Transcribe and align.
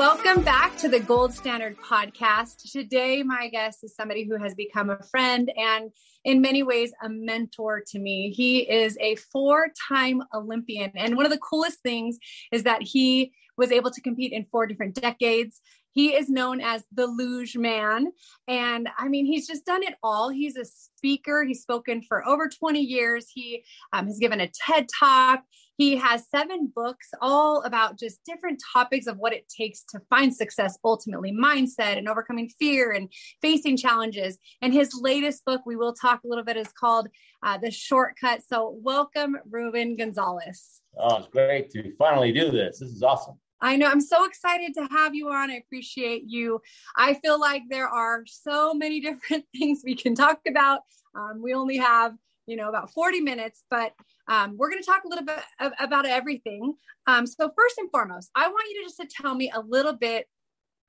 Welcome 0.00 0.40
back 0.40 0.78
to 0.78 0.88
the 0.88 0.98
Gold 0.98 1.34
Standard 1.34 1.76
Podcast. 1.76 2.72
Today, 2.72 3.22
my 3.22 3.48
guest 3.48 3.84
is 3.84 3.94
somebody 3.94 4.24
who 4.24 4.38
has 4.42 4.54
become 4.54 4.88
a 4.88 5.02
friend 5.02 5.52
and 5.54 5.90
in 6.24 6.40
many 6.40 6.62
ways 6.62 6.94
a 7.04 7.10
mentor 7.10 7.82
to 7.88 7.98
me. 7.98 8.30
He 8.30 8.60
is 8.60 8.96
a 8.98 9.16
four 9.16 9.68
time 9.90 10.22
Olympian. 10.32 10.90
And 10.96 11.18
one 11.18 11.26
of 11.26 11.30
the 11.30 11.38
coolest 11.38 11.80
things 11.82 12.16
is 12.50 12.62
that 12.62 12.80
he 12.80 13.34
was 13.58 13.70
able 13.70 13.90
to 13.90 14.00
compete 14.00 14.32
in 14.32 14.46
four 14.50 14.66
different 14.66 14.94
decades. 14.94 15.60
He 15.92 16.14
is 16.14 16.30
known 16.30 16.62
as 16.62 16.82
the 16.90 17.06
Luge 17.06 17.58
Man. 17.58 18.10
And 18.48 18.88
I 18.96 19.08
mean, 19.08 19.26
he's 19.26 19.46
just 19.46 19.66
done 19.66 19.82
it 19.82 19.96
all. 20.02 20.30
He's 20.30 20.56
a 20.56 20.64
speaker. 20.64 21.44
He's 21.44 21.60
spoken 21.60 22.00
for 22.00 22.26
over 22.26 22.48
20 22.48 22.80
years. 22.80 23.26
He 23.34 23.64
um, 23.92 24.06
has 24.06 24.18
given 24.18 24.40
a 24.40 24.48
TED 24.48 24.86
talk. 24.98 25.42
He 25.80 25.96
has 25.96 26.28
seven 26.28 26.70
books, 26.76 27.08
all 27.22 27.62
about 27.62 27.98
just 27.98 28.22
different 28.26 28.60
topics 28.74 29.06
of 29.06 29.16
what 29.16 29.32
it 29.32 29.48
takes 29.48 29.82
to 29.84 30.00
find 30.10 30.36
success, 30.36 30.78
ultimately, 30.84 31.32
mindset 31.32 31.96
and 31.96 32.06
overcoming 32.06 32.50
fear 32.58 32.92
and 32.92 33.10
facing 33.40 33.78
challenges. 33.78 34.36
And 34.60 34.74
his 34.74 34.92
latest 35.00 35.42
book, 35.46 35.62
we 35.64 35.76
will 35.76 35.94
talk 35.94 36.20
a 36.22 36.28
little 36.28 36.44
bit, 36.44 36.58
is 36.58 36.70
called 36.78 37.08
uh, 37.42 37.56
The 37.56 37.70
Shortcut. 37.70 38.42
So, 38.46 38.76
welcome, 38.82 39.38
Ruben 39.50 39.96
Gonzalez. 39.96 40.82
Oh, 40.98 41.16
it's 41.16 41.28
great 41.28 41.70
to 41.70 41.96
finally 41.96 42.30
do 42.30 42.50
this. 42.50 42.80
This 42.80 42.90
is 42.90 43.02
awesome. 43.02 43.38
I 43.62 43.76
know. 43.76 43.86
I'm 43.86 44.02
so 44.02 44.26
excited 44.26 44.74
to 44.74 44.86
have 44.90 45.14
you 45.14 45.30
on. 45.30 45.50
I 45.50 45.54
appreciate 45.54 46.24
you. 46.26 46.60
I 46.94 47.14
feel 47.14 47.40
like 47.40 47.62
there 47.70 47.88
are 47.88 48.24
so 48.26 48.74
many 48.74 49.00
different 49.00 49.46
things 49.56 49.80
we 49.82 49.94
can 49.94 50.14
talk 50.14 50.40
about. 50.46 50.80
Um, 51.14 51.40
we 51.42 51.54
only 51.54 51.78
have, 51.78 52.16
you 52.50 52.56
know, 52.56 52.68
about 52.68 52.90
40 52.92 53.20
minutes, 53.20 53.62
but 53.70 53.92
um, 54.26 54.56
we're 54.56 54.70
going 54.70 54.82
to 54.82 54.86
talk 54.86 55.04
a 55.04 55.08
little 55.08 55.24
bit 55.24 55.38
about 55.78 56.04
everything. 56.04 56.74
Um, 57.06 57.24
so 57.24 57.50
first 57.56 57.78
and 57.78 57.88
foremost, 57.92 58.28
I 58.34 58.48
want 58.48 58.68
you 58.68 58.80
to 58.80 58.86
just 58.86 58.96
to 58.96 59.22
tell 59.22 59.36
me 59.36 59.52
a 59.54 59.60
little 59.60 59.92
bit 59.92 60.26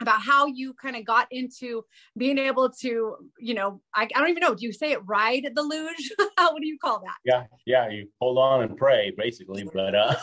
about 0.02 0.20
how 0.20 0.48
you 0.48 0.74
kind 0.74 0.96
of 0.96 1.06
got 1.06 1.28
into 1.30 1.86
being 2.18 2.40
able 2.40 2.72
to, 2.82 3.16
you 3.40 3.54
know, 3.54 3.80
I, 3.94 4.10
I, 4.16 4.20
don't 4.20 4.30
even 4.30 4.42
know. 4.42 4.56
Do 4.56 4.66
you 4.66 4.74
say 4.74 4.92
it 4.92 5.02
ride 5.06 5.48
the 5.54 5.62
luge? 5.62 6.12
what 6.18 6.60
do 6.60 6.68
you 6.68 6.80
call 6.80 7.00
that? 7.02 7.18
Yeah, 7.24 7.44
yeah. 7.68 7.88
You 7.90 8.08
hold 8.20 8.40
on 8.40 8.64
and 8.64 8.76
pray, 8.76 9.14
basically. 9.16 9.64
But 9.72 9.94
uh, 9.96 10.16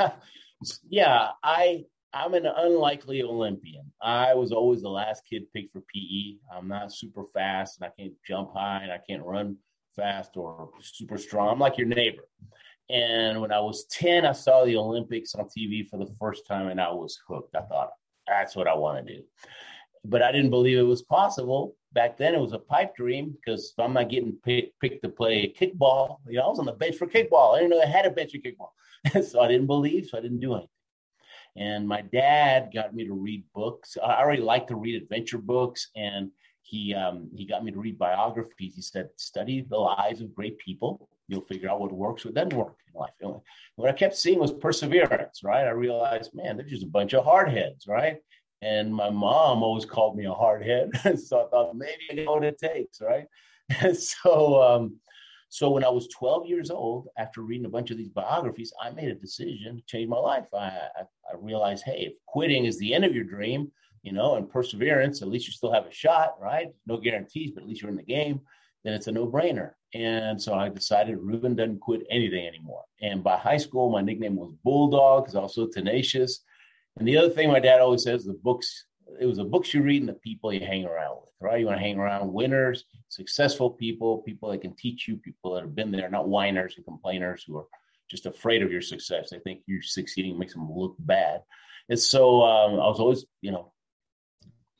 yeah, 0.88 1.28
I 1.44 1.84
I'm 2.12 2.34
an 2.34 2.46
unlikely 2.46 3.22
Olympian. 3.22 3.92
I 4.02 4.34
was 4.34 4.50
always 4.50 4.82
the 4.82 4.88
last 4.88 5.22
kid 5.30 5.44
picked 5.54 5.72
for 5.72 5.82
PE. 5.94 6.38
I'm 6.52 6.66
not 6.66 6.92
super 6.92 7.26
fast, 7.32 7.80
and 7.80 7.86
I 7.88 8.02
can't 8.02 8.14
jump 8.26 8.50
high, 8.54 8.80
and 8.82 8.90
I 8.90 8.98
can't 9.08 9.22
run 9.22 9.56
fast 9.94 10.36
or 10.36 10.70
super 10.80 11.18
strong. 11.18 11.48
I'm 11.48 11.58
like 11.58 11.78
your 11.78 11.86
neighbor. 11.86 12.24
And 12.90 13.40
when 13.40 13.52
I 13.52 13.60
was 13.60 13.86
10, 13.86 14.26
I 14.26 14.32
saw 14.32 14.64
the 14.64 14.76
Olympics 14.76 15.34
on 15.34 15.46
TV 15.46 15.88
for 15.88 15.98
the 15.98 16.12
first 16.20 16.46
time, 16.46 16.68
and 16.68 16.80
I 16.80 16.90
was 16.90 17.18
hooked. 17.26 17.54
I 17.56 17.62
thought 17.62 17.90
that's 18.26 18.54
what 18.54 18.68
I 18.68 18.74
want 18.74 19.06
to 19.06 19.14
do. 19.14 19.22
But 20.04 20.22
I 20.22 20.32
didn't 20.32 20.50
believe 20.50 20.78
it 20.78 20.82
was 20.82 21.02
possible. 21.02 21.76
Back 21.92 22.16
then, 22.16 22.34
it 22.34 22.40
was 22.40 22.52
a 22.52 22.58
pipe 22.58 22.96
dream 22.96 23.34
because 23.36 23.72
I'm 23.78 23.92
not 23.92 24.10
getting 24.10 24.32
picked, 24.44 24.78
picked 24.80 25.02
to 25.04 25.08
play 25.08 25.54
kickball, 25.58 26.18
you 26.26 26.38
know, 26.38 26.44
I 26.44 26.48
was 26.48 26.58
on 26.58 26.66
the 26.66 26.72
bench 26.72 26.96
for 26.96 27.06
kickball. 27.06 27.54
I 27.54 27.60
didn't 27.60 27.70
know 27.70 27.80
they 27.80 27.90
had 27.90 28.06
a 28.06 28.10
bench 28.10 28.32
for 28.32 28.38
kickball. 28.38 29.24
so 29.26 29.40
I 29.40 29.48
didn't 29.48 29.66
believe, 29.66 30.06
so 30.06 30.18
I 30.18 30.20
didn't 30.20 30.40
do 30.40 30.54
anything. 30.54 30.68
And 31.56 31.86
my 31.86 32.00
dad 32.00 32.70
got 32.74 32.94
me 32.94 33.06
to 33.06 33.12
read 33.12 33.44
books. 33.54 33.96
I 34.02 34.20
already 34.20 34.42
like 34.42 34.66
to 34.68 34.76
read 34.76 35.00
adventure 35.02 35.38
books, 35.38 35.88
and 35.94 36.30
he 36.62 36.94
um, 36.94 37.28
he 37.34 37.44
got 37.44 37.64
me 37.64 37.70
to 37.70 37.78
read 37.78 37.98
biographies. 37.98 38.74
He 38.74 38.82
said, 38.82 39.10
"Study 39.16 39.66
the 39.68 39.76
lives 39.76 40.20
of 40.20 40.34
great 40.34 40.58
people. 40.58 41.08
You'll 41.28 41.42
figure 41.42 41.68
out 41.68 41.80
what 41.80 41.92
works, 41.92 42.24
what 42.24 42.34
doesn't 42.34 42.54
work 42.54 42.76
in 42.92 42.98
life." 42.98 43.10
And 43.20 43.34
what 43.76 43.88
I 43.90 43.92
kept 43.92 44.16
seeing 44.16 44.38
was 44.38 44.52
perseverance. 44.52 45.42
Right? 45.42 45.66
I 45.66 45.70
realized, 45.70 46.34
man, 46.34 46.56
they're 46.56 46.66
just 46.66 46.84
a 46.84 46.88
bunch 46.88 47.14
of 47.14 47.24
hardheads, 47.24 47.88
right? 47.88 48.18
And 48.62 48.94
my 48.94 49.10
mom 49.10 49.62
always 49.62 49.84
called 49.84 50.16
me 50.16 50.26
a 50.26 50.30
hardhead, 50.30 51.18
so 51.26 51.44
I 51.44 51.50
thought 51.50 51.76
maybe 51.76 52.02
I 52.10 52.14
know 52.14 52.32
what 52.32 52.44
it 52.44 52.58
takes, 52.58 53.00
right? 53.00 53.26
And 53.80 53.96
so 54.22 54.62
um, 54.62 55.00
so 55.52 55.68
when 55.68 55.84
I 55.84 55.90
was 55.90 56.08
12 56.08 56.46
years 56.46 56.70
old, 56.70 57.08
after 57.18 57.42
reading 57.42 57.66
a 57.66 57.68
bunch 57.68 57.90
of 57.90 57.98
these 57.98 58.08
biographies, 58.08 58.72
I 58.82 58.88
made 58.88 59.08
a 59.08 59.14
decision 59.14 59.76
to 59.76 59.82
change 59.86 60.08
my 60.08 60.16
life. 60.16 60.46
I, 60.54 60.66
I, 60.96 61.02
I 61.30 61.36
realized, 61.38 61.84
hey, 61.84 62.06
if 62.06 62.14
quitting 62.26 62.64
is 62.64 62.78
the 62.78 62.94
end 62.94 63.04
of 63.04 63.14
your 63.14 63.24
dream, 63.24 63.70
you 64.02 64.12
know, 64.12 64.36
and 64.36 64.50
perseverance, 64.50 65.22
at 65.22 65.28
least 65.28 65.46
you 65.46 65.52
still 65.52 65.72
have 65.72 65.86
a 65.86 65.92
shot, 65.92 66.34
right? 66.40 66.68
No 66.86 66.96
guarantees, 66.96 67.52
but 67.52 67.62
at 67.62 67.68
least 67.68 67.82
you're 67.82 67.90
in 67.90 67.96
the 67.96 68.02
game. 68.02 68.40
Then 68.84 68.94
it's 68.94 69.06
a 69.06 69.12
no-brainer. 69.12 69.72
And 69.94 70.40
so 70.40 70.54
I 70.54 70.68
decided 70.68 71.18
Ruben 71.18 71.54
doesn't 71.54 71.80
quit 71.80 72.02
anything 72.10 72.46
anymore. 72.46 72.82
And 73.00 73.22
by 73.22 73.36
high 73.36 73.58
school, 73.58 73.90
my 73.90 74.00
nickname 74.00 74.36
was 74.36 74.52
Bulldog 74.64 75.24
because 75.24 75.36
I 75.36 75.40
was 75.40 75.54
so 75.54 75.68
tenacious. 75.68 76.40
And 76.98 77.06
the 77.06 77.16
other 77.16 77.30
thing 77.30 77.50
my 77.50 77.60
dad 77.60 77.80
always 77.80 78.02
says, 78.02 78.24
the 78.24 78.32
books, 78.32 78.86
it 79.20 79.26
was 79.26 79.36
the 79.36 79.44
books 79.44 79.72
you 79.72 79.82
read 79.82 80.02
and 80.02 80.08
the 80.08 80.14
people 80.14 80.52
you 80.52 80.60
hang 80.60 80.84
around 80.84 81.16
with 81.20 81.32
right? 81.42 81.60
You 81.60 81.66
want 81.66 81.78
to 81.78 81.84
hang 81.84 81.98
around 81.98 82.32
winners, 82.32 82.84
successful 83.08 83.70
people, 83.70 84.18
people 84.18 84.50
that 84.50 84.62
can 84.62 84.74
teach 84.74 85.08
you, 85.08 85.16
people 85.16 85.54
that 85.54 85.62
have 85.62 85.74
been 85.74 85.90
there, 85.90 86.08
not 86.08 86.28
whiners 86.28 86.74
and 86.76 86.84
complainers 86.84 87.44
who 87.46 87.58
are 87.58 87.66
just 88.08 88.26
afraid 88.26 88.62
of 88.62 88.70
your 88.70 88.80
success. 88.80 89.30
They 89.30 89.40
think 89.40 89.60
you're 89.66 89.82
succeeding 89.82 90.38
makes 90.38 90.54
them 90.54 90.70
look 90.72 90.94
bad. 91.00 91.42
And 91.88 91.98
so 91.98 92.42
um, 92.42 92.74
I 92.74 92.86
was 92.86 93.00
always, 93.00 93.26
you 93.40 93.50
know, 93.50 93.72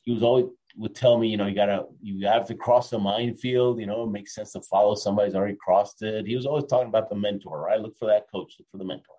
he 0.02 0.12
was 0.12 0.22
always 0.22 0.46
would 0.76 0.94
tell 0.94 1.18
me, 1.18 1.28
you 1.28 1.36
know, 1.36 1.46
you 1.46 1.54
gotta 1.54 1.84
you 2.00 2.26
have 2.26 2.46
to 2.46 2.54
cross 2.54 2.90
the 2.90 2.98
minefield. 2.98 3.78
You 3.80 3.86
know, 3.86 4.04
it 4.04 4.10
makes 4.10 4.34
sense 4.34 4.52
to 4.52 4.60
follow 4.62 4.94
somebody's 4.94 5.34
already 5.34 5.56
crossed 5.62 6.02
it. 6.02 6.26
He 6.26 6.36
was 6.36 6.46
always 6.46 6.64
talking 6.64 6.88
about 6.88 7.08
the 7.08 7.16
mentor, 7.16 7.60
right? 7.60 7.80
Look 7.80 7.98
for 7.98 8.06
that 8.06 8.26
coach, 8.32 8.54
look 8.58 8.68
for 8.70 8.78
the 8.78 8.84
mentor. 8.84 9.14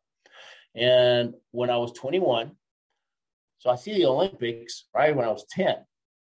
And 0.76 1.34
when 1.52 1.70
I 1.70 1.78
was 1.78 1.92
21, 1.94 2.52
so 3.60 3.70
I 3.70 3.76
see 3.76 3.94
the 3.94 4.06
Olympics, 4.06 4.86
right? 4.94 5.16
When 5.16 5.26
I 5.26 5.32
was 5.32 5.46
10, 5.52 5.76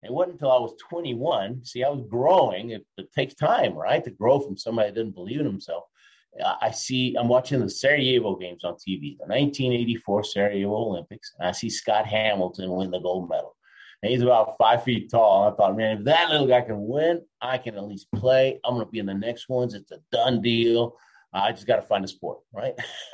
it 0.04 0.12
wasn't 0.12 0.34
until 0.34 0.52
I 0.52 0.60
was 0.60 0.76
21. 0.90 1.66
See, 1.66 1.84
I 1.84 1.90
was 1.90 2.06
growing. 2.10 2.72
It, 2.72 2.86
it 2.98 3.12
takes 3.12 3.34
time, 3.34 3.74
right, 3.74 4.04
to 4.04 4.12
grow 4.12 4.40
from 4.40 4.58
somebody 4.58 4.90
that 4.90 4.96
didn't 4.96 5.16
believe 5.16 5.42
in 5.42 5.46
himself. 5.46 5.84
I 6.62 6.72
see, 6.72 7.16
I'm 7.20 7.28
watching 7.28 7.60
the 7.60 7.70
Sarajevo 7.70 8.36
games 8.36 8.64
on 8.64 8.76
TV, 8.76 9.18
the 9.18 9.26
1984 9.26 10.24
Sarajevo 10.24 10.76
Olympics, 10.76 11.34
and 11.38 11.50
I 11.50 11.52
see 11.52 11.72
Scott 11.72 12.06
Hamilton 12.06 12.72
win 12.72 12.92
the 12.92 13.00
gold 13.00 13.28
medal. 13.28 13.56
And 14.02 14.12
he's 14.12 14.22
about 14.22 14.56
five 14.58 14.84
feet 14.84 15.12
tall. 15.12 15.46
And 15.46 15.54
I 15.54 15.58
thought, 15.58 15.78
man, 15.78 15.98
if 15.98 16.04
that 16.06 16.30
little 16.30 16.48
guy 16.48 16.62
can 16.62 16.88
win, 16.88 17.22
I 17.42 17.58
can 17.58 17.76
at 17.76 17.84
least 17.84 18.08
play. 18.16 18.60
I'm 18.64 18.76
going 18.76 18.86
to 18.86 18.92
be 18.92 19.00
in 19.00 19.06
the 19.06 19.14
next 19.14 19.50
ones. 19.50 19.74
It's 19.74 19.92
a 19.92 20.00
done 20.12 20.42
deal. 20.42 20.96
I 21.34 21.52
just 21.52 21.68
got 21.68 21.76
to 21.76 21.82
find 21.84 22.04
a 22.04 22.08
sport, 22.08 22.40
right? 22.54 22.74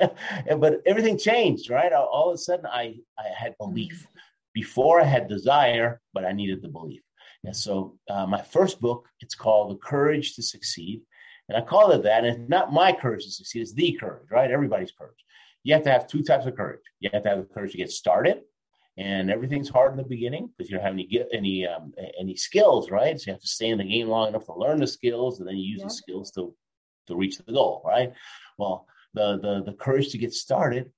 but 0.58 0.80
everything 0.86 1.18
changed, 1.18 1.70
right? 1.70 1.92
All 1.92 2.30
of 2.30 2.34
a 2.34 2.38
sudden, 2.38 2.66
I, 2.66 2.96
I 3.18 3.28
had 3.36 3.56
belief. 3.58 4.06
Before 4.54 5.02
I 5.02 5.04
had 5.04 5.28
desire, 5.28 6.00
but 6.14 6.24
I 6.24 6.32
needed 6.32 6.62
the 6.62 6.68
belief. 6.68 7.02
And 7.44 7.54
so 7.54 7.98
uh, 8.08 8.26
my 8.26 8.40
first 8.40 8.80
book, 8.80 9.06
it's 9.20 9.34
called 9.34 9.70
The 9.70 9.76
Courage 9.76 10.34
to 10.36 10.42
Succeed. 10.42 11.02
And 11.48 11.58
I 11.58 11.60
call 11.60 11.92
it 11.92 12.02
that. 12.04 12.24
And 12.24 12.42
it's 12.42 12.48
not 12.48 12.72
my 12.72 12.92
courage 12.92 13.24
to 13.24 13.30
succeed, 13.30 13.62
it's 13.62 13.74
the 13.74 13.92
courage, 13.92 14.30
right? 14.30 14.50
Everybody's 14.50 14.92
courage. 14.92 15.18
You 15.62 15.74
have 15.74 15.82
to 15.84 15.90
have 15.90 16.06
two 16.06 16.22
types 16.22 16.46
of 16.46 16.56
courage. 16.56 16.80
You 17.00 17.10
have 17.12 17.22
to 17.24 17.28
have 17.28 17.38
the 17.38 17.54
courage 17.54 17.72
to 17.72 17.78
get 17.78 17.90
started, 17.90 18.42
and 18.98 19.30
everything's 19.30 19.68
hard 19.68 19.92
in 19.92 19.98
the 19.98 20.04
beginning 20.04 20.48
because 20.56 20.70
you 20.70 20.76
don't 20.76 20.84
have 20.84 20.94
any 20.94 21.06
get 21.06 21.28
any 21.32 21.66
um, 21.66 21.92
any 22.18 22.34
skills, 22.34 22.90
right? 22.90 23.18
So 23.18 23.26
you 23.26 23.34
have 23.34 23.42
to 23.42 23.46
stay 23.46 23.68
in 23.68 23.78
the 23.78 23.84
game 23.84 24.08
long 24.08 24.28
enough 24.28 24.46
to 24.46 24.54
learn 24.54 24.80
the 24.80 24.86
skills, 24.86 25.38
and 25.38 25.48
then 25.48 25.56
you 25.56 25.72
use 25.72 25.80
yeah. 25.80 25.86
the 25.86 25.94
skills 25.94 26.30
to 26.32 26.54
to 27.08 27.16
reach 27.16 27.38
the 27.38 27.52
goal, 27.52 27.82
right? 27.84 28.12
Well, 28.58 28.86
the 29.14 29.38
the 29.38 29.62
the 29.70 29.76
courage 29.76 30.10
to 30.10 30.18
get 30.18 30.32
started, 30.32 30.90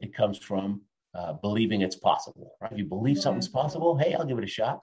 it 0.00 0.14
comes 0.14 0.38
from 0.38 0.82
uh, 1.14 1.32
believing 1.34 1.80
it's 1.80 1.96
possible, 1.96 2.56
right? 2.60 2.72
If 2.72 2.78
you 2.78 2.84
believe 2.84 3.18
something's 3.18 3.48
possible, 3.48 3.96
hey, 3.96 4.14
I'll 4.14 4.26
give 4.26 4.38
it 4.38 4.44
a 4.44 4.48
shot. 4.48 4.82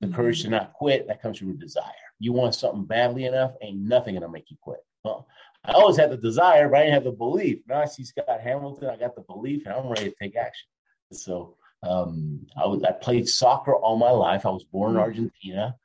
The 0.00 0.06
mm-hmm. 0.06 0.16
courage 0.16 0.42
to 0.42 0.48
not 0.48 0.72
quit, 0.72 1.06
that 1.06 1.22
comes 1.22 1.38
from 1.38 1.56
desire. 1.58 1.84
You 2.18 2.32
want 2.32 2.54
something 2.54 2.84
badly 2.84 3.26
enough, 3.26 3.52
ain't 3.62 3.80
nothing 3.80 4.14
gonna 4.14 4.28
make 4.28 4.50
you 4.50 4.56
quit. 4.60 4.80
Well, 5.04 5.28
I 5.64 5.72
always 5.72 5.96
had 5.96 6.10
the 6.10 6.16
desire, 6.16 6.68
but 6.68 6.78
I 6.78 6.82
didn't 6.82 6.94
have 6.94 7.04
the 7.04 7.12
belief. 7.12 7.60
Now 7.68 7.82
I 7.82 7.84
see 7.84 8.04
Scott 8.04 8.40
Hamilton, 8.42 8.88
I 8.88 8.96
got 8.96 9.14
the 9.14 9.22
belief, 9.22 9.64
and 9.66 9.74
I'm 9.74 9.88
ready 9.88 10.10
to 10.10 10.16
take 10.20 10.36
action. 10.36 10.68
So 11.12 11.56
um, 11.82 12.46
I 12.56 12.66
was 12.66 12.82
I 12.82 12.92
played 12.92 13.28
soccer 13.28 13.74
all 13.74 13.96
my 13.96 14.10
life. 14.10 14.44
I 14.44 14.50
was 14.50 14.64
born 14.64 14.90
in 14.90 14.96
mm-hmm. 14.96 15.04
Argentina. 15.04 15.76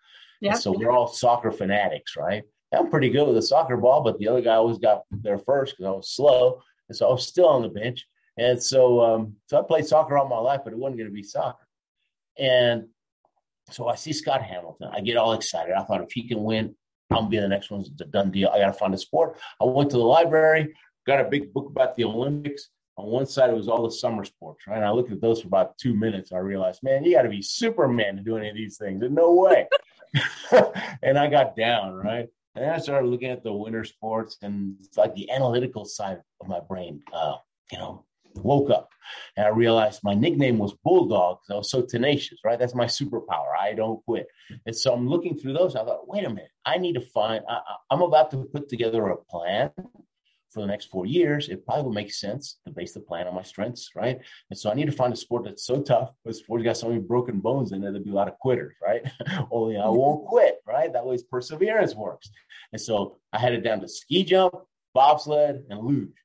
Yeah. 0.42 0.54
So 0.54 0.72
we're 0.72 0.92
all 0.92 1.08
soccer 1.08 1.52
fanatics, 1.52 2.16
right? 2.18 2.44
I'm 2.74 2.90
pretty 2.90 3.10
good 3.10 3.28
with 3.28 3.38
a 3.38 3.42
soccer 3.42 3.78
ball, 3.78 4.02
but 4.02 4.18
the 4.20 4.28
other 4.28 4.42
guy 4.42 4.56
always 4.56 4.78
got 4.78 5.04
there 5.12 5.38
first 5.40 5.76
because 5.78 5.88
I 5.88 5.96
was 5.96 6.10
slow. 6.10 6.62
And 6.90 6.98
so 6.98 7.08
I 7.08 7.12
was 7.12 7.26
still 7.26 7.48
on 7.48 7.62
the 7.62 7.70
bench. 7.70 8.06
And 8.38 8.62
so, 8.62 9.00
um, 9.02 9.36
so 9.48 9.58
I 9.58 9.62
played 9.64 9.86
soccer 9.86 10.18
all 10.18 10.28
my 10.28 10.38
life, 10.38 10.62
but 10.64 10.74
it 10.74 10.80
wasn't 10.80 10.98
going 10.98 11.10
to 11.10 11.14
be 11.14 11.24
soccer. 11.24 11.66
And 12.38 12.90
So 13.72 13.88
I 13.88 13.96
see 13.96 14.14
Scott 14.14 14.44
Hamilton. 14.44 14.90
I 14.92 15.02
get 15.02 15.18
all 15.18 15.34
excited. 15.34 15.74
I 15.74 15.84
thought 15.84 16.02
if 16.02 16.12
he 16.12 16.28
can 16.28 16.44
win, 16.44 16.76
I'm 17.12 17.18
gonna 17.18 17.30
be 17.30 17.40
the 17.40 17.48
next 17.48 17.72
one. 17.72 17.82
It's 17.82 18.02
a 18.02 18.06
done 18.06 18.32
deal. 18.32 18.50
I 18.50 18.60
got 18.60 18.68
to 18.68 18.74
find 18.74 18.94
a 18.94 18.98
sport. 18.98 19.38
I 19.62 19.66
went 19.66 19.92
to 19.92 19.98
the 19.98 20.04
library, 20.04 20.76
got 21.08 21.22
a 21.22 21.30
big 21.30 21.54
book 21.54 21.68
about 21.70 21.96
the 21.96 22.04
Olympics. 22.04 22.70
On 22.98 23.08
one 23.08 23.26
side, 23.26 23.50
it 23.50 23.56
was 23.56 23.68
all 23.68 23.84
the 23.84 23.92
summer 23.92 24.24
sports, 24.24 24.66
right? 24.68 24.78
And 24.78 24.86
I 24.86 24.92
looked 24.92 25.12
at 25.12 25.20
those 25.20 25.42
for 25.42 25.48
about 25.48 25.78
two 25.78 25.94
minutes. 25.94 26.32
I 26.32 26.38
realized, 26.38 26.82
man, 26.82 27.04
you 27.04 27.14
got 27.14 27.24
to 27.24 27.30
be 27.30 27.42
Superman 27.42 28.16
to 28.16 28.24
do 28.24 28.38
any 28.38 28.50
of 28.50 28.56
these 28.56 28.78
things. 28.78 29.02
There's 29.02 29.12
no 29.12 29.34
way. 29.34 29.68
and 31.04 31.18
I 31.18 31.28
got 31.28 31.56
down, 31.56 31.94
right? 31.94 32.30
And 32.56 32.72
I 32.72 32.78
started 32.78 33.08
looking 33.08 33.32
at 33.32 33.44
the 33.44 33.52
winter 33.52 33.84
sports 33.84 34.38
and 34.42 34.78
it's 34.82 34.98
like 34.98 35.14
the 35.14 35.30
analytical 35.30 35.84
side 35.84 36.22
of 36.40 36.48
my 36.48 36.62
brain, 36.62 37.02
uh, 37.14 37.36
you 37.72 37.78
know, 37.78 38.06
woke 38.36 38.70
up 38.70 38.90
and 39.38 39.46
I 39.46 39.50
realized 39.50 40.02
my 40.04 40.14
nickname 40.14 40.58
was 40.58 40.74
Bulldog 40.84 41.40
because 41.40 41.54
I 41.54 41.58
was 41.58 41.72
so 41.72 41.82
tenacious, 41.82 42.40
right? 42.44 42.58
That's 42.60 42.76
my 42.76 42.86
superpower. 42.86 43.56
I 43.60 43.74
don't 43.74 44.04
quit. 44.06 44.28
And 44.66 44.76
so 44.76 44.94
I'm 44.94 45.08
looking 45.08 45.38
through 45.38 45.54
those. 45.54 45.76
I 45.76 45.84
thought, 45.84 46.08
wait 46.08 46.26
a 46.26 46.30
minute, 46.30 46.52
I 46.66 46.78
need 46.78 46.94
to 46.94 47.02
find, 47.02 47.44
I, 47.50 47.60
I'm 47.92 48.02
about 48.02 48.32
to 48.32 48.46
put 48.46 48.70
together 48.70 49.08
a 49.08 49.18
plan 49.18 49.72
for 50.56 50.62
the 50.62 50.68
next 50.68 50.86
four 50.86 51.06
years. 51.06 51.50
It 51.50 51.64
probably 51.66 51.84
would 51.84 51.94
make 51.94 52.12
sense 52.12 52.58
to 52.66 52.74
base 52.74 52.94
the 52.94 53.02
plan 53.02 53.28
on 53.28 53.36
my 53.36 53.44
strengths, 53.44 53.92
right? 53.96 54.20
And 54.50 54.58
so 54.58 54.72
I 54.72 54.74
need 54.74 54.88
to 54.88 54.92
find 54.92 55.14
a 55.14 55.16
sport 55.16 55.44
that's 55.44 55.68
so 55.68 55.84
tough, 55.84 56.10
but 56.24 56.36
sport's 56.36 56.64
got 56.64 56.78
so 56.78 56.88
many 56.88 57.02
broken 57.02 57.40
bones 57.40 57.72
in 57.72 57.84
it, 57.84 57.92
there'd 57.92 58.04
be 58.04 58.10
a 58.10 58.16
lot 58.16 58.28
of 58.28 58.40
quitters, 58.40 58.76
right? 58.82 59.04
Only 59.52 59.78
I 59.78 59.88
won't 59.88 60.26
quit, 60.26 60.62
right? 60.68 60.92
That 60.92 61.06
way 61.06 61.20
perseverance 61.30 61.94
works. 61.94 62.32
And 62.72 62.82
so 62.82 63.20
I 63.32 63.38
headed 63.38 63.64
down 63.64 63.82
to 63.82 63.88
ski 63.88 64.24
jump, 64.24 64.56
bobsled, 64.96 65.66
and 65.70 65.80
luge. 65.80 66.16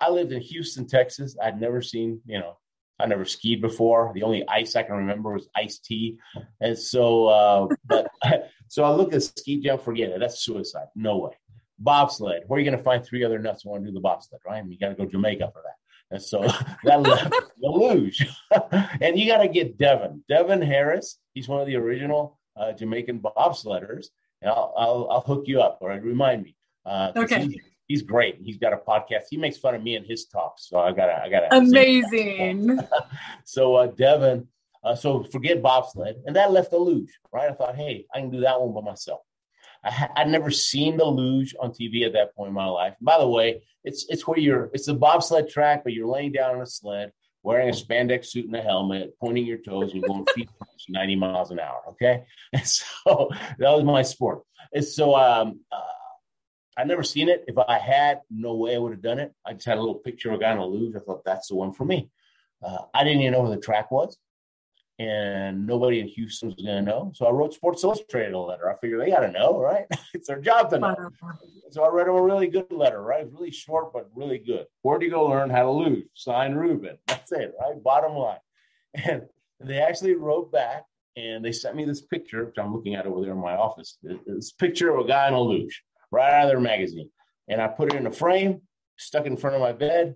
I 0.00 0.10
lived 0.10 0.32
in 0.32 0.40
Houston, 0.40 0.86
Texas. 0.86 1.36
I'd 1.42 1.60
never 1.60 1.82
seen, 1.82 2.20
you 2.24 2.38
know, 2.38 2.58
I 3.00 3.06
never 3.06 3.24
skied 3.24 3.60
before. 3.60 4.12
The 4.14 4.22
only 4.22 4.46
ice 4.48 4.76
I 4.76 4.82
can 4.82 4.96
remember 4.96 5.32
was 5.32 5.48
iced 5.54 5.84
tea. 5.84 6.18
And 6.60 6.78
so, 6.78 7.26
uh, 7.26 7.68
but 7.84 8.08
so 8.68 8.84
I 8.84 8.90
look 8.90 9.12
at 9.12 9.22
ski 9.22 9.60
jump, 9.60 9.82
forget 9.82 10.10
it. 10.10 10.20
That's 10.20 10.40
suicide. 10.40 10.86
No 10.94 11.18
way. 11.18 11.32
Bobsled. 11.78 12.42
Where 12.46 12.56
are 12.56 12.60
you 12.60 12.68
going 12.68 12.78
to 12.78 12.84
find 12.84 13.04
three 13.04 13.24
other 13.24 13.38
nuts 13.38 13.62
who 13.62 13.70
want 13.70 13.84
to 13.84 13.90
do 13.90 13.94
the 13.94 14.00
bobsled, 14.00 14.40
right? 14.46 14.58
And 14.58 14.72
you 14.72 14.78
got 14.78 14.88
to 14.88 14.94
go 14.94 15.06
Jamaica 15.06 15.50
for 15.52 15.62
that. 15.62 15.76
And 16.10 16.22
so 16.22 16.40
that 16.84 17.02
left 17.02 17.30
the 17.60 17.68
luge. 17.68 18.26
and 19.00 19.18
you 19.18 19.26
got 19.26 19.42
to 19.42 19.48
get 19.48 19.78
Devon. 19.78 20.24
Devon 20.28 20.62
Harris. 20.62 21.18
He's 21.34 21.48
one 21.48 21.60
of 21.60 21.66
the 21.66 21.76
original 21.76 22.38
uh, 22.56 22.72
Jamaican 22.72 23.20
bobsledders. 23.20 24.06
And 24.42 24.50
I'll, 24.50 24.74
I'll, 24.76 25.08
I'll 25.10 25.20
hook 25.20 25.44
you 25.46 25.60
up 25.60 25.78
or 25.80 25.90
remind 25.90 26.44
me. 26.44 26.56
Uh, 26.86 27.12
okay 27.16 27.48
he's 27.88 28.02
great. 28.02 28.36
He's 28.40 28.58
got 28.58 28.72
a 28.72 28.76
podcast. 28.76 29.24
He 29.30 29.36
makes 29.36 29.56
fun 29.56 29.74
of 29.74 29.82
me 29.82 29.96
and 29.96 30.06
his 30.06 30.26
talks. 30.26 30.68
So 30.68 30.78
I 30.78 30.92
gotta, 30.92 31.20
I 31.20 31.28
gotta. 31.28 31.56
Amazing. 31.56 32.78
so 33.44 33.74
uh, 33.74 33.86
Devon, 33.88 34.46
uh, 34.84 34.94
so 34.94 35.24
forget 35.24 35.60
bobsled, 35.60 36.22
and 36.26 36.36
that 36.36 36.52
left 36.52 36.70
the 36.70 36.78
luge. 36.78 37.10
Right? 37.32 37.50
I 37.50 37.54
thought, 37.54 37.74
hey, 37.74 38.06
I 38.14 38.20
can 38.20 38.30
do 38.30 38.40
that 38.40 38.60
one 38.60 38.72
by 38.72 38.88
myself. 38.88 39.20
I 39.84 39.90
ha- 39.90 40.12
I'd 40.16 40.28
never 40.28 40.50
seen 40.50 40.96
the 40.96 41.04
luge 41.04 41.54
on 41.60 41.70
TV 41.70 42.04
at 42.04 42.12
that 42.14 42.34
point 42.34 42.48
in 42.48 42.54
my 42.54 42.66
life. 42.66 42.94
by 43.00 43.18
the 43.18 43.28
way, 43.28 43.62
it's 43.84 44.06
it's 44.08 44.26
where 44.26 44.38
you're 44.38 44.70
it's 44.72 44.88
a 44.88 44.94
bobsled 44.94 45.48
track, 45.48 45.84
but 45.84 45.92
you're 45.92 46.08
laying 46.08 46.32
down 46.32 46.56
on 46.56 46.62
a 46.62 46.66
sled, 46.66 47.12
wearing 47.42 47.68
a 47.68 47.72
spandex 47.72 48.26
suit 48.26 48.46
and 48.46 48.56
a 48.56 48.62
helmet, 48.62 49.14
pointing 49.20 49.46
your 49.46 49.58
toes, 49.58 49.92
and 49.92 50.02
going 50.02 50.26
feet 50.34 50.50
90 50.88 51.16
miles 51.16 51.50
an 51.50 51.60
hour. 51.60 51.80
Okay, 51.90 52.24
and 52.52 52.66
so 52.66 53.30
that 53.58 53.70
was 53.70 53.84
my 53.84 54.02
sport. 54.02 54.42
And 54.72 54.84
so 54.84 55.14
um, 55.14 55.60
uh, 55.72 55.80
I'd 56.76 56.88
never 56.88 57.02
seen 57.02 57.28
it. 57.28 57.44
If 57.46 57.56
I 57.58 57.78
had, 57.78 58.20
no 58.30 58.54
way 58.54 58.74
I 58.74 58.78
would 58.78 58.92
have 58.92 59.02
done 59.02 59.18
it. 59.18 59.32
I 59.46 59.54
just 59.54 59.66
had 59.66 59.78
a 59.78 59.80
little 59.80 59.96
picture 59.96 60.30
of 60.30 60.36
a 60.36 60.38
guy 60.38 60.52
on 60.52 60.58
a 60.58 60.66
luge. 60.66 60.96
I 60.96 61.00
thought 61.00 61.24
that's 61.24 61.48
the 61.48 61.54
one 61.56 61.72
for 61.72 61.84
me. 61.84 62.10
Uh, 62.62 62.78
I 62.92 63.04
didn't 63.04 63.20
even 63.20 63.32
know 63.32 63.42
where 63.42 63.54
the 63.54 63.62
track 63.62 63.90
was, 63.90 64.16
and 64.98 65.66
nobody 65.66 66.00
in 66.00 66.08
Houston 66.08 66.48
was 66.48 66.56
going 66.56 66.84
to 66.84 66.90
know. 66.90 67.12
So 67.14 67.26
I 67.26 67.30
wrote 67.30 67.54
Sports 67.54 67.84
Illustrated 67.84 68.32
a 68.32 68.38
letter. 68.38 68.68
I 68.68 68.76
figured 68.78 69.00
they 69.00 69.10
got 69.10 69.20
to 69.20 69.30
know, 69.30 69.60
right? 69.60 69.86
it's 70.14 70.26
their 70.26 70.40
job 70.40 70.70
to 70.70 70.78
know. 70.78 71.10
So 71.70 71.84
I 71.84 71.88
wrote 71.88 72.06
them 72.06 72.16
a 72.16 72.22
really 72.22 72.48
good 72.48 72.72
letter, 72.72 73.00
right? 73.02 73.30
Really 73.30 73.52
short, 73.52 73.92
but 73.92 74.08
really 74.14 74.38
good. 74.38 74.66
Where 74.82 74.98
do 74.98 75.04
you 75.04 75.12
go 75.12 75.26
learn 75.26 75.50
how 75.50 75.64
to 75.64 75.70
luge? 75.70 76.06
Sign 76.14 76.54
Ruben. 76.54 76.98
That's 77.06 77.30
it, 77.30 77.54
right? 77.60 77.82
Bottom 77.82 78.14
line. 78.14 78.38
And 78.94 79.22
they 79.60 79.78
actually 79.78 80.14
wrote 80.14 80.50
back 80.50 80.84
and 81.16 81.44
they 81.44 81.52
sent 81.52 81.76
me 81.76 81.84
this 81.84 82.02
picture, 82.02 82.44
which 82.46 82.58
I'm 82.58 82.72
looking 82.72 82.94
at 82.94 83.06
over 83.06 83.20
there 83.20 83.32
in 83.32 83.40
my 83.40 83.54
office. 83.54 83.98
This 84.02 84.52
picture 84.52 84.94
of 84.94 85.04
a 85.04 85.08
guy 85.08 85.28
in 85.28 85.34
a 85.34 85.40
luge 85.40 85.82
right 86.10 86.32
out 86.32 86.44
of 86.44 86.50
their 86.50 86.60
magazine. 86.60 87.10
And 87.48 87.60
I 87.60 87.68
put 87.68 87.92
it 87.92 87.98
in 87.98 88.06
a 88.06 88.12
frame, 88.12 88.62
stuck 88.96 89.26
in 89.26 89.36
front 89.36 89.56
of 89.56 89.62
my 89.62 89.72
bed, 89.72 90.14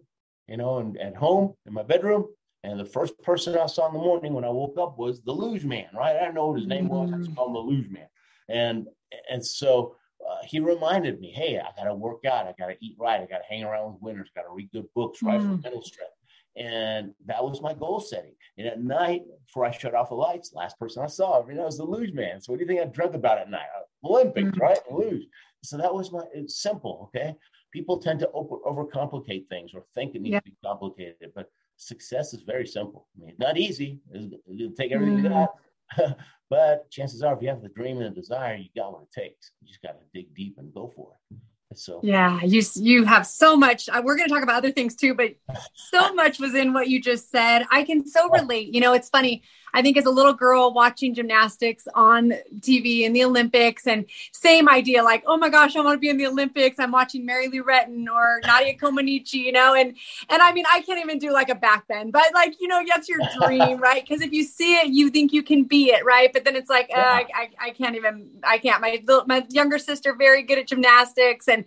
you 0.49 0.57
know, 0.57 0.79
and 0.79 0.99
at 0.99 1.17
home 1.17 1.55
in 1.67 1.73
my 1.73 1.83
bedroom. 1.83 2.27
And 2.65 2.79
the 2.79 2.85
first 2.85 3.21
person 3.23 3.59
I 3.59 3.67
saw 3.67 3.89
in 3.89 3.93
the 3.93 3.99
morning 3.99 4.35
when 4.35 4.45
I 4.45 4.51
woke 4.51 4.79
up 4.79 4.97
was 4.97 5.21
the 5.23 5.33
luge 5.33 5.65
man, 5.65 5.89
right? 5.95 6.17
I 6.17 6.21
didn't 6.21 6.35
know 6.35 6.49
what 6.49 6.59
his 6.59 6.69
name 6.69 6.89
was. 6.89 7.13
I 7.13 7.19
just 7.19 7.35
called 7.35 7.49
him 7.49 7.55
the 7.55 7.61
luge 7.61 7.91
man. 7.91 8.07
And 8.49 8.87
and 9.31 9.45
so 9.45 9.97
uh, 10.29 10.45
he 10.45 10.61
reminded 10.61 11.21
me, 11.21 11.33
hey, 11.33 11.59
I 11.59 11.71
got 11.77 11.89
to 11.89 11.95
work 11.95 12.25
out. 12.25 12.47
I 12.47 12.55
got 12.59 12.69
to 12.69 12.77
eat 12.81 12.97
right. 12.99 13.21
I 13.21 13.27
got 13.27 13.39
to 13.39 13.45
hang 13.49 13.65
around 13.65 13.93
with 13.93 14.03
winners. 14.03 14.31
Got 14.35 14.43
to 14.43 14.55
read 14.55 14.71
good 14.73 14.87
books, 14.95 15.23
right, 15.23 15.41
mm. 15.41 15.57
for 15.57 15.63
mental 15.63 15.83
strength. 15.83 16.13
And 16.55 17.15
that 17.27 17.43
was 17.43 17.63
my 17.63 17.75
goal 17.75 17.99
setting. 17.99 18.35
And 18.59 18.67
at 18.67 18.81
night, 18.81 19.23
before 19.47 19.65
I 19.65 19.71
shut 19.71 19.95
off 19.95 20.11
the 20.11 20.15
lights, 20.15 20.53
last 20.55 20.79
person 20.79 21.03
I 21.03 21.07
saw, 21.07 21.47
you 21.49 21.55
know, 21.55 21.65
was 21.65 21.79
the 21.79 21.85
luge 21.85 22.13
man. 22.13 22.41
So 22.41 22.53
what 22.53 22.59
do 22.59 22.65
you 22.65 22.69
think 22.69 22.81
I 22.81 22.85
dreamt 22.85 23.15
about 23.15 23.39
at 23.39 23.51
night? 23.51 23.67
Olympics, 24.05 24.51
mm. 24.51 24.61
right? 24.61 24.79
Luge. 24.91 25.25
So 25.65 25.77
that 25.79 25.93
was 25.93 26.13
my, 26.13 26.23
it's 26.35 26.61
simple. 26.63 27.11
Okay. 27.15 27.35
People 27.73 27.99
tend 27.99 28.21
to 28.21 28.31
over, 28.33 28.57
overcomplicate 28.67 29.49
things 29.49 29.73
or 29.75 29.83
think 29.95 30.15
it 30.15 30.21
needs 30.21 30.35
yeah. 30.35 30.41
to 30.41 30.45
be 30.45 30.57
complicated, 30.63 31.33
but 31.35 31.51
success 31.83 32.33
is 32.33 32.43
very 32.43 32.67
simple. 32.67 33.09
I 33.17 33.27
mean, 33.27 33.35
not 33.39 33.59
easy. 33.59 34.01
It'll 34.15 34.73
take 34.73 34.93
everything 34.93 35.19
mm. 35.19 35.23
you 35.25 35.29
got. 35.29 36.17
but 36.51 36.91
chances 36.91 37.23
are, 37.23 37.35
if 37.35 37.43
you 37.43 37.49
have 37.49 37.63
the 37.63 37.69
dream 37.69 38.01
and 38.01 38.15
the 38.15 38.21
desire, 38.21 38.57
you 38.57 38.69
got 38.77 38.93
what 38.93 39.03
it 39.03 39.21
takes. 39.21 39.53
You 39.61 39.69
just 39.69 39.83
got 39.83 39.99
to 39.99 40.05
dig 40.15 40.35
deep 40.35 40.57
and 40.59 40.73
go 40.73 40.93
for 40.95 41.13
it. 41.31 41.37
So 41.75 42.01
yeah, 42.03 42.39
you 42.43 42.63
you 42.75 43.05
have 43.05 43.27
so 43.27 43.57
much. 43.57 43.89
Uh, 43.89 44.03
we're 44.05 44.17
going 44.17 44.29
to 44.29 44.35
talk 44.35 44.43
about 44.43 44.57
other 44.57 44.71
things 44.71 44.95
too, 44.95 45.15
but 45.15 45.35
so 45.75 46.15
much 46.15 46.39
was 46.39 46.55
in 46.55 46.75
what 46.75 46.89
you 46.89 47.01
just 47.01 47.31
said. 47.31 47.65
I 47.71 47.83
can 47.83 48.07
so 48.07 48.29
relate. 48.29 48.75
You 48.75 48.81
know, 48.81 48.93
it's 48.93 49.09
funny. 49.09 49.43
I 49.75 49.83
think 49.83 49.97
as 49.97 50.05
a 50.05 50.11
little 50.11 50.35
girl 50.35 50.73
watching 50.73 51.15
gymnastics 51.15 51.89
on 51.95 52.33
TV 52.61 53.03
in 53.03 53.13
the 53.13 53.25
Olympics, 53.25 53.87
and 53.87 54.07
same 54.33 54.69
idea, 54.69 55.03
like, 55.03 55.23
oh 55.27 55.37
my 55.37 55.49
gosh, 55.49 55.77
I 55.77 55.81
want 55.81 55.97
to 55.97 56.01
be 56.01 56.09
in 56.09 56.17
the 56.17 56.27
Olympics. 56.27 56.79
I'm 56.79 56.93
watching 56.93 57.25
Mary 57.25 57.49
Lou 57.49 57.65
Retton 57.65 58.07
or 58.13 58.41
Nadia 58.45 58.77
Comaneci, 58.77 59.35
you 59.35 59.53
know, 59.53 59.75
and 59.75 59.97
and 60.29 60.43
I 60.43 60.53
mean, 60.53 60.65
I 60.73 60.83
can't 60.83 61.01
even 61.01 61.19
do 61.19 61.33
like 61.33 61.49
a 61.49 61.55
back 61.55 61.89
bend, 61.89 62.13
but 62.13 62.33
like, 62.35 62.61
you 62.61 62.69
know, 62.69 62.83
that's 62.87 63.09
your 63.09 63.21
dream, 63.39 63.79
right? 63.81 64.07
Because 64.07 64.23
if 64.23 64.33
you 64.33 64.45
see 64.45 64.77
it, 64.77 64.89
you 64.89 65.11
think 65.11 65.33
you 65.33 65.43
can 65.43 65.65
be 65.65 65.91
it, 65.91 66.05
right? 66.05 66.33
But 66.33 66.45
then 66.45 66.57
it's 66.57 66.71
like, 66.71 66.91
uh, 66.95 67.01
I, 67.01 67.27
I, 67.35 67.51
I 67.61 67.71
can't 67.71 67.97
even, 67.97 68.31
I 68.43 68.59
can't. 68.59 68.81
My 68.81 69.03
my 69.27 69.47
younger 69.51 69.79
sister 69.79 70.15
very 70.15 70.43
good 70.43 70.59
at 70.59 70.67
gymnastics, 70.67 71.49
and 71.49 71.65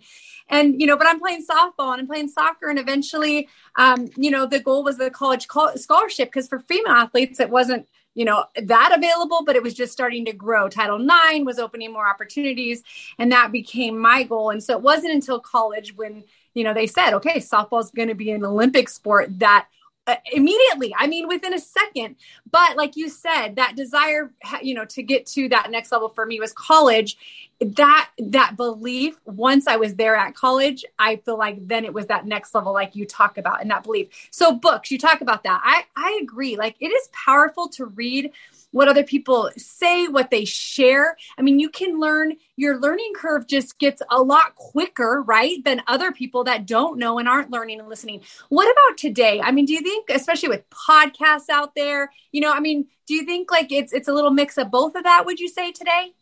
and 0.48 0.80
you 0.80 0.86
know 0.86 0.96
but 0.96 1.06
i'm 1.06 1.18
playing 1.18 1.44
softball 1.44 1.92
and 1.92 2.00
i'm 2.00 2.06
playing 2.06 2.28
soccer 2.28 2.68
and 2.68 2.78
eventually 2.78 3.48
um, 3.76 4.08
you 4.16 4.30
know 4.30 4.46
the 4.46 4.60
goal 4.60 4.84
was 4.84 4.96
the 4.96 5.10
college 5.10 5.46
scholarship 5.76 6.28
because 6.28 6.48
for 6.48 6.60
female 6.60 6.92
athletes 6.92 7.40
it 7.40 7.50
wasn't 7.50 7.86
you 8.16 8.24
know 8.24 8.44
that 8.60 8.92
available 8.96 9.44
but 9.44 9.54
it 9.54 9.62
was 9.62 9.74
just 9.74 9.92
starting 9.92 10.24
to 10.24 10.32
grow. 10.32 10.68
Title 10.68 11.00
ix 11.00 11.44
was 11.44 11.60
opening 11.60 11.92
more 11.92 12.08
opportunities 12.08 12.82
and 13.18 13.30
that 13.30 13.52
became 13.52 13.96
my 13.96 14.24
goal. 14.24 14.50
And 14.50 14.62
so 14.62 14.76
it 14.76 14.82
wasn't 14.82 15.12
until 15.12 15.38
college 15.38 15.94
when 15.94 16.24
you 16.54 16.64
know 16.64 16.74
they 16.74 16.86
said 16.86 17.12
okay 17.12 17.36
softball 17.36 17.84
is 17.84 17.90
going 17.90 18.08
to 18.08 18.14
be 18.14 18.30
an 18.30 18.42
olympic 18.42 18.88
sport 18.88 19.38
that 19.38 19.68
uh, 20.06 20.16
immediately. 20.32 20.94
I 20.98 21.06
mean 21.06 21.28
within 21.28 21.54
a 21.54 21.58
second. 21.58 22.16
But 22.50 22.76
like 22.76 22.96
you 22.96 23.08
said 23.08 23.56
that 23.56 23.76
desire 23.76 24.32
you 24.62 24.74
know 24.74 24.84
to 24.86 25.02
get 25.02 25.26
to 25.26 25.48
that 25.48 25.70
next 25.70 25.92
level 25.92 26.08
for 26.08 26.26
me 26.26 26.40
was 26.40 26.52
college. 26.52 27.16
That 27.60 28.10
that 28.18 28.54
belief 28.58 29.18
once 29.24 29.66
i 29.66 29.76
was 29.76 29.94
there 29.94 30.14
at 30.14 30.34
college 30.34 30.84
i 30.98 31.16
feel 31.16 31.38
like 31.38 31.66
then 31.66 31.86
it 31.86 31.94
was 31.94 32.04
that 32.08 32.26
next 32.26 32.54
level 32.54 32.74
like 32.74 32.94
you 32.94 33.06
talk 33.06 33.38
about 33.38 33.62
and 33.62 33.70
that 33.70 33.82
belief. 33.82 34.08
So 34.30 34.54
books 34.54 34.90
you 34.90 34.98
talk 34.98 35.22
about 35.22 35.42
that. 35.44 35.60
I 35.64 35.84
i 35.96 36.18
agree. 36.22 36.56
Like 36.56 36.76
it 36.80 36.88
is 36.88 37.08
powerful 37.12 37.68
to 37.70 37.86
read 37.86 38.30
what 38.70 38.88
other 38.88 39.04
people 39.04 39.50
say, 39.56 40.08
what 40.08 40.30
they 40.30 40.44
share. 40.44 41.16
I 41.38 41.42
mean, 41.42 41.58
you 41.58 41.68
can 41.68 41.98
learn, 41.98 42.34
your 42.56 42.78
learning 42.78 43.12
curve 43.14 43.46
just 43.46 43.78
gets 43.78 44.02
a 44.10 44.20
lot 44.22 44.54
quicker, 44.54 45.22
right, 45.26 45.62
than 45.64 45.82
other 45.86 46.12
people 46.12 46.44
that 46.44 46.66
don't 46.66 46.98
know 46.98 47.18
and 47.18 47.28
aren't 47.28 47.50
learning 47.50 47.80
and 47.80 47.88
listening. 47.88 48.20
What 48.48 48.70
about 48.70 48.98
today? 48.98 49.40
I 49.40 49.50
mean, 49.52 49.64
do 49.64 49.72
you 49.72 49.80
think, 49.80 50.10
especially 50.10 50.50
with 50.50 50.68
podcasts 50.70 51.48
out 51.50 51.74
there, 51.74 52.10
you 52.32 52.40
know, 52.40 52.52
I 52.52 52.60
mean, 52.60 52.86
do 53.06 53.14
you 53.14 53.24
think 53.24 53.50
like 53.50 53.70
it's 53.72 53.92
it's 53.92 54.08
a 54.08 54.12
little 54.12 54.32
mix 54.32 54.58
of 54.58 54.70
both 54.70 54.94
of 54.94 55.04
that, 55.04 55.24
would 55.26 55.40
you 55.40 55.48
say 55.48 55.72
today? 55.72 56.12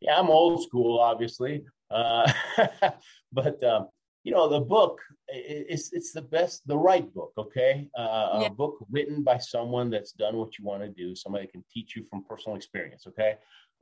Yeah, 0.00 0.18
I'm 0.18 0.30
old 0.30 0.62
school, 0.62 1.00
obviously. 1.00 1.64
Uh, 1.90 2.32
but 3.32 3.62
um, 3.62 3.88
you 4.24 4.32
know 4.32 4.48
the 4.48 4.60
book 4.60 5.00
it's 5.28 5.92
it's 5.92 6.12
the 6.12 6.22
best 6.22 6.66
the 6.66 6.76
right 6.76 7.12
book 7.14 7.32
okay 7.38 7.88
uh, 7.96 8.38
yeah. 8.40 8.46
a 8.46 8.50
book 8.50 8.76
written 8.90 9.22
by 9.22 9.38
someone 9.38 9.90
that's 9.90 10.12
done 10.12 10.36
what 10.36 10.58
you 10.58 10.64
want 10.64 10.82
to 10.82 10.88
do 10.88 11.14
somebody 11.14 11.46
can 11.46 11.64
teach 11.72 11.94
you 11.96 12.04
from 12.08 12.22
personal 12.24 12.56
experience 12.56 13.06
okay 13.06 13.36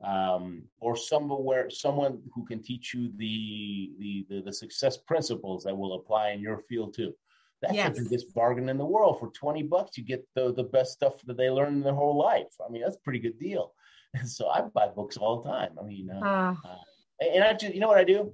um, 0.05 0.61
or 0.79 0.95
somewhere 0.95 1.69
someone 1.69 2.21
who 2.33 2.45
can 2.45 2.61
teach 2.61 2.93
you 2.93 3.11
the, 3.17 3.91
the, 3.99 4.25
the 4.29 4.41
the 4.41 4.53
success 4.53 4.95
principles 4.97 5.63
that 5.63 5.75
will 5.75 5.93
apply 5.95 6.29
in 6.29 6.39
your 6.39 6.59
field 6.69 6.93
too 6.93 7.13
That's 7.61 7.73
Yes. 7.73 7.97
the 7.97 8.03
biggest 8.03 8.33
bargain 8.35 8.69
in 8.69 8.77
the 8.77 8.85
world. 8.85 9.19
For 9.19 9.29
20 9.31 9.63
bucks, 9.63 9.97
you 9.97 10.03
get 10.03 10.23
the, 10.35 10.53
the 10.53 10.63
best 10.63 10.93
stuff 10.93 11.15
that 11.25 11.37
they 11.37 11.49
learn 11.49 11.73
in 11.73 11.81
their 11.81 11.95
whole 11.95 12.15
life. 12.15 12.53
I 12.63 12.69
mean, 12.71 12.83
that's 12.83 12.97
a 12.97 12.99
pretty 12.99 13.19
good 13.19 13.39
deal. 13.39 13.73
And 14.13 14.29
so 14.37 14.43
I 14.49 14.61
buy 14.61 14.87
books 14.99 15.17
all 15.17 15.41
the 15.41 15.49
time. 15.49 15.73
I 15.81 15.83
mean, 15.83 16.05
uh, 16.11 16.21
Uh, 16.63 16.83
and 17.19 17.43
I 17.43 17.53
just, 17.53 17.73
you 17.73 17.81
know 17.81 17.87
what 17.87 17.97
I 17.97 18.03
do? 18.03 18.31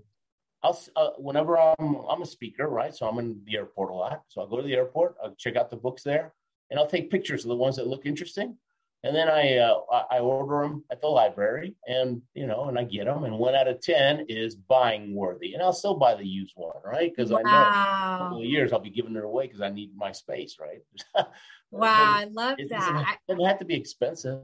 I'll, 0.64 0.80
uh, 0.96 1.10
whenever 1.18 1.58
I'm, 1.60 1.96
I'm 2.10 2.22
a 2.22 2.26
speaker, 2.26 2.68
right? 2.68 2.96
So 2.96 3.08
I'm 3.08 3.20
in 3.20 3.42
the 3.46 3.58
airport 3.58 3.90
a 3.92 3.94
lot. 3.94 4.22
So 4.30 4.42
I'll 4.42 4.48
go 4.48 4.58
to 4.58 4.64
the 4.64 4.74
airport, 4.76 5.16
I'll 5.24 5.36
check 5.36 5.56
out 5.56 5.70
the 5.70 5.76
books 5.76 6.04
there, 6.04 6.34
and 6.70 6.80
I'll 6.80 6.88
take 6.88 7.12
pictures 7.12 7.44
of 7.44 7.50
the 7.50 7.56
ones 7.56 7.76
that 7.76 7.88
look 7.88 8.06
interesting. 8.06 8.58
And 9.06 9.14
then 9.14 9.28
I, 9.28 9.58
uh, 9.58 9.82
I 10.10 10.20
order 10.20 10.62
them 10.66 10.86
at 10.90 11.02
the 11.02 11.08
library 11.10 11.76
and, 11.86 12.22
you 12.34 12.48
know, 12.48 12.70
and 12.70 12.80
I 12.80 12.86
get 12.86 13.04
them. 13.04 13.26
And 13.26 13.38
one 13.38 13.54
out 13.54 13.68
of 13.68 13.82
10 13.82 14.28
is 14.30 14.56
buying 14.56 15.14
worthy. 15.14 15.54
And 15.56 15.62
I'll 15.62 15.74
still 15.74 15.96
buy 15.96 16.16
the 16.16 16.26
used 16.26 16.54
one, 16.56 16.78
right? 16.86 17.12
Because 17.14 17.30
I 17.30 17.42
know 17.42 17.42
in 17.42 17.46
a 17.52 18.18
couple 18.20 18.40
of 18.40 18.46
years 18.46 18.72
I'll 18.72 18.80
be 18.80 18.90
giving 18.90 19.18
it 19.18 19.24
away 19.26 19.48
because 19.48 19.60
I 19.60 19.68
need 19.72 19.92
my 19.98 20.14
space, 20.14 20.56
right? 20.60 20.80
Wow. 21.72 21.90
I 21.90 22.26
love 22.26 22.60
It 22.60 22.70
that. 22.70 23.18
it 23.28 23.32
doesn't 23.34 23.46
have 23.46 23.58
to 23.58 23.66
be 23.66 23.74
expensive. 23.74 24.42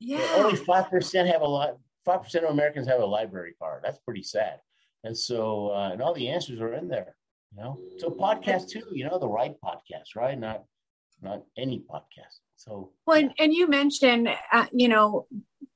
yeah. 0.00 0.26
Only 0.36 0.56
five 0.56 0.88
percent 0.88 1.28
have 1.28 1.42
a 1.42 1.46
lot. 1.46 1.76
Five 2.06 2.22
percent 2.22 2.46
of 2.46 2.50
Americans 2.50 2.88
have 2.88 3.00
a 3.00 3.04
library 3.06 3.54
card. 3.58 3.82
That's 3.84 3.98
pretty 3.98 4.22
sad. 4.22 4.58
And 5.04 5.16
so, 5.16 5.70
uh, 5.70 5.90
and 5.92 6.02
all 6.02 6.14
the 6.14 6.28
answers 6.28 6.60
are 6.60 6.74
in 6.74 6.88
there. 6.88 7.16
You 7.54 7.62
know, 7.62 7.78
so 7.98 8.08
podcast 8.08 8.68
too. 8.70 8.84
You 8.92 9.04
know, 9.08 9.18
the 9.18 9.28
right 9.28 9.54
podcast, 9.62 10.16
right? 10.16 10.38
Not, 10.38 10.64
not 11.20 11.42
any 11.58 11.84
podcast. 11.90 12.38
So, 12.56 12.92
Well, 13.06 13.18
and, 13.18 13.32
and 13.38 13.52
you 13.52 13.68
mentioned, 13.68 14.28
uh, 14.52 14.66
you 14.72 14.88
know, 14.88 15.26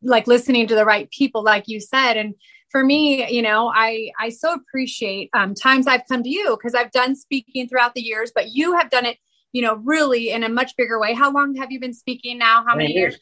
like 0.03 0.27
listening 0.27 0.69
to 0.69 0.75
the 0.75 0.85
right 0.85 1.11
people, 1.11 1.43
like 1.43 1.65
you 1.67 1.81
said. 1.81 2.17
And 2.17 2.35
for 2.71 2.85
me, 2.85 3.31
you 3.31 3.43
know, 3.43 3.71
I 3.75 4.11
I 4.19 4.29
so 4.31 4.55
appreciate 4.55 5.31
um, 5.35 5.55
times 5.55 5.87
I've 5.87 6.07
come 6.09 6.23
to 6.23 6.29
you 6.29 6.57
because 6.57 6.75
I've 6.75 6.93
done 6.93 7.17
speaking 7.17 7.69
throughout 7.69 7.95
the 7.95 8.01
years, 8.03 8.33
but 8.35 8.51
you 8.51 8.75
have 8.77 8.89
done 8.91 9.05
it, 9.05 9.19
you 9.53 9.63
know, 9.63 9.77
really 9.85 10.31
in 10.31 10.45
a 10.45 10.49
much 10.49 10.77
bigger 10.77 10.99
way. 11.01 11.13
How 11.13 11.33
long 11.33 11.57
have 11.57 11.73
you 11.73 11.81
been 11.81 11.95
speaking 11.95 12.39
now? 12.39 12.65
How 12.67 12.77
many 12.77 12.93
years? 12.93 13.19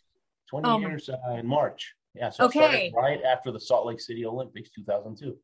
Twenty 0.48 0.68
Oh, 0.68 0.78
years 0.78 1.08
uh, 1.08 1.32
in 1.32 1.46
March. 1.46 1.94
Yeah. 2.14 2.30
So 2.30 2.44
Okay. 2.44 2.92
right 2.94 3.20
after 3.24 3.50
the 3.50 3.60
Salt 3.60 3.86
Lake 3.86 4.00
City 4.00 4.26
Olympics, 4.26 4.70
two 4.70 4.84
thousand 4.84 5.16
two. 5.18 5.36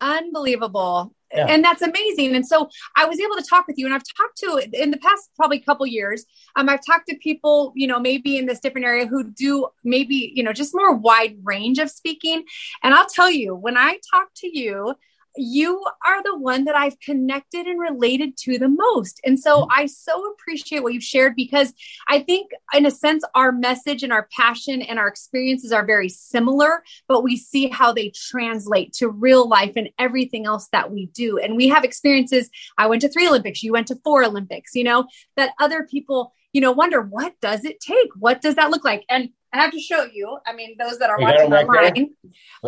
Unbelievable. 0.00 1.12
Yeah. 1.32 1.46
And 1.46 1.62
that's 1.62 1.82
amazing. 1.82 2.34
And 2.34 2.46
so 2.46 2.70
I 2.96 3.04
was 3.04 3.20
able 3.20 3.36
to 3.36 3.42
talk 3.42 3.66
with 3.66 3.76
you 3.76 3.84
and 3.84 3.94
I've 3.94 4.02
talked 4.16 4.38
to 4.38 4.80
in 4.82 4.90
the 4.90 4.96
past 4.96 5.28
probably 5.36 5.60
couple 5.60 5.86
years. 5.86 6.24
Um, 6.56 6.68
I've 6.68 6.84
talked 6.86 7.08
to 7.08 7.16
people, 7.16 7.72
you 7.76 7.86
know, 7.86 8.00
maybe 8.00 8.38
in 8.38 8.46
this 8.46 8.60
different 8.60 8.86
area 8.86 9.06
who 9.06 9.24
do 9.24 9.68
maybe, 9.84 10.32
you 10.34 10.42
know, 10.42 10.54
just 10.54 10.74
more 10.74 10.94
wide 10.94 11.36
range 11.42 11.78
of 11.78 11.90
speaking. 11.90 12.44
And 12.82 12.94
I'll 12.94 13.08
tell 13.08 13.30
you, 13.30 13.54
when 13.54 13.76
I 13.76 13.98
talk 14.10 14.28
to 14.36 14.58
you, 14.58 14.94
you 15.38 15.82
are 16.06 16.22
the 16.22 16.36
one 16.38 16.64
that 16.64 16.76
I've 16.76 16.98
connected 17.00 17.66
and 17.66 17.80
related 17.80 18.36
to 18.38 18.58
the 18.58 18.68
most. 18.68 19.20
And 19.24 19.38
so 19.38 19.62
mm-hmm. 19.62 19.80
I 19.80 19.86
so 19.86 20.30
appreciate 20.32 20.82
what 20.82 20.92
you've 20.92 21.02
shared 21.02 21.36
because 21.36 21.72
I 22.08 22.20
think, 22.20 22.50
in 22.74 22.86
a 22.86 22.90
sense, 22.90 23.24
our 23.34 23.52
message 23.52 24.02
and 24.02 24.12
our 24.12 24.28
passion 24.36 24.82
and 24.82 24.98
our 24.98 25.08
experiences 25.08 25.72
are 25.72 25.84
very 25.84 26.08
similar, 26.08 26.82
but 27.06 27.22
we 27.22 27.36
see 27.36 27.68
how 27.68 27.92
they 27.92 28.12
translate 28.14 28.92
to 28.94 29.08
real 29.08 29.48
life 29.48 29.72
and 29.76 29.90
everything 29.98 30.46
else 30.46 30.68
that 30.72 30.90
we 30.90 31.06
do. 31.06 31.38
And 31.38 31.56
we 31.56 31.68
have 31.68 31.84
experiences. 31.84 32.50
I 32.76 32.86
went 32.86 33.02
to 33.02 33.08
three 33.08 33.28
Olympics, 33.28 33.62
you 33.62 33.72
went 33.72 33.88
to 33.88 33.96
four 34.04 34.24
Olympics, 34.24 34.74
you 34.74 34.84
know, 34.84 35.06
that 35.36 35.52
other 35.60 35.86
people, 35.90 36.34
you 36.52 36.60
know, 36.60 36.72
wonder 36.72 37.00
what 37.02 37.34
does 37.40 37.64
it 37.64 37.80
take? 37.80 38.08
What 38.16 38.40
does 38.40 38.56
that 38.56 38.70
look 38.70 38.84
like? 38.84 39.04
And 39.08 39.30
I 39.52 39.62
have 39.62 39.72
to 39.72 39.80
show 39.80 40.04
you. 40.04 40.38
I 40.46 40.52
mean, 40.52 40.76
those 40.78 40.98
that 40.98 41.10
are 41.10 41.18
You 41.18 41.24
watching 41.24 41.46
it 41.46 41.66
right 41.66 41.90
online. 41.90 42.14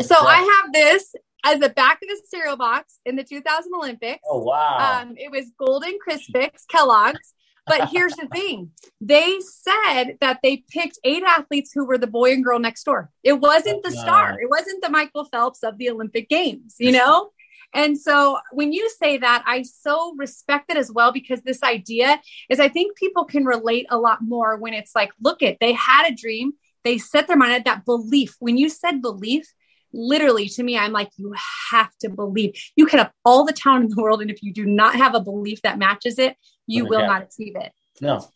So? 0.03 0.15
I 0.17 0.63
have 0.63 0.73
this 0.73 1.15
as 1.45 1.59
the 1.59 1.69
back 1.69 2.01
of 2.03 2.09
the 2.09 2.21
cereal 2.29 2.57
box 2.57 3.01
in 3.05 3.17
the 3.17 3.25
2000 3.25 3.73
Olympics. 3.75 4.21
Oh 4.29 4.41
wow. 4.41 5.01
Um, 5.03 5.15
it 5.17 5.31
was 5.31 5.51
Golden 5.59 5.99
Crispix, 6.07 6.67
Kellogg's. 6.69 7.35
But 7.67 7.91
here's 7.91 8.15
the 8.15 8.27
thing 8.27 8.73
they 9.01 9.39
said 9.41 10.17
that 10.21 10.41
they 10.43 10.65
picked 10.71 10.99
eight 11.05 11.23
athletes 11.23 11.71
who 11.73 11.87
were 11.87 11.99
the 11.99 12.09
boy 12.09 12.33
and 12.33 12.43
girl 12.43 12.59
next 12.59 12.83
door. 12.85 13.11
It 13.23 13.35
wasn't 13.35 13.85
the 13.85 13.93
star, 13.93 14.41
it 14.41 14.51
wasn't 14.51 14.83
the 14.83 14.91
Michael 14.91 15.25
Phelps 15.27 15.63
of 15.63 15.79
the 15.79 15.91
Olympic 15.91 16.29
Games, 16.29 16.77
you 16.79 16.91
know? 16.91 17.31
And 17.73 17.97
so 17.99 18.39
when 18.53 18.73
you 18.73 18.91
say 18.99 19.19
that, 19.19 19.45
I 19.47 19.63
so 19.63 20.15
respect 20.17 20.71
it 20.71 20.77
as 20.77 20.91
well 20.91 21.13
because 21.13 21.43
this 21.43 21.63
idea 21.63 22.21
is 22.49 22.59
I 22.59 22.69
think 22.69 22.97
people 22.97 23.25
can 23.25 23.45
relate 23.45 23.87
a 23.91 23.99
lot 23.99 24.19
more 24.23 24.57
when 24.57 24.75
it's 24.75 24.95
like, 24.95 25.13
look 25.23 25.43
it, 25.43 25.59
they 25.61 25.73
had 25.73 26.11
a 26.11 26.15
dream, 26.15 26.53
they 26.83 26.99
set 26.99 27.29
their 27.29 27.37
mind 27.37 27.53
at 27.53 27.65
that 27.67 27.85
belief. 27.85 28.35
When 28.41 28.57
you 28.57 28.69
said 28.69 29.01
belief, 29.01 29.47
literally 29.93 30.49
to 30.49 30.63
me, 30.63 30.79
I'm 30.79 30.93
like, 30.93 31.11
you 31.17 31.35
have 31.71 31.91
to 32.01 32.09
believe. 32.09 32.53
You 32.77 32.87
can 32.87 32.99
have 32.99 33.13
all 33.25 33.45
the 33.45 33.53
talent 33.53 33.85
in 33.85 33.91
the 33.91 34.03
world, 34.03 34.23
and 34.23 34.31
if 34.31 34.43
you 34.43 34.53
do 34.53 34.67
not 34.67 34.95
have 34.95 35.15
a 35.15 35.21
belief 35.21 35.63
that 35.63 35.79
matches 35.79 36.19
it, 36.19 36.37
you 36.67 36.87
will 36.87 37.07
not 37.07 37.23
achieve 37.23 37.57
it. 37.57 37.73
No, 38.01 38.27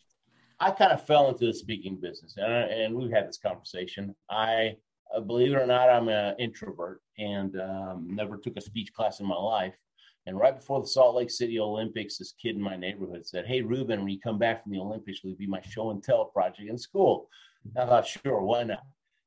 I 0.59 0.71
kind 0.71 0.91
of 0.91 1.05
fell 1.05 1.29
into 1.29 1.45
the 1.45 1.53
speaking 1.53 1.97
business, 2.01 2.35
and, 2.37 2.45
I, 2.45 2.59
and 2.59 2.95
we've 2.95 3.11
had 3.11 3.27
this 3.27 3.37
conversation. 3.37 4.15
I, 4.29 4.77
uh, 5.15 5.21
believe 5.21 5.53
it 5.53 5.57
or 5.57 5.67
not, 5.67 5.89
I'm 5.89 6.09
an 6.09 6.35
introvert 6.39 7.01
and 7.17 7.59
um, 7.59 8.07
never 8.09 8.37
took 8.37 8.57
a 8.57 8.61
speech 8.61 8.93
class 8.93 9.19
in 9.19 9.27
my 9.27 9.35
life. 9.35 9.75
And 10.27 10.39
right 10.39 10.55
before 10.55 10.81
the 10.81 10.87
Salt 10.87 11.15
Lake 11.15 11.29
City 11.29 11.59
Olympics, 11.59 12.17
this 12.17 12.33
kid 12.41 12.55
in 12.55 12.61
my 12.61 12.75
neighborhood 12.75 13.25
said, 13.25 13.45
"Hey, 13.45 13.61
Ruben, 13.61 13.99
when 13.99 14.09
you 14.09 14.19
come 14.19 14.39
back 14.39 14.63
from 14.63 14.71
the 14.71 14.79
Olympics, 14.79 15.21
will 15.23 15.29
you 15.29 15.35
be 15.35 15.45
my 15.45 15.61
show 15.61 15.91
and 15.91 16.03
tell 16.03 16.25
project 16.25 16.67
in 16.67 16.79
school?" 16.79 17.29
And 17.63 17.77
I 17.77 17.85
thought, 17.85 18.07
sure, 18.07 18.41
why 18.41 18.63
not? 18.63 18.83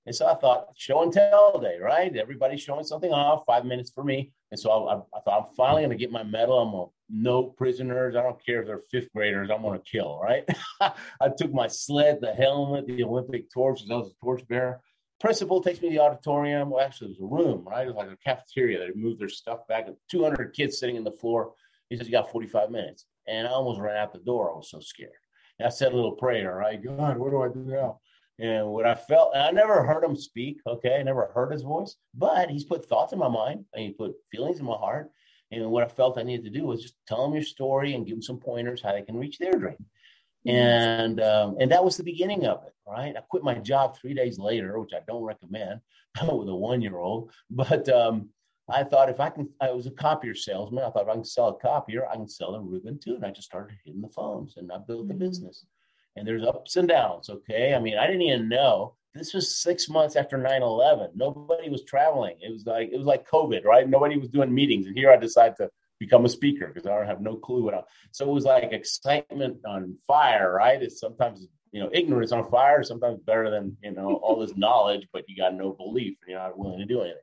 And 0.08 0.16
so 0.16 0.26
I 0.26 0.36
thought, 0.36 0.68
show 0.74 1.02
and 1.02 1.12
tell 1.12 1.60
day, 1.60 1.76
right? 1.78 2.16
Everybody's 2.16 2.62
showing 2.62 2.82
something 2.82 3.12
off, 3.12 3.44
five 3.46 3.66
minutes 3.66 3.90
for 3.90 4.02
me. 4.02 4.32
And 4.50 4.58
so 4.58 4.70
I, 4.70 4.94
I, 5.14 5.20
thought, 5.20 5.48
I'm 5.50 5.54
finally 5.54 5.82
going 5.82 5.90
to 5.90 6.02
get 6.02 6.10
my 6.10 6.22
medal. 6.22 6.58
I'm 6.58 6.70
going 6.70 6.86
to 6.86 6.92
no 7.10 7.42
prisoners. 7.42 8.16
I 8.16 8.22
don't 8.22 8.42
care 8.42 8.62
if 8.62 8.66
they're 8.66 8.80
fifth 8.90 9.12
graders. 9.14 9.50
I'm 9.52 9.60
going 9.60 9.78
to 9.78 9.84
kill, 9.84 10.18
right? 10.18 10.48
I 10.80 11.28
took 11.36 11.52
my 11.52 11.66
sled, 11.66 12.22
the 12.22 12.32
helmet, 12.32 12.86
the 12.86 13.04
Olympic 13.04 13.52
torch, 13.52 13.80
because 13.80 13.90
I 13.90 13.96
was 13.96 14.08
a 14.08 14.24
torchbearer. 14.24 14.80
Principal 15.20 15.62
takes 15.62 15.82
me 15.82 15.90
to 15.90 15.96
the 15.96 16.02
auditorium. 16.02 16.70
Well, 16.70 16.82
actually, 16.82 17.10
it 17.10 17.20
was 17.20 17.30
a 17.30 17.34
room, 17.34 17.68
right? 17.68 17.86
It 17.86 17.94
was 17.94 17.96
like 17.96 18.10
a 18.10 18.16
cafeteria. 18.16 18.78
They 18.78 18.98
moved 18.98 19.20
their 19.20 19.28
stuff 19.28 19.68
back. 19.68 19.88
200 20.10 20.54
kids 20.54 20.78
sitting 20.78 20.96
in 20.96 21.04
the 21.04 21.12
floor. 21.12 21.52
He 21.90 21.98
says, 21.98 22.06
You 22.06 22.12
got 22.12 22.32
45 22.32 22.70
minutes. 22.70 23.04
And 23.26 23.46
I 23.46 23.50
almost 23.50 23.78
ran 23.78 23.98
out 23.98 24.14
the 24.14 24.20
door. 24.20 24.50
I 24.50 24.56
was 24.56 24.70
so 24.70 24.80
scared. 24.80 25.12
And 25.58 25.66
I 25.66 25.70
said 25.70 25.92
a 25.92 25.96
little 25.96 26.12
prayer, 26.12 26.56
right? 26.56 26.82
God, 26.82 27.18
what 27.18 27.30
do 27.30 27.42
I 27.42 27.48
do 27.48 27.70
now? 27.70 28.00
And 28.40 28.68
what 28.68 28.86
I 28.86 28.94
felt, 28.94 29.34
and 29.34 29.42
I 29.42 29.50
never 29.50 29.82
heard 29.82 30.04
him 30.04 30.14
speak, 30.14 30.60
okay? 30.66 30.96
I 30.98 31.02
never 31.02 31.30
heard 31.34 31.50
his 31.50 31.62
voice, 31.62 31.96
but 32.14 32.50
he's 32.50 32.64
put 32.64 32.86
thoughts 32.86 33.12
in 33.12 33.18
my 33.18 33.28
mind 33.28 33.64
and 33.74 33.84
he 33.84 33.90
put 33.92 34.14
feelings 34.30 34.60
in 34.60 34.66
my 34.66 34.76
heart. 34.76 35.10
And 35.50 35.70
what 35.70 35.82
I 35.82 35.88
felt 35.88 36.18
I 36.18 36.22
needed 36.22 36.44
to 36.44 36.58
do 36.58 36.66
was 36.66 36.82
just 36.82 36.94
tell 37.06 37.24
them 37.24 37.34
your 37.34 37.42
story 37.42 37.94
and 37.94 38.06
give 38.06 38.16
them 38.16 38.22
some 38.22 38.38
pointers 38.38 38.80
how 38.82 38.92
they 38.92 39.02
can 39.02 39.16
reach 39.16 39.38
their 39.38 39.52
dream. 39.52 39.84
And 40.46 41.20
um, 41.20 41.56
and 41.58 41.70
that 41.72 41.84
was 41.84 41.96
the 41.96 42.04
beginning 42.04 42.46
of 42.46 42.62
it, 42.64 42.72
right? 42.86 43.14
I 43.16 43.20
quit 43.28 43.42
my 43.42 43.54
job 43.54 43.96
three 43.96 44.14
days 44.14 44.38
later, 44.38 44.78
which 44.78 44.92
I 44.94 45.00
don't 45.06 45.24
recommend 45.24 45.80
with 46.22 46.48
a 46.48 46.54
one 46.54 46.80
year 46.80 46.98
old. 46.98 47.32
But 47.50 47.88
um, 47.88 48.28
I 48.68 48.84
thought 48.84 49.08
if 49.10 49.18
I 49.20 49.30
can, 49.30 49.48
I 49.60 49.70
was 49.72 49.86
a 49.86 49.90
copier 49.90 50.34
salesman. 50.34 50.84
I 50.84 50.90
thought 50.90 51.02
if 51.04 51.08
I 51.08 51.14
can 51.14 51.24
sell 51.24 51.48
a 51.48 51.58
copier, 51.58 52.06
I 52.06 52.14
can 52.14 52.28
sell 52.28 52.54
a 52.54 52.60
Ruben 52.60 53.00
too. 53.00 53.16
And 53.16 53.26
I 53.26 53.30
just 53.30 53.48
started 53.48 53.76
hitting 53.84 54.00
the 54.00 54.08
phones 54.08 54.56
and 54.56 54.70
I 54.70 54.78
built 54.78 55.08
the 55.08 55.14
Mhm. 55.14 55.18
business. 55.18 55.66
And 56.18 56.26
there's 56.26 56.44
ups 56.44 56.76
and 56.76 56.88
downs, 56.88 57.30
okay? 57.30 57.74
I 57.74 57.80
mean, 57.80 57.96
I 57.96 58.06
didn't 58.06 58.22
even 58.22 58.48
know. 58.48 58.94
This 59.14 59.34
was 59.34 59.56
six 59.56 59.88
months 59.88 60.16
after 60.16 60.38
9-11 60.38 61.10
nobody 61.14 61.68
was 61.70 61.84
traveling. 61.84 62.36
It 62.40 62.52
was 62.52 62.66
like 62.66 62.90
it 62.92 62.98
was 62.98 63.06
like 63.06 63.28
covid 63.28 63.64
right? 63.64 63.88
Nobody 63.88 64.16
was 64.16 64.28
doing 64.28 64.54
meetings 64.54 64.86
and 64.86 64.96
here 64.96 65.10
i 65.10 65.16
decided 65.16 65.56
to 65.56 65.70
become 65.98 66.24
a 66.24 66.28
speaker 66.28 66.68
because 66.68 66.86
i 66.86 66.96
don't 66.96 67.08
have 67.08 67.20
no 67.20 67.34
clue 67.34 67.64
what 67.64 67.74
I, 67.74 67.82
so 68.12 68.24
it 68.30 68.32
was 68.32 68.44
like 68.44 68.72
excitement 68.72 69.58
on 69.66 69.96
fire 70.06 70.52
right? 70.52 70.80
It's 70.80 71.00
sometimes 71.00 71.48
you 71.72 71.80
know 71.80 71.90
ignorance 71.92 72.32
on 72.32 72.48
fire 72.50 72.82
sometimes 72.84 73.18
better 73.20 73.50
than 73.50 73.76
you 73.82 73.92
know 73.92 74.14
all 74.16 74.38
this 74.38 74.56
knowledge 74.64 75.08
but 75.12 75.24
you 75.28 75.36
got 75.36 75.54
no 75.54 75.72
belief 75.72 76.16
and 76.22 76.30
you're 76.30 76.38
not 76.38 76.58
willing 76.58 76.78
to 76.78 76.84
do 76.84 77.00
anything. 77.00 77.20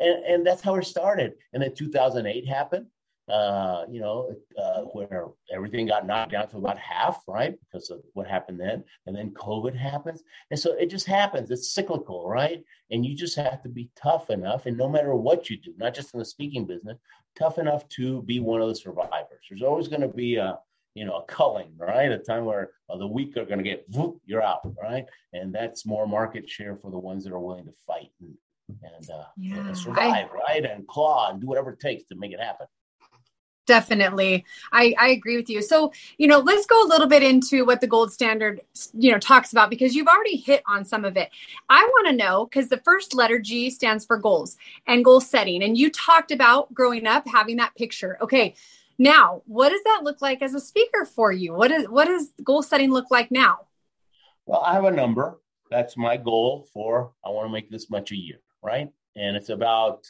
And 0.00 0.24
and 0.24 0.46
that's 0.46 0.62
how 0.62 0.74
it 0.74 0.84
started. 0.84 1.34
And 1.52 1.62
then 1.62 1.74
2008 1.74 2.46
happened 2.46 2.86
uh, 3.32 3.86
you 3.90 4.00
know, 4.00 4.30
uh, 4.62 4.82
where 4.92 5.28
everything 5.54 5.86
got 5.86 6.06
knocked 6.06 6.32
down 6.32 6.46
to 6.48 6.58
about 6.58 6.78
half, 6.78 7.22
right? 7.26 7.54
Because 7.60 7.88
of 7.90 8.00
what 8.12 8.26
happened 8.26 8.60
then. 8.60 8.84
And 9.06 9.16
then 9.16 9.30
COVID 9.30 9.74
happens. 9.74 10.22
And 10.50 10.60
so 10.60 10.72
it 10.74 10.90
just 10.90 11.06
happens. 11.06 11.50
It's 11.50 11.72
cyclical, 11.72 12.28
right? 12.28 12.62
And 12.90 13.06
you 13.06 13.16
just 13.16 13.36
have 13.36 13.62
to 13.62 13.70
be 13.70 13.90
tough 13.96 14.28
enough. 14.28 14.66
And 14.66 14.76
no 14.76 14.88
matter 14.88 15.14
what 15.14 15.48
you 15.48 15.56
do, 15.56 15.72
not 15.78 15.94
just 15.94 16.12
in 16.12 16.18
the 16.18 16.26
speaking 16.26 16.66
business, 16.66 16.98
tough 17.38 17.56
enough 17.58 17.88
to 17.90 18.20
be 18.22 18.38
one 18.38 18.60
of 18.60 18.68
the 18.68 18.76
survivors. 18.76 19.44
There's 19.48 19.62
always 19.62 19.88
going 19.88 20.02
to 20.02 20.08
be 20.08 20.36
a, 20.36 20.58
you 20.94 21.06
know, 21.06 21.16
a 21.16 21.24
culling, 21.24 21.72
right? 21.78 22.12
A 22.12 22.18
time 22.18 22.44
where 22.44 22.72
uh, 22.90 22.98
the 22.98 23.06
weak 23.06 23.34
are 23.38 23.46
going 23.46 23.64
to 23.64 23.64
get, 23.64 23.86
whoop, 23.94 24.20
you're 24.26 24.42
out, 24.42 24.60
right? 24.82 25.06
And 25.32 25.54
that's 25.54 25.86
more 25.86 26.06
market 26.06 26.46
share 26.50 26.76
for 26.76 26.90
the 26.90 26.98
ones 26.98 27.24
that 27.24 27.32
are 27.32 27.40
willing 27.40 27.64
to 27.64 27.72
fight 27.86 28.10
and, 28.20 28.34
and, 28.68 29.10
uh, 29.10 29.24
Yeah, 29.38 29.56
and 29.56 29.70
I- 29.70 29.72
survive, 29.72 30.28
right? 30.46 30.66
And 30.66 30.86
claw 30.86 31.30
and 31.30 31.40
do 31.40 31.46
whatever 31.46 31.70
it 31.72 31.80
takes 31.80 32.04
to 32.08 32.14
make 32.14 32.32
it 32.32 32.40
happen. 32.40 32.66
Definitely. 33.72 34.44
I, 34.70 34.94
I 35.00 35.08
agree 35.08 35.34
with 35.34 35.48
you. 35.48 35.62
So, 35.62 35.94
you 36.18 36.26
know, 36.26 36.40
let's 36.40 36.66
go 36.66 36.84
a 36.84 36.88
little 36.88 37.06
bit 37.06 37.22
into 37.22 37.64
what 37.64 37.80
the 37.80 37.86
gold 37.86 38.12
standard, 38.12 38.60
you 38.92 39.10
know, 39.10 39.18
talks 39.18 39.50
about 39.50 39.70
because 39.70 39.94
you've 39.94 40.08
already 40.08 40.36
hit 40.36 40.62
on 40.66 40.84
some 40.84 41.06
of 41.06 41.16
it. 41.16 41.30
I 41.70 41.82
want 41.82 42.08
to 42.08 42.12
know 42.12 42.44
because 42.44 42.68
the 42.68 42.76
first 42.76 43.14
letter 43.14 43.38
G 43.38 43.70
stands 43.70 44.04
for 44.04 44.18
goals 44.18 44.58
and 44.86 45.02
goal 45.02 45.22
setting. 45.22 45.62
And 45.62 45.78
you 45.78 45.90
talked 45.90 46.30
about 46.32 46.74
growing 46.74 47.06
up 47.06 47.26
having 47.26 47.56
that 47.56 47.74
picture. 47.74 48.18
Okay. 48.20 48.56
Now, 48.98 49.40
what 49.46 49.70
does 49.70 49.82
that 49.84 50.02
look 50.02 50.20
like 50.20 50.42
as 50.42 50.52
a 50.52 50.60
speaker 50.60 51.06
for 51.06 51.32
you? 51.32 51.54
What 51.54 51.70
is 51.70 51.88
what 51.88 52.04
does 52.04 52.30
goal 52.44 52.62
setting 52.62 52.90
look 52.90 53.10
like 53.10 53.30
now? 53.30 53.60
Well, 54.44 54.60
I 54.60 54.74
have 54.74 54.84
a 54.84 54.90
number. 54.90 55.40
That's 55.70 55.96
my 55.96 56.18
goal 56.18 56.68
for 56.74 57.14
I 57.24 57.30
want 57.30 57.48
to 57.48 57.52
make 57.52 57.70
this 57.70 57.88
much 57.88 58.12
a 58.12 58.16
year, 58.16 58.40
right? 58.62 58.90
And 59.16 59.34
it's 59.34 59.48
about 59.48 60.06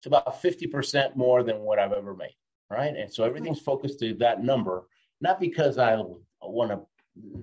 it's 0.00 0.06
about 0.06 0.42
50% 0.42 1.16
more 1.16 1.42
than 1.42 1.60
what 1.60 1.78
I've 1.78 1.94
ever 1.94 2.14
made, 2.14 2.36
right? 2.70 2.94
And 2.96 3.12
so 3.12 3.24
everything's 3.24 3.60
focused 3.60 4.00
to 4.00 4.14
that 4.14 4.42
number, 4.42 4.86
not 5.20 5.40
because 5.40 5.78
I 5.78 6.02
want 6.42 6.70
to 6.70 6.80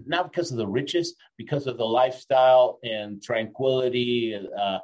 not 0.06 0.32
because 0.32 0.52
of 0.52 0.58
the 0.58 0.68
riches, 0.68 1.16
because 1.38 1.68
of 1.68 1.78
the 1.78 1.86
lifestyle 1.86 2.80
and 2.84 3.24
tranquility 3.24 4.38
uh, 4.58 4.80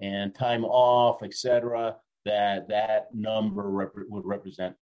and 0.00 0.34
time 0.34 0.64
off, 0.64 1.22
etc. 1.22 1.96
That 2.24 2.68
that 2.68 3.08
number 3.14 3.68
rep- 3.68 3.92
would 4.08 4.24
represent 4.24 4.76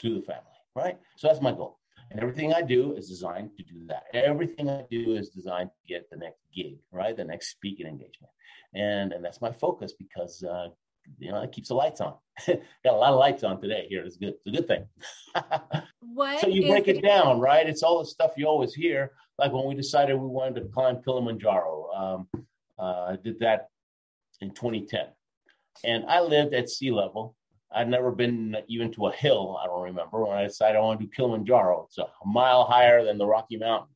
to 0.00 0.14
the 0.14 0.22
family, 0.22 0.44
right? 0.74 0.98
So 1.16 1.28
that's 1.28 1.40
my 1.40 1.52
goal. 1.52 1.78
And 2.10 2.20
everything 2.20 2.52
I 2.52 2.62
do 2.62 2.94
is 2.96 3.08
designed 3.08 3.50
to 3.56 3.62
do 3.62 3.86
that. 3.86 4.04
Everything 4.12 4.68
I 4.68 4.84
do 4.90 5.14
is 5.14 5.28
designed 5.28 5.70
to 5.70 5.88
get 5.92 6.10
the 6.10 6.16
next 6.16 6.40
gig, 6.54 6.78
right? 6.90 7.16
The 7.16 7.24
next 7.24 7.50
speaking 7.50 7.86
engagement. 7.86 8.32
And 8.74 9.12
and 9.12 9.24
that's 9.24 9.40
my 9.40 9.52
focus 9.52 9.92
because 9.92 10.42
uh, 10.42 10.68
you 11.18 11.30
know 11.30 11.42
it 11.42 11.52
keeps 11.52 11.68
the 11.68 11.74
lights 11.74 12.00
on. 12.00 12.14
Got 12.46 12.60
a 12.84 12.92
lot 12.92 13.12
of 13.12 13.18
lights 13.18 13.44
on 13.44 13.60
today 13.60 13.86
here. 13.88 14.04
It's 14.04 14.16
good. 14.16 14.34
It's 14.34 14.46
a 14.46 14.50
good 14.50 14.68
thing. 14.68 14.86
what 16.00 16.40
so 16.40 16.48
you 16.48 16.68
break 16.68 16.88
it 16.88 17.02
down, 17.02 17.40
right? 17.40 17.68
It's 17.68 17.82
all 17.82 17.98
the 17.98 18.06
stuff 18.06 18.32
you 18.36 18.46
always 18.46 18.74
hear. 18.74 19.12
Like 19.38 19.52
when 19.52 19.66
we 19.66 19.74
decided 19.74 20.14
we 20.14 20.26
wanted 20.26 20.60
to 20.60 20.68
climb 20.68 21.02
Kilimanjaro. 21.02 21.90
Um, 21.94 22.28
uh, 22.78 23.12
I 23.12 23.18
did 23.22 23.38
that 23.40 23.68
in 24.40 24.50
2010, 24.50 25.06
and 25.84 26.04
I 26.06 26.20
lived 26.20 26.54
at 26.54 26.70
sea 26.70 26.90
level 26.90 27.36
I'd 27.72 27.88
never 27.88 28.10
been 28.10 28.56
even 28.68 28.92
to 28.92 29.06
a 29.06 29.12
hill, 29.12 29.58
I 29.62 29.66
don't 29.66 29.82
remember, 29.82 30.24
when 30.24 30.36
I 30.36 30.46
decided 30.46 30.76
I 30.76 30.80
want 30.80 31.00
to 31.00 31.06
do 31.06 31.12
Kilimanjaro. 31.14 31.84
It's 31.84 31.98
a 31.98 32.06
mile 32.26 32.64
higher 32.64 33.04
than 33.04 33.16
the 33.16 33.26
Rocky 33.26 33.56
Mountains. 33.56 33.94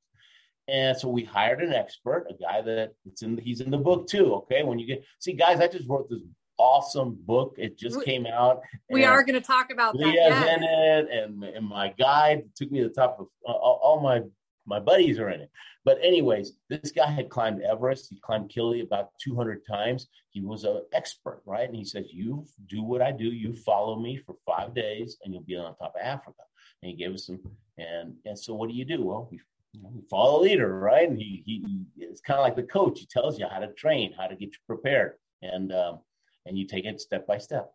And 0.68 0.96
so 0.96 1.08
we 1.08 1.24
hired 1.24 1.62
an 1.62 1.74
expert, 1.74 2.26
a 2.30 2.34
guy 2.34 2.62
that 2.62 2.94
it's 3.04 3.22
in 3.22 3.36
he's 3.36 3.60
in 3.60 3.70
the 3.70 3.76
book 3.76 4.06
too. 4.08 4.32
Okay. 4.34 4.62
When 4.62 4.78
you 4.78 4.86
get 4.86 5.04
see, 5.18 5.34
guys, 5.34 5.60
I 5.60 5.68
just 5.68 5.88
wrote 5.88 6.08
this 6.08 6.20
awesome 6.58 7.16
book. 7.20 7.54
It 7.58 7.78
just 7.78 7.98
we, 7.98 8.04
came 8.04 8.26
out. 8.26 8.62
We 8.90 9.04
are 9.04 9.22
going 9.22 9.40
to 9.40 9.46
talk 9.46 9.70
about 9.72 9.94
Leah's 9.94 10.14
that. 10.14 10.46
Yes. 10.46 10.56
in 10.56 10.62
it, 10.62 11.24
and 11.24 11.44
and 11.44 11.66
my 11.66 11.94
guide 11.98 12.44
took 12.56 12.70
me 12.70 12.80
to 12.80 12.88
the 12.88 12.94
top 12.94 13.18
of 13.20 13.26
uh, 13.48 13.52
all 13.52 14.00
my 14.00 14.22
my 14.66 14.80
buddies 14.80 15.18
are 15.18 15.30
in 15.30 15.40
it. 15.40 15.50
But 15.84 15.98
anyways, 16.02 16.52
this 16.70 16.90
guy 16.90 17.10
had 17.10 17.28
climbed 17.28 17.62
Everest. 17.62 18.08
He 18.08 18.18
climbed 18.20 18.50
Kili 18.50 18.82
about 18.82 19.10
200 19.22 19.66
times. 19.66 20.08
He 20.30 20.40
was 20.40 20.64
an 20.64 20.82
expert, 20.92 21.42
right? 21.44 21.68
And 21.68 21.76
he 21.76 21.84
says, 21.84 22.06
"You 22.12 22.46
do 22.68 22.82
what 22.82 23.02
I 23.02 23.12
do. 23.12 23.24
You 23.24 23.54
follow 23.54 23.98
me 23.98 24.16
for 24.16 24.36
five 24.46 24.74
days, 24.74 25.18
and 25.22 25.32
you'll 25.32 25.42
be 25.42 25.56
on 25.56 25.76
top 25.76 25.94
of 25.94 26.00
Africa." 26.02 26.42
And 26.82 26.90
he 26.90 26.96
gave 26.96 27.12
us 27.12 27.26
some. 27.26 27.40
And 27.78 28.14
and 28.24 28.38
so, 28.38 28.54
what 28.54 28.70
do 28.70 28.74
you 28.74 28.84
do? 28.84 29.04
Well, 29.04 29.28
we, 29.30 29.40
we 29.74 30.02
follow 30.08 30.40
a 30.40 30.42
leader, 30.42 30.78
right? 30.78 31.08
And 31.08 31.18
he 31.18 31.42
he 31.44 31.64
it's 31.96 32.20
kind 32.20 32.38
of 32.38 32.44
like 32.44 32.56
the 32.56 32.62
coach. 32.62 33.00
He 33.00 33.06
tells 33.06 33.38
you 33.38 33.46
how 33.50 33.58
to 33.58 33.72
train, 33.74 34.14
how 34.16 34.26
to 34.26 34.36
get 34.36 34.52
you 34.52 34.58
prepared, 34.66 35.14
and 35.42 35.72
um, 35.72 35.98
and 36.46 36.58
you 36.58 36.66
take 36.66 36.84
it 36.84 37.00
step 37.00 37.26
by 37.26 37.38
step. 37.38 37.72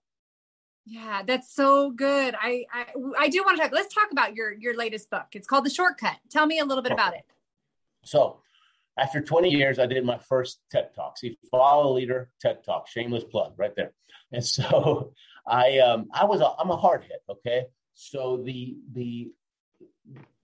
Yeah, 0.86 1.22
that's 1.26 1.54
so 1.54 1.92
good. 1.92 2.36
I, 2.40 2.66
I 2.74 2.86
I 3.18 3.30
do 3.30 3.44
want 3.44 3.58
to 3.58 3.64
talk. 3.64 3.72
Let's 3.72 3.94
talk 3.94 4.12
about 4.12 4.36
your 4.36 4.52
your 4.54 4.76
latest 4.76 5.10
book. 5.10 5.28
It's 5.34 5.48
called 5.48 5.66
The 5.66 5.70
Shortcut. 5.70 6.18
Tell 6.32 6.46
me 6.46 6.60
a 6.60 6.66
little 6.66 6.84
bit 6.84 6.92
about 6.92 7.14
it. 7.14 7.24
So, 8.06 8.40
after 8.98 9.20
20 9.20 9.50
years, 9.50 9.78
I 9.78 9.86
did 9.86 10.06
my 10.06 10.18
first 10.18 10.62
TED 10.72 10.96
Talk. 10.96 11.18
See, 11.18 11.38
follow 11.52 11.94
leader 11.94 12.32
TED 12.40 12.64
Talk. 12.64 12.88
Shameless 12.88 13.26
plug, 13.26 13.56
right 13.58 13.76
there. 13.76 13.92
And 14.32 14.44
so, 14.44 15.12
I 15.46 15.80
um 15.80 16.08
I 16.14 16.24
was 16.24 16.40
a, 16.40 16.50
I'm 16.58 16.72
a 16.72 16.78
hard 16.78 17.04
hit. 17.04 17.22
Okay, 17.30 17.66
so 17.94 18.42
the 18.44 18.78
the 18.94 19.32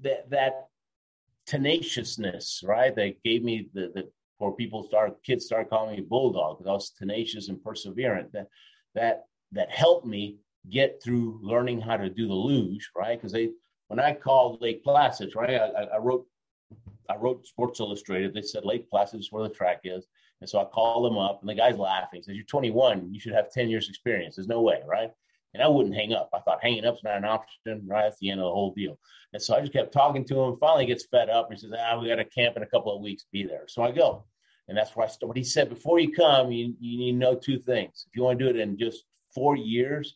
that 0.02 0.30
that 0.32 0.68
tenaciousness, 1.48 2.62
right? 2.66 2.94
That 2.94 3.24
gave 3.24 3.42
me 3.42 3.70
the 3.74 3.92
the 3.96 4.10
or 4.40 4.56
people 4.56 4.84
start 4.84 5.24
kids 5.24 5.46
start 5.46 5.70
calling 5.70 5.96
me 5.96 6.02
bulldog 6.02 6.58
because 6.58 6.70
I 6.70 6.74
was 6.74 6.92
tenacious 6.92 7.50
and 7.50 7.58
perseverant. 7.58 8.32
That 8.32 8.48
that 8.94 9.26
that 9.52 9.72
helped 9.72 10.06
me 10.06 10.38
get 10.70 11.02
through 11.04 11.40
learning 11.42 11.82
how 11.82 11.98
to 11.98 12.10
do 12.10 12.28
the 12.28 12.34
luge, 12.34 12.90
right? 12.96 13.18
Because 13.18 13.32
they 13.32 13.50
when 13.88 14.00
I 14.00 14.14
called 14.14 14.62
Lake 14.62 14.84
Placid, 14.84 15.36
right, 15.36 15.62
I, 15.62 15.84
I, 15.84 15.98
wrote 16.00 16.26
I 17.10 17.16
wrote 17.18 17.46
Sports 17.46 17.80
Illustrated. 17.80 18.34
They 18.34 18.42
said 18.42 18.66
Lake 18.66 18.90
Placid 18.90 19.20
is 19.20 19.32
where 19.32 19.48
the 19.48 19.54
track 19.54 19.82
is, 19.84 20.08
and 20.42 20.50
so 20.50 20.60
I 20.60 20.66
called 20.66 21.06
them 21.06 21.18
up, 21.18 21.42
and 21.42 21.50
the 21.50 21.56
guy's 21.56 21.78
laughing. 21.78 22.20
He 22.20 22.24
says, 22.24 22.36
"You're 22.36 22.46
21. 22.46 23.14
You 23.14 23.20
should 23.20 23.34
have 23.34 23.52
10 23.52 23.70
years 23.70 23.90
experience. 23.90 24.36
There's 24.36 24.48
no 24.48 24.62
way, 24.62 24.82
right?" 24.86 25.12
And 25.54 25.64
I 25.64 25.68
wouldn't 25.68 25.96
hang 25.96 26.14
up. 26.14 26.30
I 26.34 26.40
thought 26.40 26.62
hanging 26.62 26.84
up's 26.84 27.04
not 27.04 27.18
an 27.18 27.26
option, 27.26 27.88
right? 27.88 28.04
That's 28.04 28.20
the 28.20 28.30
end 28.30 28.42
of 28.42 28.46
the 28.46 28.52
whole 28.52 28.74
deal. 28.74 29.00
And 29.34 29.42
so 29.42 29.56
I 29.56 29.62
just 29.62 29.72
kept 29.72 29.94
talking 29.94 30.26
to 30.26 30.42
him. 30.42 30.58
Finally, 30.60 30.88
gets 30.88 31.06
fed 31.06 31.30
up. 31.30 31.50
And 31.50 31.60
says, 31.60 31.72
"Ah, 31.78 32.00
we 32.00 32.08
got 32.08 32.20
a 32.20 32.26
camp 32.26 32.58
in 32.58 32.64
a 32.64 32.68
couple 32.68 32.94
of 32.94 33.02
weeks. 33.02 33.26
Be 33.32 33.44
there." 33.44 33.68
So 33.68 33.84
I 33.84 33.92
go, 33.92 34.26
and 34.68 34.78
that's 34.78 34.96
where 34.96 35.06
I 35.06 35.10
started. 35.10 35.38
He 35.38 35.44
said, 35.44 35.70
"Before 35.70 36.00
you 36.00 36.12
come, 36.12 36.52
you, 36.52 36.76
you 36.80 36.98
need 36.98 37.12
to 37.14 37.18
know 37.18 37.36
two 37.36 37.60
things. 37.60 38.06
If 38.08 38.16
you 38.16 38.24
want 38.24 38.40
to 38.40 38.46
do 38.46 38.50
it 38.50 38.62
in 38.62 38.78
just 38.78 39.06
four 39.34 39.56
years, 39.56 40.16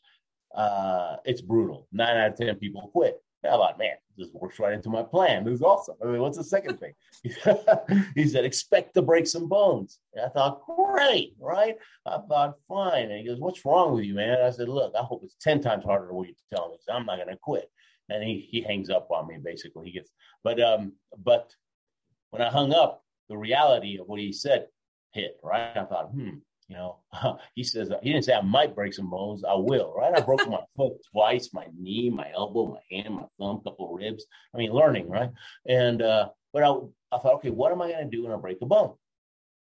uh, 0.56 1.18
it's 1.26 1.42
brutal. 1.42 1.88
Nine 1.92 2.18
out 2.18 2.32
of 2.32 2.38
10 2.38 2.56
people 2.56 2.90
quit. 2.92 3.22
I 3.46 3.50
thought, 3.52 3.80
man, 3.80 3.94
this 4.18 4.28
works 4.34 4.60
right 4.60 4.74
into 4.74 4.90
my 4.90 5.02
plan. 5.02 5.46
This 5.46 5.56
is 5.56 5.62
awesome. 5.62 5.96
I 6.04 6.08
mean, 6.08 6.20
what's 6.20 6.38
the 6.38 6.44
second 6.44 6.78
thing? 6.78 6.94
he 8.16 8.28
said, 8.28 8.44
expect 8.44 8.94
to 8.96 9.02
break 9.02 9.28
some 9.28 9.48
bones. 9.48 10.00
And 10.14 10.26
I 10.26 10.30
thought, 10.30 10.66
great, 10.66 11.36
right? 11.40 11.76
I 12.06 12.18
thought, 12.28 12.56
fine. 12.68 13.04
And 13.04 13.20
he 13.20 13.26
goes, 13.26 13.40
what's 13.40 13.64
wrong 13.64 13.96
with 13.96 14.04
you, 14.04 14.14
man? 14.14 14.42
I 14.42 14.50
said, 14.50 14.68
look, 14.68 14.94
I 14.94 15.04
hope 15.04 15.22
it's 15.24 15.38
10 15.40 15.62
times 15.62 15.86
harder 15.86 16.08
than 16.08 16.16
what 16.16 16.28
you're 16.28 16.36
telling 16.54 16.72
me. 16.72 16.78
So 16.82 16.92
I'm 16.92 17.06
not 17.06 17.16
going 17.16 17.30
to 17.30 17.38
quit. 17.38 17.72
And 18.10 18.24
he, 18.24 18.46
he 18.52 18.62
hangs 18.62 18.90
up 18.90 19.10
on 19.10 19.28
me, 19.28 19.38
basically. 19.42 19.86
He 19.86 19.94
gets, 19.94 20.12
but, 20.44 20.60
um, 20.60 20.94
but 21.18 21.54
when 22.32 22.42
I 22.42 22.50
hung 22.50 22.74
up, 22.74 23.04
the 23.30 23.38
reality 23.38 23.98
of 24.00 24.08
what 24.08 24.20
he 24.20 24.34
said 24.34 24.68
hit, 25.14 25.40
right? 25.44 25.76
I 25.78 25.86
thought, 25.86 26.12
hmm, 26.12 26.38
you 26.68 26.76
know, 26.76 26.98
he 27.56 27.64
says 27.64 27.92
he 28.02 28.12
didn't 28.12 28.26
say 28.26 28.34
I 28.34 28.42
might 28.42 28.76
break 28.76 28.94
some 28.94 29.10
bones. 29.10 29.44
I 29.44 29.56
will, 29.56 29.94
right? 29.96 30.16
I 30.16 30.22
broke 30.22 30.48
my 30.48 30.60
foot 30.76 30.94
twice, 31.12 31.50
my 31.54 31.68
knee, 31.78 32.10
my 32.10 32.32
elbow, 32.34 32.68
my 32.68 32.98
hand, 32.98 33.16
my 33.16 33.26
thumb, 33.40 33.62
a 33.62 33.70
couple 33.70 33.94
ribs. 33.94 34.26
I 34.54 34.58
mean, 34.58 34.72
learning, 34.72 35.10
right? 35.10 35.32
And 35.68 36.02
uh, 36.02 36.30
but 36.54 36.64
I, 36.64 36.70
I 37.12 37.20
thought, 37.20 37.36
okay, 37.36 37.50
what 37.50 37.72
am 37.72 37.82
I 37.82 37.92
going 37.92 38.10
to 38.10 38.16
do 38.16 38.24
when 38.24 38.32
I 38.32 38.38
break 38.38 38.58
a 38.62 38.66
bone? 38.66 38.94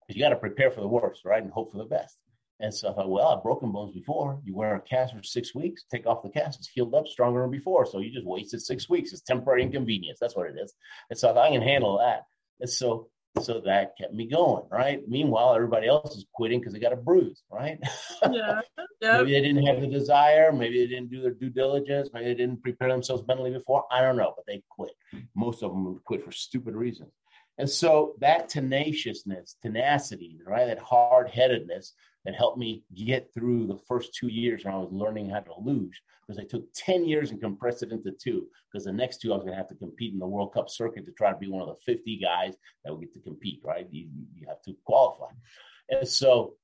Because 0.08 0.18
you 0.18 0.24
got 0.24 0.30
to 0.30 0.38
prepare 0.38 0.72
for 0.72 0.82
the 0.82 0.88
worst, 0.88 1.26
right, 1.26 1.42
and 1.42 1.52
hope 1.52 1.72
for 1.72 1.78
the 1.78 1.86
best. 1.86 2.18
And 2.60 2.74
so 2.74 2.90
I 2.90 2.94
thought, 2.94 3.10
well, 3.10 3.28
I've 3.28 3.44
broken 3.44 3.72
bones 3.72 3.94
before. 3.94 4.40
You 4.44 4.56
wear 4.56 4.76
a 4.76 4.82
cast 4.82 5.16
for 5.16 5.22
six 5.22 5.54
weeks, 5.54 5.84
take 5.92 6.08
off 6.08 6.24
the 6.24 6.30
cast, 6.30 6.60
it's 6.60 6.68
healed 6.68 6.96
up 6.96 7.08
stronger 7.08 7.42
than 7.42 7.52
before. 7.52 7.86
So 7.86 8.00
you 8.00 8.12
just 8.12 8.26
wasted 8.26 8.62
six 8.62 8.90
weeks. 8.90 9.14
It's 9.14 9.22
temporary 9.22 9.62
inconvenience. 9.62 10.18
That's 10.20 10.36
what 10.36 10.48
it 10.48 10.56
is. 10.60 10.74
And 11.10 11.20
so 11.20 11.30
I 11.30 11.34
thought 11.34 11.46
I 11.46 11.52
can 11.52 11.62
handle 11.62 12.00
that. 12.00 12.24
And 12.60 12.70
so 12.70 13.10
so 13.40 13.62
that 13.66 13.98
kept 13.98 14.14
me 14.14 14.28
going, 14.28 14.64
right? 14.72 15.02
Meanwhile, 15.08 15.56
everybody 15.56 15.88
else 15.88 16.16
is 16.16 16.26
quitting 16.34 16.60
because 16.60 16.74
they 16.74 16.80
got 16.80 16.94
a 16.94 16.98
bruise, 16.98 17.44
right? 17.52 17.80
Yeah. 18.32 18.62
Yep. 19.00 19.20
maybe 19.20 19.34
they 19.34 19.42
didn't 19.42 19.66
have 19.68 19.80
the 19.80 19.88
desire. 19.88 20.52
Maybe 20.52 20.80
they 20.80 20.88
didn't 20.88 21.12
do 21.12 21.22
their 21.22 21.32
due 21.32 21.52
diligence. 21.52 22.10
Maybe 22.14 22.26
they 22.26 22.34
didn't 22.34 22.64
prepare 22.64 22.90
themselves 22.90 23.24
mentally 23.28 23.52
before. 23.52 23.84
I 23.92 24.02
don't 24.02 24.18
know, 24.18 24.34
but 24.36 24.46
they 24.48 24.64
quit. 24.70 24.92
Most 25.36 25.62
of 25.62 25.72
them 25.72 26.02
quit 26.04 26.26
for 26.26 26.32
stupid 26.32 26.76
reasons. 26.76 27.12
And 27.60 27.70
so 27.70 28.16
that 28.20 28.50
tenaciousness, 28.50 29.56
tenacity, 29.62 30.40
right? 30.46 30.66
That 30.66 30.80
hard 30.80 31.30
headedness 31.30 31.94
that 32.26 32.36
helped 32.36 32.58
me 32.58 32.84
get 32.94 33.32
through 33.34 33.68
the 33.68 33.78
first 33.88 34.14
two 34.14 34.28
years 34.28 34.66
when 34.66 34.74
I 34.74 34.78
was 34.78 34.92
learning 34.92 35.30
how 35.30 35.42
to 35.42 35.54
luge 35.60 36.02
because 36.28 36.40
I 36.40 36.48
took 36.48 36.66
10 36.74 37.06
years 37.06 37.32
and 37.32 37.40
compressed 37.40 37.84
it 37.84 37.92
into 37.92 38.12
two 38.12 38.48
because 38.72 38.86
the 38.86 38.92
next 38.92 39.22
two 39.22 39.32
I 39.32 39.36
was 39.36 39.44
going 39.44 39.54
to 39.54 39.58
have 39.58 39.70
to 39.70 39.76
compete 39.76 40.14
in 40.14 40.20
the 40.20 40.28
World 40.28 40.54
Cup 40.54 40.70
circuit 40.70 41.06
to 41.06 41.12
try 41.12 41.32
to 41.32 41.38
be 41.38 41.48
one 41.48 41.62
of 41.62 41.68
the 41.68 41.94
50 41.94 42.18
guys 42.18 42.56
that 42.84 42.92
would 42.92 43.02
get 43.02 43.14
to 43.14 43.20
compete, 43.20 43.62
right? 43.64 43.88
You, 43.90 44.08
you 44.36 44.48
have 44.48 44.62
to 44.64 44.76
qualify. 44.86 45.32
And 45.90 46.08
so 46.08 46.56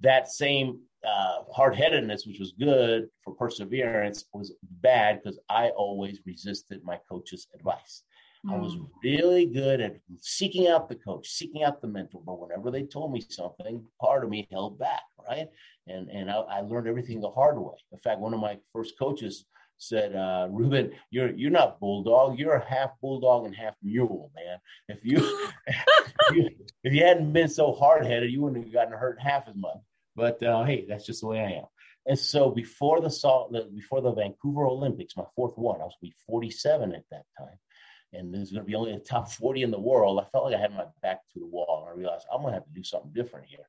that 0.00 0.28
same 0.28 0.80
uh, 1.06 1.42
hard 1.52 1.74
headedness, 1.74 2.26
which 2.26 2.38
was 2.38 2.52
good 2.52 3.08
for 3.24 3.34
perseverance, 3.34 4.24
was 4.32 4.52
bad 4.62 5.20
because 5.22 5.38
I 5.48 5.70
always 5.70 6.20
resisted 6.26 6.82
my 6.84 6.98
coach's 7.08 7.48
advice. 7.54 8.02
Mm. 8.46 8.54
I 8.54 8.58
was 8.58 8.74
hmm. 8.74 8.84
really 9.02 9.46
good 9.46 9.80
at 9.80 9.96
seeking 10.20 10.68
out 10.68 10.88
the 10.88 10.94
coach, 10.94 11.28
seeking 11.28 11.62
out 11.62 11.80
the 11.80 11.88
mentor. 11.88 12.22
But 12.24 12.40
whenever 12.40 12.70
they 12.70 12.82
told 12.84 13.12
me 13.12 13.24
something, 13.28 13.84
part 14.00 14.24
of 14.24 14.30
me 14.30 14.46
held 14.50 14.78
back, 14.78 15.02
right? 15.28 15.48
And 15.86 16.08
and 16.10 16.30
I, 16.30 16.36
I 16.36 16.60
learned 16.60 16.88
everything 16.88 17.20
the 17.20 17.30
hard 17.30 17.58
way. 17.58 17.74
In 17.92 17.98
fact, 17.98 18.20
one 18.20 18.34
of 18.34 18.40
my 18.40 18.58
first 18.72 18.98
coaches 18.98 19.44
said, 19.78 20.14
uh, 20.14 20.48
"Ruben, 20.50 20.92
you're 21.10 21.34
you're 21.34 21.50
not 21.50 21.80
bulldog. 21.80 22.38
You're 22.38 22.54
a 22.54 22.68
half 22.68 22.90
bulldog 23.00 23.46
and 23.46 23.54
half 23.54 23.74
mule, 23.82 24.30
man. 24.34 24.58
If 24.88 25.04
you, 25.04 25.18
if 25.66 25.84
you 26.34 26.50
if 26.84 26.92
you 26.92 27.04
hadn't 27.04 27.32
been 27.32 27.48
so 27.48 27.72
hard 27.72 28.06
headed, 28.06 28.30
you 28.30 28.42
wouldn't 28.42 28.64
have 28.64 28.72
gotten 28.72 28.92
hurt 28.92 29.20
half 29.20 29.48
as 29.48 29.56
much. 29.56 29.78
But 30.14 30.42
uh, 30.42 30.64
hey, 30.64 30.86
that's 30.88 31.06
just 31.06 31.20
the 31.20 31.28
way 31.28 31.40
I 31.40 31.50
am." 31.58 31.64
And 32.08 32.16
so 32.16 32.50
before 32.50 33.00
the 33.00 33.10
salt, 33.10 33.52
before 33.74 34.00
the 34.00 34.12
Vancouver 34.12 34.64
Olympics, 34.64 35.16
my 35.16 35.24
fourth 35.34 35.58
one, 35.58 35.80
I 35.80 35.84
was 35.84 35.96
be 36.00 36.14
47 36.28 36.94
at 36.94 37.02
that 37.10 37.24
time 37.36 37.58
and 38.12 38.32
there's 38.32 38.50
going 38.50 38.62
to 38.62 38.66
be 38.66 38.74
only 38.74 38.92
the 38.92 39.00
top 39.00 39.30
40 39.30 39.62
in 39.62 39.70
the 39.70 39.80
world, 39.80 40.20
I 40.20 40.30
felt 40.30 40.44
like 40.44 40.54
I 40.54 40.60
had 40.60 40.74
my 40.74 40.86
back 41.02 41.20
to 41.32 41.38
the 41.38 41.46
wall. 41.46 41.86
And 41.86 41.94
I 41.94 41.98
realized 41.98 42.26
I'm 42.32 42.40
going 42.40 42.52
to 42.52 42.58
have 42.58 42.66
to 42.66 42.72
do 42.72 42.82
something 42.82 43.12
different 43.12 43.46
here. 43.46 43.68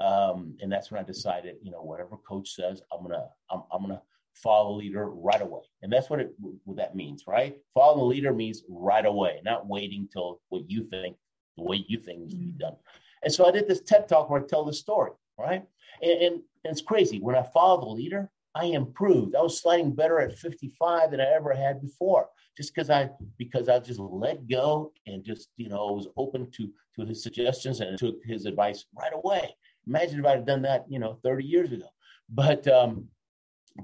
Um, 0.00 0.56
and 0.60 0.70
that's 0.70 0.90
when 0.90 1.00
I 1.00 1.04
decided, 1.04 1.56
you 1.62 1.70
know, 1.70 1.82
whatever 1.82 2.16
coach 2.16 2.54
says, 2.54 2.82
I'm 2.92 3.00
going 3.00 3.18
to, 3.18 3.26
I'm, 3.50 3.62
I'm 3.72 3.82
going 3.82 3.96
to 3.96 4.02
follow 4.34 4.72
the 4.72 4.84
leader 4.84 5.08
right 5.08 5.40
away. 5.40 5.62
And 5.82 5.92
that's 5.92 6.08
what 6.08 6.20
it 6.20 6.32
what 6.64 6.76
that 6.76 6.94
means, 6.94 7.24
right? 7.26 7.56
Following 7.74 7.98
the 7.98 8.04
leader 8.04 8.32
means 8.32 8.62
right 8.68 9.04
away, 9.04 9.40
not 9.44 9.66
waiting 9.66 10.08
till 10.12 10.40
what 10.48 10.70
you 10.70 10.84
think, 10.84 11.16
the 11.56 11.64
way 11.64 11.84
you 11.88 11.98
think 11.98 12.20
needs 12.20 12.34
to 12.34 12.38
be 12.38 12.52
mm. 12.52 12.58
done. 12.58 12.76
And 13.22 13.32
so 13.32 13.46
I 13.46 13.50
did 13.50 13.66
this 13.66 13.80
TED 13.80 14.08
talk 14.08 14.30
where 14.30 14.40
I 14.40 14.44
tell 14.44 14.64
the 14.64 14.72
story, 14.72 15.10
right? 15.38 15.64
And, 16.02 16.12
and, 16.12 16.34
and 16.64 16.72
it's 16.72 16.82
crazy. 16.82 17.18
When 17.18 17.34
I 17.34 17.42
follow 17.42 17.80
the 17.80 17.88
leader, 17.88 18.30
I 18.54 18.66
improved. 18.66 19.34
I 19.36 19.42
was 19.42 19.60
sliding 19.60 19.94
better 19.94 20.20
at 20.20 20.38
55 20.38 21.10
than 21.10 21.20
I 21.20 21.26
ever 21.34 21.54
had 21.54 21.80
before, 21.80 22.28
just 22.56 22.74
because 22.74 22.90
I 22.90 23.10
because 23.36 23.68
I 23.68 23.78
just 23.78 24.00
let 24.00 24.48
go 24.48 24.92
and 25.06 25.24
just 25.24 25.48
you 25.56 25.68
know 25.68 25.92
was 25.92 26.08
open 26.16 26.50
to 26.52 26.68
to 26.96 27.06
his 27.06 27.22
suggestions 27.22 27.80
and 27.80 27.98
took 27.98 28.16
his 28.24 28.46
advice 28.46 28.86
right 28.98 29.12
away. 29.14 29.54
Imagine 29.86 30.20
if 30.20 30.26
I'd 30.26 30.46
done 30.46 30.62
that, 30.62 30.84
you 30.88 30.98
know, 30.98 31.18
30 31.22 31.44
years 31.44 31.72
ago. 31.72 31.86
But 32.28 32.66
um, 32.68 33.08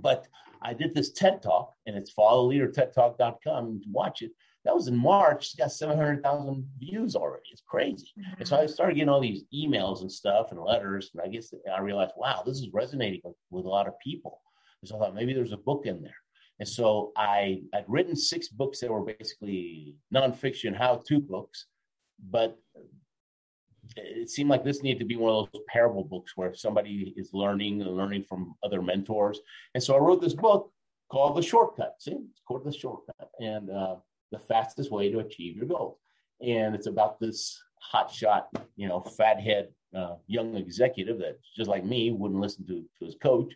but 0.00 0.26
I 0.62 0.74
did 0.74 0.94
this 0.94 1.12
TED 1.12 1.42
talk, 1.42 1.74
and 1.86 1.96
it's 1.96 2.10
follow 2.10 2.46
leader 2.46 2.68
TEDtalk.com. 2.68 3.82
Watch 3.90 4.22
it. 4.22 4.32
That 4.64 4.74
was 4.74 4.88
in 4.88 4.96
March. 4.96 5.46
It's 5.46 5.54
got 5.54 5.72
700,000 5.72 6.66
views 6.78 7.14
already. 7.14 7.44
It's 7.52 7.62
crazy. 7.66 8.08
Mm-hmm. 8.18 8.34
And 8.38 8.48
so 8.48 8.56
I 8.58 8.66
started 8.66 8.94
getting 8.94 9.10
all 9.10 9.20
these 9.20 9.44
emails 9.54 10.00
and 10.00 10.10
stuff 10.10 10.52
and 10.52 10.60
letters. 10.60 11.10
And 11.12 11.22
I 11.22 11.28
guess 11.28 11.52
I 11.70 11.80
realized, 11.80 12.12
wow, 12.16 12.42
this 12.46 12.58
is 12.58 12.70
resonating 12.72 13.20
with, 13.24 13.36
with 13.50 13.66
a 13.66 13.68
lot 13.68 13.86
of 13.86 13.98
people. 14.02 14.40
And 14.84 14.88
so 14.90 14.96
I 14.96 14.98
thought 14.98 15.14
maybe 15.14 15.32
there's 15.32 15.52
a 15.52 15.56
book 15.56 15.86
in 15.86 16.02
there. 16.02 16.20
And 16.60 16.68
so 16.68 17.12
I, 17.16 17.62
I'd 17.72 17.86
written 17.88 18.14
six 18.14 18.48
books 18.48 18.80
that 18.80 18.90
were 18.90 19.00
basically 19.00 19.94
nonfiction 20.14 20.76
how 20.76 21.02
to 21.08 21.20
books, 21.20 21.66
but 22.30 22.58
it 23.96 24.28
seemed 24.28 24.50
like 24.50 24.62
this 24.62 24.82
needed 24.82 24.98
to 24.98 25.06
be 25.06 25.16
one 25.16 25.32
of 25.32 25.48
those 25.52 25.62
parable 25.68 26.04
books 26.04 26.36
where 26.36 26.54
somebody 26.54 27.14
is 27.16 27.30
learning 27.32 27.80
and 27.80 27.96
learning 27.96 28.24
from 28.28 28.54
other 28.62 28.82
mentors. 28.82 29.40
And 29.74 29.82
so 29.82 29.94
I 29.94 29.98
wrote 30.00 30.20
this 30.20 30.34
book 30.34 30.70
called 31.10 31.38
The 31.38 31.42
Shortcut. 31.42 31.94
See, 31.98 32.12
it's 32.12 32.42
called 32.46 32.64
The 32.66 32.72
Shortcut 32.72 33.30
and 33.40 33.70
uh, 33.70 33.96
the 34.32 34.38
fastest 34.38 34.90
way 34.90 35.10
to 35.10 35.20
achieve 35.20 35.56
your 35.56 35.66
goals. 35.66 35.96
And 36.46 36.74
it's 36.74 36.88
about 36.88 37.18
this 37.20 37.58
hotshot, 37.90 38.44
you 38.76 38.86
know, 38.86 39.00
fathead 39.00 39.68
uh, 39.96 40.16
young 40.26 40.56
executive 40.56 41.18
that 41.20 41.38
just 41.56 41.70
like 41.70 41.86
me 41.86 42.10
wouldn't 42.10 42.40
listen 42.40 42.66
to, 42.66 42.84
to 42.98 43.04
his 43.06 43.14
coach. 43.14 43.54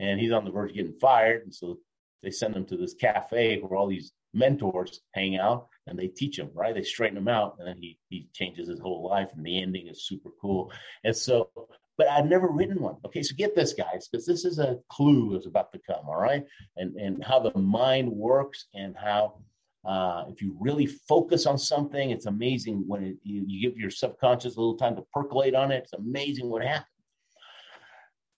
And 0.00 0.18
he's 0.18 0.32
on 0.32 0.44
the 0.44 0.50
verge 0.50 0.70
of 0.70 0.76
getting 0.76 0.98
fired. 0.98 1.42
And 1.42 1.54
so 1.54 1.78
they 2.22 2.30
send 2.30 2.56
him 2.56 2.66
to 2.66 2.76
this 2.76 2.94
cafe 2.94 3.58
where 3.60 3.78
all 3.78 3.86
these 3.86 4.12
mentors 4.34 5.00
hang 5.14 5.36
out 5.36 5.68
and 5.86 5.98
they 5.98 6.08
teach 6.08 6.38
him, 6.38 6.50
right? 6.54 6.74
They 6.74 6.82
straighten 6.82 7.18
him 7.18 7.28
out 7.28 7.56
and 7.58 7.68
then 7.68 7.76
he, 7.78 7.98
he 8.08 8.28
changes 8.32 8.68
his 8.68 8.80
whole 8.80 9.08
life 9.08 9.28
and 9.34 9.44
the 9.44 9.62
ending 9.62 9.88
is 9.88 10.06
super 10.06 10.30
cool. 10.40 10.72
And 11.04 11.14
so, 11.14 11.50
but 11.98 12.08
I've 12.08 12.26
never 12.26 12.48
written 12.48 12.80
one. 12.80 12.96
Okay, 13.04 13.22
so 13.22 13.34
get 13.36 13.54
this, 13.54 13.74
guys, 13.74 14.08
because 14.08 14.26
this 14.26 14.44
is 14.44 14.58
a 14.58 14.78
clue 14.88 15.32
that's 15.32 15.46
about 15.46 15.72
to 15.72 15.80
come, 15.86 16.08
all 16.08 16.20
right? 16.20 16.44
And, 16.76 16.96
and 16.96 17.22
how 17.22 17.40
the 17.40 17.56
mind 17.58 18.10
works 18.10 18.66
and 18.74 18.96
how 18.96 19.42
uh, 19.84 20.24
if 20.28 20.42
you 20.42 20.56
really 20.60 20.86
focus 20.86 21.46
on 21.46 21.58
something, 21.58 22.10
it's 22.10 22.26
amazing 22.26 22.84
when 22.86 23.02
it, 23.02 23.16
you, 23.22 23.44
you 23.46 23.68
give 23.68 23.78
your 23.78 23.90
subconscious 23.90 24.56
a 24.56 24.60
little 24.60 24.76
time 24.76 24.94
to 24.96 25.04
percolate 25.12 25.54
on 25.54 25.72
it. 25.72 25.84
It's 25.84 25.92
amazing 25.94 26.50
what 26.50 26.62
happens. 26.62 26.86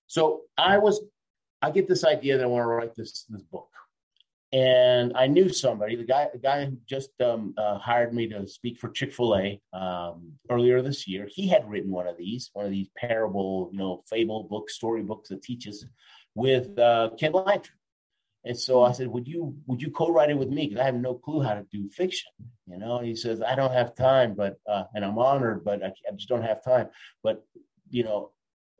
So 0.07 0.43
I 0.57 0.79
was, 0.79 1.03
I 1.63 1.71
get 1.71 1.89
this 1.89 2.05
idea 2.05 2.37
that 2.37 2.45
I 2.45 2.47
want 2.47 2.63
to 2.63 2.67
write 2.67 2.95
this 2.95 3.25
this 3.29 3.43
book, 3.43 3.69
and 4.53 5.13
I 5.17 5.29
knew 5.29 5.49
somebody, 5.49 5.97
the 5.97 6.05
guy, 6.05 6.29
the 6.31 6.39
guy 6.39 6.67
who 6.67 6.77
just 6.87 7.11
um, 7.23 7.55
uh, 7.57 7.79
hired 7.79 8.13
me 8.13 8.29
to 8.29 8.47
speak 8.47 8.79
for 8.79 8.91
Chick 8.91 9.15
Fil 9.15 9.37
A 9.37 9.61
um, 9.73 10.33
earlier 10.51 10.83
this 10.83 11.09
year. 11.09 11.27
He 11.31 11.49
had 11.49 11.69
written 11.69 11.91
one 11.91 12.07
of 12.07 12.19
these, 12.19 12.51
one 12.53 12.67
of 12.67 12.71
these 12.71 12.91
parable, 12.97 13.71
you 13.73 13.79
know, 13.79 14.03
fable 14.11 14.45
books, 14.45 14.75
story 14.75 15.03
books 15.03 15.31
that 15.31 15.43
teaches 15.43 15.87
with 16.35 16.79
uh, 16.79 17.11
Ken 17.19 17.33
Blanchard. 17.33 17.77
And 18.45 18.59
so 18.59 18.83
I 18.83 18.93
said, 18.93 19.09
"Would 19.09 19.27
you 19.27 19.57
would 19.67 19.81
you 19.81 19.91
co-write 19.91 20.31
it 20.31 20.37
with 20.37 20.49
me? 20.49 20.67
Because 20.67 20.83
I 20.83 20.87
have 20.87 20.97
no 20.97 21.15
clue 21.15 21.41
how 21.41 21.55
to 21.55 21.65
do 21.73 21.89
fiction." 21.89 22.33
You 22.67 22.77
know, 22.77 22.99
and 22.99 23.07
he 23.07 23.15
says, 23.15 23.41
"I 23.41 23.55
don't 23.55 23.73
have 23.73 23.95
time, 23.95 24.35
but 24.35 24.57
uh, 24.69 24.85
and 24.95 25.05
I'm 25.05 25.19
honored, 25.19 25.65
but 25.65 25.83
I, 25.83 25.87
I 25.87 26.15
just 26.15 26.29
don't 26.29 26.43
have 26.43 26.63
time. 26.63 26.89
But 27.23 27.45
you 27.89 28.03
know, 28.03 28.33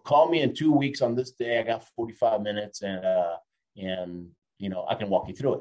call 0.05 0.29
me 0.29 0.41
in 0.41 0.55
two 0.55 0.73
weeks 0.73 1.01
on 1.01 1.15
this 1.15 1.33
day. 1.33 1.59
I 1.59 1.63
got 1.63 1.87
45 1.97 2.43
minutes, 2.43 2.83
and 2.83 3.05
uh, 3.05 3.37
and 3.77 4.29
you 4.59 4.69
know, 4.69 4.87
I 4.89 4.95
can 4.95 5.09
walk 5.09 5.29
you 5.29 5.35
through 5.35 5.55
it. 5.55 5.61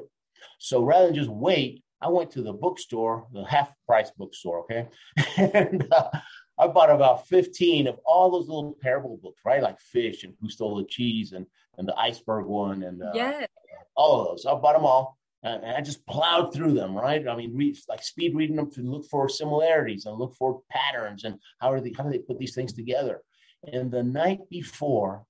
So 0.58 0.84
rather 0.84 1.06
than 1.06 1.14
just 1.14 1.30
wait, 1.30 1.82
I 2.00 2.08
went 2.08 2.30
to 2.32 2.42
the 2.42 2.52
bookstore, 2.52 3.26
the 3.32 3.44
half 3.44 3.72
price 3.86 4.10
bookstore, 4.16 4.60
okay? 4.60 4.88
and 5.36 5.86
uh, 5.92 6.10
I 6.58 6.66
bought 6.66 6.90
about 6.90 7.26
15 7.28 7.86
of 7.86 7.98
all 8.04 8.30
those 8.30 8.48
little 8.48 8.76
parable 8.80 9.18
books, 9.22 9.40
right? 9.44 9.62
Like 9.62 9.80
Fish 9.80 10.24
and 10.24 10.34
Who 10.40 10.48
Stole 10.48 10.76
the 10.76 10.84
Cheese 10.84 11.32
and, 11.32 11.46
and 11.78 11.88
the 11.88 11.96
Iceberg 11.96 12.46
one 12.46 12.82
and 12.82 13.02
uh, 13.02 13.12
yes. 13.14 13.48
all 13.96 14.20
of 14.20 14.28
those. 14.28 14.46
I 14.46 14.54
bought 14.54 14.74
them 14.74 14.84
all 14.84 15.16
and 15.42 15.64
I 15.64 15.80
just 15.80 16.06
plowed 16.06 16.52
through 16.54 16.74
them, 16.74 16.94
right? 16.94 17.26
I 17.26 17.34
mean, 17.34 17.56
read, 17.56 17.76
like 17.88 18.02
speed 18.02 18.34
reading 18.36 18.56
them 18.56 18.70
to 18.72 18.82
look 18.82 19.06
for 19.06 19.28
similarities 19.28 20.06
and 20.06 20.18
look 20.18 20.34
for 20.34 20.62
patterns 20.70 21.24
and 21.24 21.38
how 21.58 21.72
are 21.72 21.80
they, 21.80 21.92
how 21.96 22.04
do 22.04 22.10
they 22.10 22.18
put 22.18 22.38
these 22.38 22.54
things 22.54 22.72
together? 22.72 23.22
And 23.70 23.90
the 23.90 24.02
night 24.02 24.40
before 24.50 25.24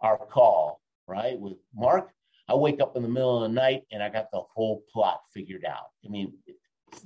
our 0.00 0.18
call, 0.18 0.80
right, 1.06 1.38
with 1.38 1.54
Mark, 1.74 2.10
I 2.48 2.54
wake 2.54 2.80
up 2.80 2.96
in 2.96 3.02
the 3.02 3.08
middle 3.08 3.42
of 3.42 3.48
the 3.48 3.54
night 3.54 3.82
and 3.92 4.02
I 4.02 4.08
got 4.08 4.30
the 4.30 4.42
whole 4.54 4.82
plot 4.92 5.20
figured 5.32 5.64
out. 5.64 5.88
I 6.04 6.08
mean, 6.08 6.32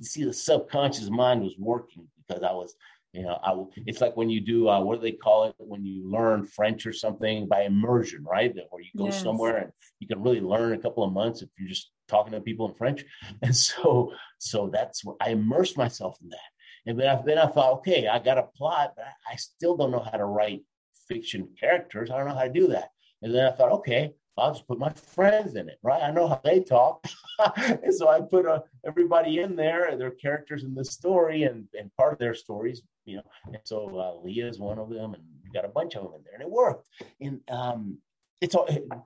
see, 0.01 0.23
the 0.23 0.33
subconscious 0.33 1.09
mind 1.09 1.41
was 1.41 1.55
working 1.57 2.07
because 2.27 2.43
I 2.43 2.51
was, 2.53 2.75
you 3.11 3.23
know, 3.23 3.39
I, 3.43 3.53
it's 3.85 4.01
like 4.01 4.17
when 4.17 4.29
you 4.29 4.39
do, 4.39 4.69
uh, 4.69 4.81
what 4.81 4.95
do 4.95 5.01
they 5.01 5.11
call 5.11 5.45
it? 5.45 5.55
When 5.57 5.85
you 5.85 6.09
learn 6.09 6.45
French 6.45 6.85
or 6.85 6.93
something 6.93 7.47
by 7.47 7.63
immersion, 7.63 8.23
right? 8.23 8.53
Where 8.69 8.81
you 8.81 8.89
go 8.97 9.05
yes. 9.05 9.21
somewhere 9.21 9.57
and 9.57 9.71
you 9.99 10.07
can 10.07 10.21
really 10.21 10.41
learn 10.41 10.73
a 10.73 10.77
couple 10.77 11.03
of 11.03 11.13
months 11.13 11.41
if 11.41 11.49
you're 11.57 11.69
just 11.69 11.91
talking 12.07 12.31
to 12.33 12.41
people 12.41 12.67
in 12.67 12.73
French. 12.73 13.03
And 13.41 13.55
so, 13.55 14.13
so 14.39 14.69
that's 14.71 15.03
where 15.03 15.15
I 15.21 15.31
immersed 15.31 15.77
myself 15.77 16.17
in 16.21 16.29
that. 16.29 16.39
And 16.85 16.99
then 16.99 17.07
I, 17.07 17.21
then 17.21 17.37
I 17.37 17.47
thought, 17.47 17.73
okay, 17.79 18.07
I 18.07 18.19
got 18.19 18.37
a 18.37 18.43
plot, 18.43 18.93
but 18.95 19.05
I 19.31 19.35
still 19.35 19.77
don't 19.77 19.91
know 19.91 20.05
how 20.11 20.17
to 20.17 20.25
write 20.25 20.61
fiction 21.07 21.47
characters. 21.59 22.09
I 22.09 22.17
don't 22.17 22.27
know 22.27 22.35
how 22.35 22.43
to 22.43 22.49
do 22.49 22.67
that. 22.67 22.89
And 23.21 23.33
then 23.33 23.45
I 23.45 23.51
thought, 23.51 23.71
okay, 23.71 24.13
I'll 24.37 24.53
just 24.53 24.67
put 24.67 24.79
my 24.79 24.89
friends 24.89 25.55
in 25.55 25.69
it, 25.69 25.77
right? 25.83 26.01
I 26.01 26.11
know 26.11 26.27
how 26.27 26.41
they 26.43 26.59
talk. 26.61 27.05
and 27.57 27.93
so 27.93 28.09
I 28.09 28.19
put 28.21 28.45
uh, 28.45 28.61
everybody 28.85 29.39
in 29.39 29.55
there, 29.55 29.95
their 29.95 30.11
characters 30.11 30.63
in 30.63 30.73
the 30.73 30.83
story 30.83 31.43
and, 31.43 31.67
and 31.79 31.95
part 31.95 32.13
of 32.13 32.19
their 32.19 32.33
stories, 32.33 32.81
you 33.05 33.17
know. 33.17 33.23
And 33.45 33.59
so 33.63 33.87
uh, 33.97 34.25
Leah 34.25 34.47
is 34.47 34.59
one 34.59 34.79
of 34.79 34.89
them, 34.89 35.13
and 35.13 35.23
we 35.43 35.51
got 35.51 35.65
a 35.65 35.69
bunch 35.69 35.95
of 35.95 36.03
them 36.03 36.13
in 36.15 36.23
there, 36.23 36.33
and 36.33 36.41
it 36.41 36.49
worked. 36.49 36.87
And 37.21 37.41
um, 37.49 37.97
it's 38.41 38.55
all. 38.55 38.67
Uh, 38.69 38.97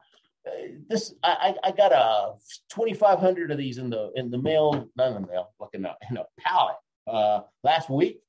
this 0.90 1.14
I, 1.24 1.56
I 1.62 1.72
got 1.72 1.92
a 1.92 2.36
2,500 2.70 3.52
of 3.52 3.58
these 3.58 3.80
in 3.80 3.90
the 3.90 4.12
in 4.16 4.32
the 4.32 4.38
mail, 4.38 4.88
not 4.96 5.10
in 5.10 5.22
the 5.22 5.28
mail, 5.28 5.50
in 5.74 5.86
a, 5.86 5.96
in 6.10 6.18
a 6.18 6.24
pallet 6.40 6.78
uh, 7.06 7.42
last 7.64 7.90
week, 7.90 8.22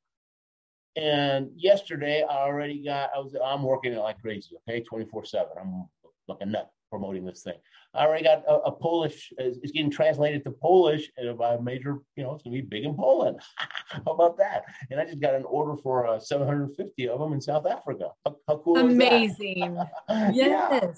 and 0.98 1.50
yesterday 1.56 2.24
I 2.28 2.38
already 2.38 2.82
got. 2.84 3.10
I 3.14 3.18
was 3.18 3.34
I'm 3.44 3.62
working 3.62 3.92
it 3.92 3.98
like 3.98 4.20
crazy. 4.20 4.56
Okay, 4.68 4.82
24 4.82 5.24
seven. 5.24 5.52
I'm 5.60 5.88
like 6.26 6.38
a 6.40 6.46
nut 6.46 6.70
promoting 6.90 7.24
this 7.24 7.42
thing. 7.42 7.54
I 7.94 8.06
already 8.06 8.24
got 8.24 8.44
a, 8.46 8.54
a 8.54 8.72
Polish, 8.72 9.32
it's 9.38 9.72
getting 9.72 9.90
translated 9.90 10.44
to 10.44 10.50
Polish 10.50 11.10
by 11.38 11.54
a 11.54 11.60
major, 11.60 11.98
you 12.16 12.22
know, 12.22 12.34
it's 12.34 12.44
to 12.44 12.50
be 12.50 12.60
big 12.60 12.84
in 12.84 12.94
Poland. 12.94 13.40
How 13.56 14.12
about 14.12 14.36
that? 14.38 14.64
And 14.90 15.00
I 15.00 15.04
just 15.04 15.20
got 15.20 15.34
an 15.34 15.44
order 15.44 15.80
for 15.82 16.06
uh, 16.06 16.18
750 16.18 17.08
of 17.08 17.20
them 17.20 17.32
in 17.32 17.40
South 17.40 17.66
Africa. 17.66 18.10
How, 18.24 18.36
how 18.46 18.56
cool 18.58 18.78
Amazing. 18.78 19.78
yes. 20.08 20.34
Yeah. 20.34 20.90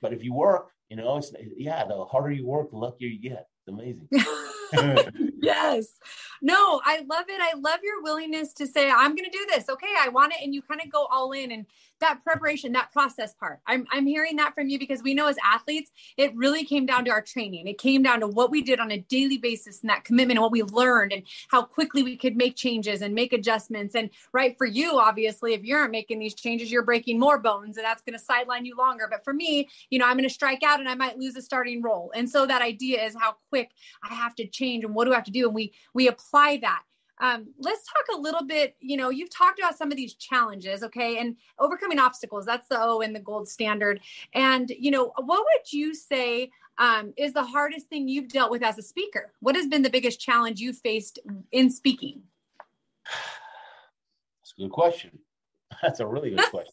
But 0.00 0.12
if 0.12 0.22
you 0.24 0.32
work, 0.32 0.70
you 0.88 0.96
know, 0.96 1.18
it's, 1.18 1.32
yeah, 1.56 1.84
the 1.84 2.04
harder 2.04 2.30
you 2.30 2.46
work, 2.46 2.70
the 2.70 2.76
luckier 2.76 3.08
you 3.08 3.20
get. 3.20 3.46
It's 3.66 3.68
amazing. 3.68 4.08
yes. 5.40 5.98
No, 6.42 6.80
I 6.84 7.04
love 7.08 7.26
it. 7.28 7.40
I 7.40 7.58
love 7.58 7.80
your 7.82 8.02
willingness 8.02 8.52
to 8.54 8.66
say, 8.66 8.90
I'm 8.90 9.14
going 9.14 9.30
to 9.30 9.36
do 9.36 9.46
this. 9.48 9.68
Okay, 9.68 9.92
I 9.98 10.08
want 10.08 10.32
it. 10.32 10.38
And 10.42 10.54
you 10.54 10.62
kind 10.62 10.80
of 10.84 10.90
go 10.90 11.06
all 11.10 11.32
in. 11.32 11.52
And 11.52 11.66
that 12.00 12.22
preparation, 12.24 12.72
that 12.72 12.92
process 12.92 13.34
part. 13.34 13.60
I'm, 13.66 13.86
I'm 13.92 14.06
hearing 14.06 14.36
that 14.36 14.54
from 14.54 14.68
you 14.68 14.78
because 14.78 15.02
we 15.02 15.14
know 15.14 15.28
as 15.28 15.36
athletes, 15.44 15.90
it 16.16 16.34
really 16.34 16.64
came 16.64 16.86
down 16.86 17.04
to 17.04 17.10
our 17.10 17.22
training. 17.22 17.66
It 17.66 17.78
came 17.78 18.02
down 18.02 18.20
to 18.20 18.26
what 18.26 18.50
we 18.50 18.62
did 18.62 18.80
on 18.80 18.90
a 18.90 18.98
daily 18.98 19.38
basis 19.38 19.80
and 19.80 19.90
that 19.90 20.04
commitment 20.04 20.38
and 20.38 20.42
what 20.42 20.52
we 20.52 20.62
learned 20.62 21.12
and 21.12 21.22
how 21.48 21.62
quickly 21.62 22.02
we 22.02 22.16
could 22.16 22.36
make 22.36 22.56
changes 22.56 23.02
and 23.02 23.14
make 23.14 23.32
adjustments. 23.32 23.94
And 23.94 24.10
right 24.32 24.56
for 24.56 24.66
you, 24.66 24.98
obviously, 24.98 25.54
if 25.54 25.64
you 25.64 25.76
aren't 25.76 25.92
making 25.92 26.18
these 26.18 26.34
changes, 26.34 26.70
you're 26.72 26.82
breaking 26.82 27.18
more 27.18 27.38
bones 27.38 27.76
and 27.76 27.84
that's 27.84 28.02
going 28.02 28.18
to 28.18 28.24
sideline 28.24 28.64
you 28.64 28.76
longer. 28.76 29.06
But 29.10 29.24
for 29.24 29.32
me, 29.32 29.68
you 29.90 29.98
know, 29.98 30.06
I'm 30.06 30.16
going 30.16 30.28
to 30.28 30.34
strike 30.34 30.62
out 30.62 30.80
and 30.80 30.88
I 30.88 30.94
might 30.94 31.18
lose 31.18 31.36
a 31.36 31.42
starting 31.42 31.82
role. 31.82 32.10
And 32.14 32.28
so 32.28 32.46
that 32.46 32.62
idea 32.62 33.04
is 33.04 33.14
how 33.18 33.36
quick 33.48 33.70
I 34.02 34.14
have 34.14 34.34
to 34.36 34.46
change 34.46 34.84
and 34.84 34.94
what 34.94 35.04
do 35.04 35.12
I 35.12 35.16
have 35.16 35.24
to 35.24 35.30
do? 35.30 35.46
And 35.46 35.54
we, 35.54 35.72
we 35.94 36.08
apply 36.08 36.58
that 36.62 36.82
um, 37.20 37.48
let's 37.58 37.86
talk 37.86 38.16
a 38.16 38.18
little 38.18 38.44
bit. 38.44 38.76
You 38.80 38.96
know, 38.96 39.10
you've 39.10 39.30
talked 39.30 39.58
about 39.58 39.76
some 39.76 39.90
of 39.90 39.96
these 39.96 40.14
challenges, 40.14 40.82
okay, 40.82 41.18
and 41.18 41.36
overcoming 41.58 41.98
obstacles. 41.98 42.46
That's 42.46 42.66
the 42.68 42.80
O 42.80 43.00
in 43.00 43.12
the 43.12 43.20
gold 43.20 43.48
standard. 43.48 44.00
And 44.32 44.70
you 44.70 44.90
know, 44.90 45.12
what 45.16 45.44
would 45.44 45.72
you 45.72 45.94
say 45.94 46.50
um, 46.78 47.12
is 47.16 47.34
the 47.34 47.44
hardest 47.44 47.88
thing 47.88 48.08
you've 48.08 48.28
dealt 48.28 48.50
with 48.50 48.62
as 48.62 48.78
a 48.78 48.82
speaker? 48.82 49.32
What 49.40 49.54
has 49.54 49.66
been 49.66 49.82
the 49.82 49.90
biggest 49.90 50.18
challenge 50.18 50.60
you 50.60 50.72
faced 50.72 51.18
in 51.52 51.70
speaking? 51.70 52.22
That's 53.04 54.54
a 54.58 54.62
good 54.62 54.72
question. 54.72 55.18
That's 55.82 56.00
a 56.00 56.06
really 56.06 56.30
good 56.30 56.44
question. 56.50 56.72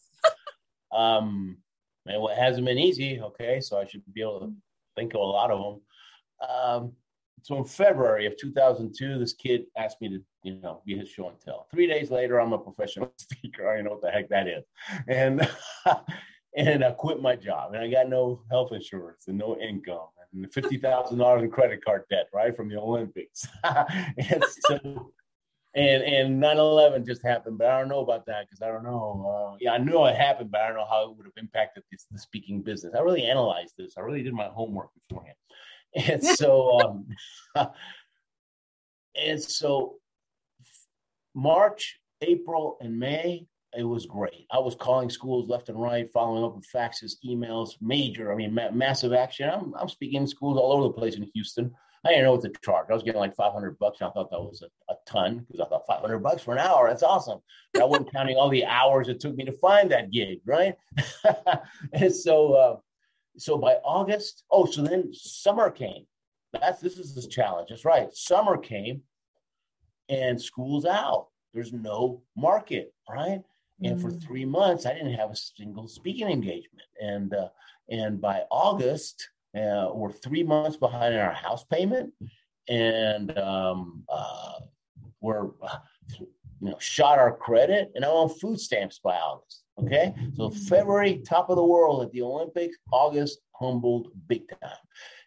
um, 0.92 1.58
man, 2.06 2.20
what 2.20 2.36
hasn't 2.36 2.66
been 2.66 2.78
easy. 2.78 3.20
Okay, 3.20 3.60
so 3.60 3.78
I 3.78 3.86
should 3.86 4.02
be 4.12 4.22
able 4.22 4.40
to 4.40 4.52
think 4.96 5.14
of 5.14 5.20
a 5.20 5.24
lot 5.24 5.50
of 5.50 5.60
them. 5.60 6.48
Um, 6.48 6.92
so 7.42 7.58
in 7.58 7.64
February 7.64 8.26
of 8.26 8.36
2002, 8.36 9.18
this 9.18 9.32
kid 9.32 9.64
asked 9.76 10.00
me 10.00 10.08
to, 10.08 10.20
you 10.42 10.56
know, 10.56 10.82
be 10.86 10.96
his 10.96 11.08
show 11.08 11.28
and 11.28 11.40
tell. 11.40 11.66
Three 11.70 11.86
days 11.86 12.10
later, 12.10 12.40
I'm 12.40 12.52
a 12.52 12.58
professional 12.58 13.12
speaker. 13.18 13.70
I 13.70 13.76
don't 13.76 13.84
know 13.84 13.92
what 13.92 14.02
the 14.02 14.10
heck 14.10 14.28
that 14.28 14.46
is, 14.48 14.64
and 15.08 15.48
and 16.56 16.84
I 16.84 16.90
quit 16.92 17.22
my 17.22 17.36
job, 17.36 17.74
and 17.74 17.82
I 17.82 17.90
got 17.90 18.08
no 18.08 18.42
health 18.50 18.72
insurance 18.72 19.28
and 19.28 19.38
no 19.38 19.56
income, 19.58 20.08
and 20.32 20.52
fifty 20.52 20.78
thousand 20.78 21.18
dollars 21.18 21.42
in 21.42 21.50
credit 21.50 21.84
card 21.84 22.04
debt, 22.10 22.28
right 22.32 22.56
from 22.56 22.68
the 22.68 22.78
Olympics. 22.78 23.46
and 23.64 24.44
so, 24.66 25.12
and 25.74 26.02
and 26.02 26.42
9/11 26.42 27.06
just 27.06 27.22
happened, 27.22 27.58
but 27.58 27.68
I 27.68 27.78
don't 27.78 27.88
know 27.88 28.00
about 28.00 28.26
that 28.26 28.46
because 28.46 28.62
I 28.62 28.68
don't 28.68 28.84
know. 28.84 29.52
Uh, 29.52 29.56
yeah, 29.60 29.72
I 29.72 29.78
knew 29.78 30.04
it 30.06 30.16
happened, 30.16 30.50
but 30.50 30.60
I 30.60 30.68
don't 30.68 30.76
know 30.76 30.86
how 30.88 31.10
it 31.10 31.16
would 31.16 31.26
have 31.26 31.36
impacted 31.36 31.84
this, 31.90 32.06
the 32.10 32.18
speaking 32.18 32.62
business. 32.62 32.94
I 32.96 33.00
really 33.00 33.24
analyzed 33.24 33.74
this. 33.78 33.94
I 33.96 34.00
really 34.00 34.22
did 34.22 34.34
my 34.34 34.46
homework 34.46 34.88
beforehand, 35.08 35.36
and 35.94 36.22
so 36.22 36.80
um, 36.80 37.06
and 39.14 39.42
so 39.42 39.96
March, 41.34 41.98
April, 42.22 42.76
and 42.80 42.98
May 42.98 43.46
it 43.76 43.82
was 43.82 44.06
great. 44.06 44.46
I 44.50 44.58
was 44.58 44.74
calling 44.74 45.10
schools 45.10 45.48
left 45.48 45.68
and 45.68 45.80
right, 45.80 46.10
following 46.10 46.44
up 46.44 46.56
with 46.56 46.66
faxes, 46.74 47.16
emails, 47.24 47.72
major, 47.80 48.32
I 48.32 48.36
mean, 48.36 48.54
ma- 48.54 48.70
massive 48.70 49.12
action. 49.12 49.50
I'm, 49.50 49.74
I'm 49.74 49.88
speaking 49.88 50.22
in 50.22 50.26
schools 50.26 50.56
all 50.56 50.72
over 50.72 50.84
the 50.84 50.92
place 50.92 51.16
in 51.16 51.28
Houston. 51.34 51.72
I 52.04 52.10
didn't 52.10 52.24
know 52.24 52.32
what 52.32 52.42
to 52.42 52.52
charge. 52.64 52.86
I 52.90 52.94
was 52.94 53.02
getting 53.02 53.20
like 53.20 53.34
500 53.34 53.78
bucks. 53.78 54.00
And 54.00 54.08
I 54.08 54.12
thought 54.12 54.30
that 54.30 54.40
was 54.40 54.62
a, 54.62 54.92
a 54.92 54.96
ton 55.06 55.44
because 55.46 55.60
I 55.60 55.68
thought 55.68 55.86
500 55.86 56.18
bucks 56.20 56.42
for 56.42 56.52
an 56.52 56.58
hour. 56.58 56.88
That's 56.88 57.02
awesome. 57.02 57.40
But 57.74 57.82
I 57.82 57.86
wasn't 57.86 58.12
counting 58.12 58.36
all 58.36 58.48
the 58.48 58.64
hours 58.64 59.08
it 59.08 59.20
took 59.20 59.36
me 59.36 59.44
to 59.44 59.52
find 59.52 59.90
that 59.90 60.10
gig, 60.10 60.40
right? 60.46 60.76
and 61.92 62.14
so, 62.14 62.52
uh, 62.54 62.76
so 63.38 63.56
by 63.56 63.74
August, 63.84 64.44
oh, 64.50 64.66
so 64.66 64.82
then 64.82 65.12
summer 65.12 65.70
came. 65.70 66.06
That's 66.52 66.80
this 66.80 66.98
is 66.98 67.14
this 67.14 67.26
challenge. 67.26 67.68
That's 67.70 67.84
right. 67.84 68.12
Summer 68.14 68.56
came, 68.56 69.02
and 70.08 70.40
school's 70.40 70.86
out. 70.86 71.28
There's 71.52 71.72
no 71.72 72.22
market, 72.36 72.92
right? 73.08 73.42
And 73.82 74.00
for 74.00 74.10
mm. 74.10 74.22
three 74.22 74.44
months, 74.44 74.86
I 74.86 74.92
didn't 74.92 75.14
have 75.14 75.30
a 75.30 75.36
single 75.36 75.86
speaking 75.86 76.28
engagement. 76.28 76.86
And 77.00 77.32
uh, 77.34 77.48
and 77.88 78.20
by 78.20 78.42
August, 78.50 79.28
uh, 79.56 79.88
we're 79.94 80.12
three 80.12 80.42
months 80.42 80.76
behind 80.76 81.14
in 81.14 81.20
our 81.20 81.32
house 81.32 81.64
payment, 81.64 82.12
and 82.68 83.36
um, 83.38 84.04
uh, 84.08 84.60
we're 85.20 85.48
uh, 85.62 85.78
you 86.18 86.28
know 86.60 86.78
shot 86.78 87.18
our 87.18 87.36
credit, 87.36 87.92
and 87.94 88.04
I'm 88.04 88.10
on 88.10 88.28
food 88.28 88.60
stamps 88.60 88.98
by 88.98 89.16
August. 89.16 89.62
Okay, 89.80 90.14
so 90.36 90.50
February 90.50 91.18
top 91.18 91.50
of 91.50 91.56
the 91.56 91.64
world 91.64 92.02
at 92.02 92.10
the 92.12 92.22
Olympics, 92.22 92.76
August 92.92 93.38
humbled 93.52 94.10
big 94.26 94.48
time, 94.48 94.70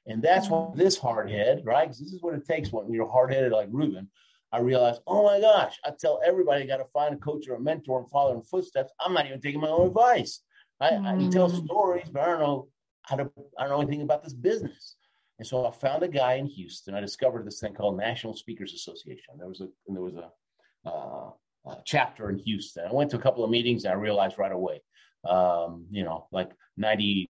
and 0.07 0.21
that's 0.21 0.49
when 0.49 0.71
this 0.75 0.97
hard 0.97 1.29
head, 1.29 1.61
right? 1.63 1.85
Because 1.85 1.99
this 1.99 2.11
is 2.11 2.21
what 2.21 2.33
it 2.33 2.45
takes 2.45 2.71
when 2.71 2.91
you're 2.91 3.09
hard 3.09 3.31
headed 3.31 3.51
like 3.51 3.69
Ruben 3.71 4.09
I 4.51 4.59
realized, 4.59 5.01
oh 5.07 5.23
my 5.23 5.39
gosh, 5.39 5.79
I 5.85 5.91
tell 5.97 6.19
everybody 6.25 6.65
got 6.65 6.77
to 6.77 6.85
find 6.85 7.15
a 7.15 7.17
coach 7.17 7.47
or 7.47 7.55
a 7.55 7.59
mentor 7.59 7.99
and 7.99 8.09
follow 8.09 8.35
in 8.35 8.41
footsteps. 8.41 8.91
I'm 8.99 9.13
not 9.13 9.25
even 9.25 9.39
taking 9.39 9.61
my 9.61 9.69
own 9.69 9.87
advice. 9.87 10.41
I, 10.79 10.91
mm. 10.91 11.27
I 11.27 11.31
tell 11.31 11.49
stories, 11.49 12.09
but 12.11 12.21
I 12.21 12.25
don't 12.25 12.39
know 12.39 12.67
how 13.03 13.15
to, 13.15 13.31
I 13.57 13.63
don't 13.63 13.71
know 13.71 13.81
anything 13.81 14.01
about 14.01 14.23
this 14.23 14.33
business. 14.33 14.95
And 15.39 15.47
so 15.47 15.65
I 15.65 15.71
found 15.71 16.03
a 16.03 16.07
guy 16.07 16.33
in 16.33 16.47
Houston. 16.47 16.93
I 16.95 16.99
discovered 16.99 17.45
this 17.45 17.59
thing 17.59 17.73
called 17.73 17.97
National 17.97 18.35
Speakers 18.35 18.73
Association. 18.73 19.35
There 19.37 19.47
was 19.47 19.61
a, 19.61 19.69
there 19.87 20.01
was 20.01 20.15
a, 20.15 20.89
uh, 20.89 21.29
a 21.65 21.75
chapter 21.85 22.29
in 22.29 22.37
Houston. 22.39 22.85
I 22.87 22.93
went 22.93 23.11
to 23.11 23.17
a 23.17 23.21
couple 23.21 23.43
of 23.43 23.49
meetings 23.49 23.85
and 23.85 23.93
I 23.93 23.95
realized 23.95 24.37
right 24.37 24.51
away, 24.51 24.81
um, 25.29 25.85
you 25.91 26.03
know, 26.03 26.27
like 26.31 26.51
95% 26.79 27.27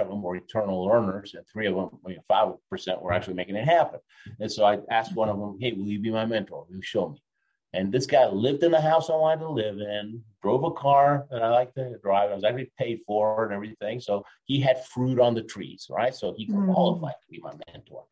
of 0.00 0.08
them 0.08 0.22
were 0.22 0.36
eternal 0.36 0.84
learners, 0.84 1.34
and 1.34 1.46
three 1.46 1.66
of 1.66 1.74
them, 1.74 1.90
I 2.04 2.08
mean, 2.08 2.18
5% 2.30 3.02
were 3.02 3.12
actually 3.12 3.34
making 3.34 3.56
it 3.56 3.64
happen. 3.64 4.00
And 4.40 4.50
so 4.50 4.64
I 4.64 4.78
asked 4.90 5.14
one 5.14 5.28
of 5.28 5.38
them, 5.38 5.58
Hey, 5.60 5.72
will 5.72 5.86
you 5.86 6.00
be 6.00 6.10
my 6.10 6.26
mentor? 6.26 6.66
Will 6.68 6.76
you 6.76 6.82
show 6.82 7.10
me? 7.10 7.22
And 7.74 7.90
this 7.90 8.06
guy 8.06 8.26
lived 8.26 8.62
in 8.64 8.72
the 8.72 8.80
house 8.80 9.08
I 9.08 9.14
wanted 9.14 9.40
to 9.40 9.48
live 9.48 9.78
in, 9.78 10.22
drove 10.42 10.64
a 10.64 10.72
car 10.72 11.26
that 11.30 11.42
I 11.42 11.48
like 11.48 11.72
to 11.74 11.96
drive. 12.02 12.30
I 12.30 12.34
was 12.34 12.44
actually 12.44 12.70
paid 12.78 13.00
for 13.06 13.44
and 13.44 13.54
everything. 13.54 13.98
So 13.98 14.24
he 14.44 14.60
had 14.60 14.84
fruit 14.84 15.18
on 15.18 15.34
the 15.34 15.42
trees, 15.42 15.86
right? 15.88 16.14
So 16.14 16.34
he 16.36 16.46
mm-hmm. 16.46 16.70
qualified 16.70 17.14
to 17.14 17.30
be 17.30 17.40
my 17.40 17.52
mentor. 17.72 18.04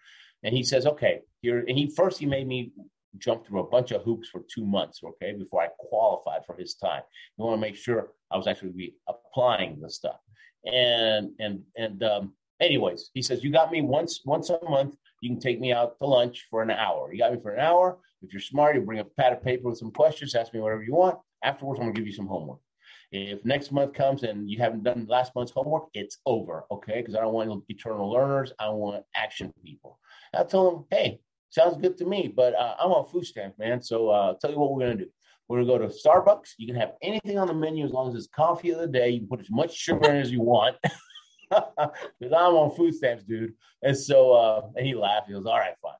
And 0.42 0.54
he 0.54 0.62
says, 0.62 0.86
okay, 0.86 1.20
here, 1.42 1.58
and 1.58 1.76
he 1.76 1.90
first 1.90 2.18
he 2.18 2.24
made 2.24 2.46
me 2.46 2.72
jump 3.18 3.46
through 3.46 3.60
a 3.60 3.68
bunch 3.68 3.90
of 3.90 4.02
hoops 4.02 4.28
for 4.28 4.42
two 4.52 4.64
months, 4.64 5.00
okay, 5.02 5.32
before 5.32 5.62
I 5.62 5.68
qualified 5.78 6.44
for 6.46 6.56
his 6.56 6.74
time. 6.74 7.02
You 7.36 7.44
want 7.44 7.56
to 7.56 7.60
make 7.60 7.76
sure 7.76 8.12
I 8.30 8.36
was 8.36 8.46
actually 8.46 8.70
be 8.70 8.96
applying 9.08 9.80
the 9.80 9.90
stuff. 9.90 10.20
And 10.64 11.30
and 11.38 11.62
and 11.76 12.02
um, 12.02 12.34
anyways, 12.60 13.10
he 13.14 13.22
says, 13.22 13.42
You 13.42 13.50
got 13.50 13.72
me 13.72 13.82
once 13.82 14.20
once 14.24 14.50
a 14.50 14.58
month, 14.68 14.94
you 15.20 15.30
can 15.30 15.40
take 15.40 15.60
me 15.60 15.72
out 15.72 15.98
to 15.98 16.06
lunch 16.06 16.46
for 16.50 16.62
an 16.62 16.70
hour. 16.70 17.12
You 17.12 17.18
got 17.18 17.32
me 17.32 17.40
for 17.40 17.52
an 17.52 17.60
hour. 17.60 17.98
If 18.22 18.32
you're 18.32 18.40
smart, 18.40 18.76
you 18.76 18.82
bring 18.82 18.98
a 18.98 19.04
pad 19.04 19.32
of 19.32 19.42
paper 19.42 19.68
with 19.68 19.78
some 19.78 19.90
questions, 19.90 20.34
ask 20.34 20.52
me 20.52 20.60
whatever 20.60 20.82
you 20.82 20.94
want. 20.94 21.18
Afterwards, 21.42 21.80
I'm 21.80 21.86
gonna 21.86 21.94
give 21.94 22.06
you 22.06 22.12
some 22.12 22.26
homework. 22.26 22.58
If 23.12 23.44
next 23.44 23.72
month 23.72 23.94
comes 23.94 24.22
and 24.22 24.48
you 24.48 24.58
haven't 24.58 24.84
done 24.84 25.06
last 25.08 25.34
month's 25.34 25.52
homework, 25.52 25.88
it's 25.94 26.18
over, 26.26 26.64
okay? 26.70 27.00
Because 27.00 27.16
I 27.16 27.20
don't 27.20 27.32
want 27.32 27.64
eternal 27.68 28.08
learners. 28.08 28.52
I 28.58 28.68
want 28.68 29.04
action 29.16 29.52
people. 29.64 29.98
I 30.32 30.44
told 30.44 30.74
him, 30.74 30.84
hey, 30.90 31.20
sounds 31.50 31.76
good 31.76 31.98
to 31.98 32.04
me, 32.04 32.32
but 32.34 32.54
uh, 32.54 32.76
I'm 32.80 32.90
on 32.90 33.06
food 33.06 33.26
stamps, 33.26 33.58
man. 33.58 33.82
So 33.82 34.10
uh, 34.10 34.28
I'll 34.28 34.38
tell 34.38 34.50
you 34.50 34.58
what 34.58 34.72
we're 34.72 34.80
going 34.80 34.98
to 34.98 35.04
do. 35.04 35.10
We're 35.48 35.64
going 35.64 35.80
to 35.80 35.86
go 35.86 35.92
to 35.92 35.94
Starbucks. 35.94 36.50
You 36.58 36.66
can 36.66 36.76
have 36.76 36.92
anything 37.02 37.38
on 37.38 37.48
the 37.48 37.54
menu 37.54 37.84
as 37.84 37.90
long 37.90 38.08
as 38.08 38.14
it's 38.14 38.28
coffee 38.28 38.70
of 38.70 38.78
the 38.78 38.86
day. 38.86 39.10
You 39.10 39.20
can 39.20 39.28
put 39.28 39.40
as 39.40 39.50
much 39.50 39.74
sugar 39.74 40.08
in 40.08 40.16
as 40.16 40.30
you 40.30 40.40
want. 40.40 40.76
Because 41.50 42.32
I'm 42.32 42.54
on 42.54 42.70
food 42.76 42.94
stamps, 42.94 43.24
dude. 43.24 43.54
And 43.82 43.96
so, 43.96 44.32
uh, 44.32 44.68
and 44.76 44.86
he 44.86 44.94
laughed. 44.94 45.26
He 45.26 45.32
goes, 45.32 45.46
all 45.46 45.58
right, 45.58 45.74
fine. 45.82 45.94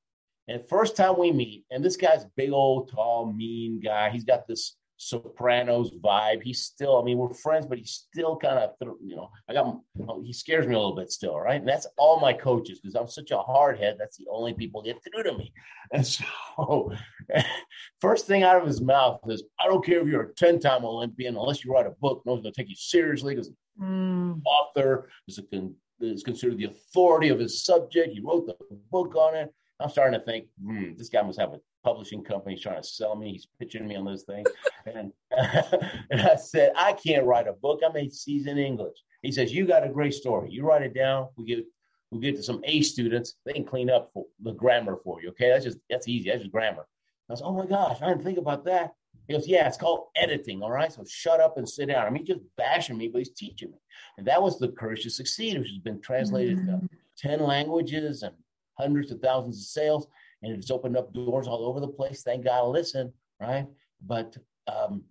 And 0.46 0.68
first 0.68 0.96
time 0.96 1.18
we 1.18 1.32
meet, 1.32 1.64
and 1.70 1.84
this 1.84 1.96
guy's 1.96 2.24
big 2.36 2.52
old, 2.52 2.90
tall, 2.90 3.32
mean 3.32 3.80
guy. 3.80 4.10
He's 4.10 4.24
got 4.24 4.46
this 4.46 4.76
Sopranos 5.02 5.92
vibe. 5.92 6.42
He's 6.42 6.60
still, 6.60 7.00
I 7.00 7.02
mean, 7.02 7.16
we're 7.16 7.32
friends, 7.32 7.66
but 7.66 7.78
he's 7.78 8.06
still 8.06 8.36
kind 8.36 8.58
of, 8.58 8.72
you 9.02 9.16
know, 9.16 9.30
I 9.48 9.54
got, 9.54 9.80
he 10.22 10.34
scares 10.34 10.66
me 10.66 10.74
a 10.74 10.78
little 10.78 10.94
bit 10.94 11.10
still, 11.10 11.38
right? 11.38 11.58
And 11.58 11.66
that's 11.66 11.86
all 11.96 12.20
my 12.20 12.34
coaches 12.34 12.80
because 12.80 12.94
I'm 12.94 13.08
such 13.08 13.30
a 13.30 13.38
hard 13.38 13.78
head. 13.78 13.96
That's 13.98 14.18
the 14.18 14.26
only 14.30 14.52
people 14.52 14.82
get 14.82 15.02
through 15.02 15.22
to 15.22 15.38
me. 15.38 15.52
And 15.92 16.06
so, 16.06 16.92
first 18.00 18.28
thing 18.28 18.44
out 18.44 18.56
of 18.56 18.64
his 18.64 18.80
mouth 18.80 19.18
is, 19.26 19.42
I 19.58 19.66
don't 19.66 19.84
care 19.84 20.00
if 20.00 20.06
you're 20.06 20.22
a 20.22 20.34
10 20.34 20.60
time 20.60 20.84
Olympian, 20.84 21.36
unless 21.36 21.64
you 21.64 21.72
write 21.72 21.86
a 21.86 21.96
book, 22.00 22.22
no 22.24 22.32
one's 22.32 22.44
going 22.44 22.52
to 22.52 22.60
take 22.60 22.68
you 22.68 22.76
seriously 22.76 23.34
because 23.34 23.50
mm. 23.80 24.40
author 24.44 25.10
is, 25.26 25.40
a, 25.40 25.70
is 26.00 26.22
considered 26.22 26.58
the 26.58 26.66
authority 26.66 27.30
of 27.30 27.40
his 27.40 27.64
subject. 27.64 28.12
He 28.12 28.20
wrote 28.20 28.46
the 28.46 28.54
book 28.92 29.16
on 29.16 29.34
it. 29.34 29.52
I'm 29.80 29.90
starting 29.90 30.20
to 30.20 30.24
think, 30.24 30.46
hmm, 30.62 30.92
this 30.96 31.08
guy 31.08 31.22
must 31.22 31.40
have 31.40 31.54
a 31.54 31.60
publishing 31.84 32.22
company. 32.22 32.56
Trying 32.56 32.82
to 32.82 32.88
sell 32.88 33.16
me. 33.16 33.32
He's 33.32 33.48
pitching 33.58 33.86
me 33.86 33.96
on 33.96 34.04
those 34.04 34.24
things. 34.24 34.48
and, 34.86 35.12
and 36.10 36.20
I 36.20 36.36
said, 36.36 36.72
I 36.76 36.92
can't 36.92 37.26
write 37.26 37.48
a 37.48 37.52
book. 37.52 37.80
I'm 37.84 37.96
a 37.96 38.08
seasoned 38.08 38.58
English. 38.58 38.96
He 39.22 39.32
says, 39.32 39.52
You 39.52 39.66
got 39.66 39.86
a 39.86 39.88
great 39.88 40.14
story. 40.14 40.50
You 40.50 40.64
write 40.64 40.82
it 40.82 40.94
down. 40.94 41.28
We 41.36 41.44
get 41.44 41.64
we 42.10 42.20
get 42.20 42.36
to 42.36 42.42
some 42.42 42.60
A 42.64 42.82
students. 42.82 43.34
They 43.44 43.52
can 43.52 43.64
clean 43.64 43.88
up 43.88 44.10
for 44.12 44.26
the 44.42 44.52
grammar 44.52 44.98
for 45.04 45.22
you. 45.22 45.28
Okay. 45.30 45.48
That's 45.48 45.64
just 45.64 45.78
that's 45.88 46.08
easy. 46.08 46.30
That's 46.30 46.42
just 46.42 46.52
grammar. 46.52 46.86
I 47.28 47.32
was, 47.32 47.42
oh 47.42 47.52
my 47.52 47.66
gosh, 47.66 47.98
I 48.02 48.08
didn't 48.08 48.24
think 48.24 48.38
about 48.38 48.64
that. 48.64 48.92
He 49.28 49.34
goes, 49.34 49.46
yeah, 49.46 49.68
it's 49.68 49.76
called 49.76 50.08
editing. 50.16 50.60
All 50.60 50.72
right. 50.72 50.92
So 50.92 51.04
shut 51.08 51.38
up 51.40 51.56
and 51.56 51.68
sit 51.68 51.86
down. 51.86 52.04
I 52.04 52.10
mean, 52.10 52.26
just 52.26 52.40
bashing 52.56 52.98
me, 52.98 53.06
but 53.06 53.18
he's 53.18 53.30
teaching 53.30 53.70
me. 53.70 53.78
And 54.18 54.26
that 54.26 54.42
was 54.42 54.58
the 54.58 54.68
courage 54.68 55.04
to 55.04 55.10
succeed, 55.10 55.56
which 55.56 55.68
has 55.68 55.78
been 55.78 56.00
translated 56.00 56.58
mm-hmm. 56.58 56.86
to 56.86 56.88
10 57.18 57.40
languages 57.40 58.24
and 58.24 58.34
hundreds 58.76 59.12
of 59.12 59.20
thousands 59.20 59.58
of 59.58 59.66
sales, 59.66 60.08
and 60.42 60.52
it's 60.52 60.70
opened 60.70 60.96
up 60.96 61.12
doors 61.12 61.46
all 61.46 61.66
over 61.66 61.80
the 61.80 61.88
place. 61.88 62.22
Thank 62.22 62.44
God, 62.44 62.68
listen, 62.68 63.12
right? 63.40 63.66
But 64.06 64.36
um, 64.66 65.04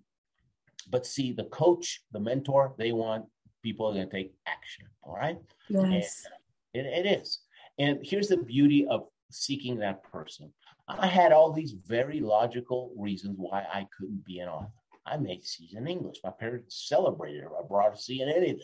but 0.90 1.06
see, 1.06 1.32
the 1.32 1.46
coach, 1.46 2.02
the 2.12 2.20
mentor, 2.20 2.74
they 2.78 2.92
want 2.92 3.26
people 3.62 3.88
are 3.88 3.94
going 3.94 4.10
to 4.10 4.16
take 4.16 4.34
action. 4.48 4.86
All 5.04 5.16
right. 5.16 5.38
Yes. 5.68 6.26
It, 6.74 6.86
it 6.86 7.20
is. 7.22 7.40
And 7.78 8.00
here's 8.02 8.30
the 8.30 8.38
beauty 8.38 8.88
of 8.88 9.08
seeking 9.32 9.78
that 9.80 10.04
person. 10.04 10.52
I 10.88 11.06
had 11.06 11.32
all 11.32 11.52
these 11.52 11.76
very 11.86 12.20
logical 12.20 12.92
reasons 12.98 13.36
why 13.38 13.64
I 13.72 13.88
couldn't 13.96 14.26
be 14.26 14.40
an 14.40 14.50
author. 14.50 14.72
I 15.06 15.18
made 15.18 15.46
C's 15.46 15.76
in 15.76 15.88
English. 15.88 16.18
My 16.24 16.32
parents 16.32 16.88
celebrated 16.88 17.44
it. 17.44 17.50
I 17.58 17.66
brought 17.68 17.94
a 17.94 17.98
C 17.98 18.22
in 18.22 18.30
anything 18.30 18.60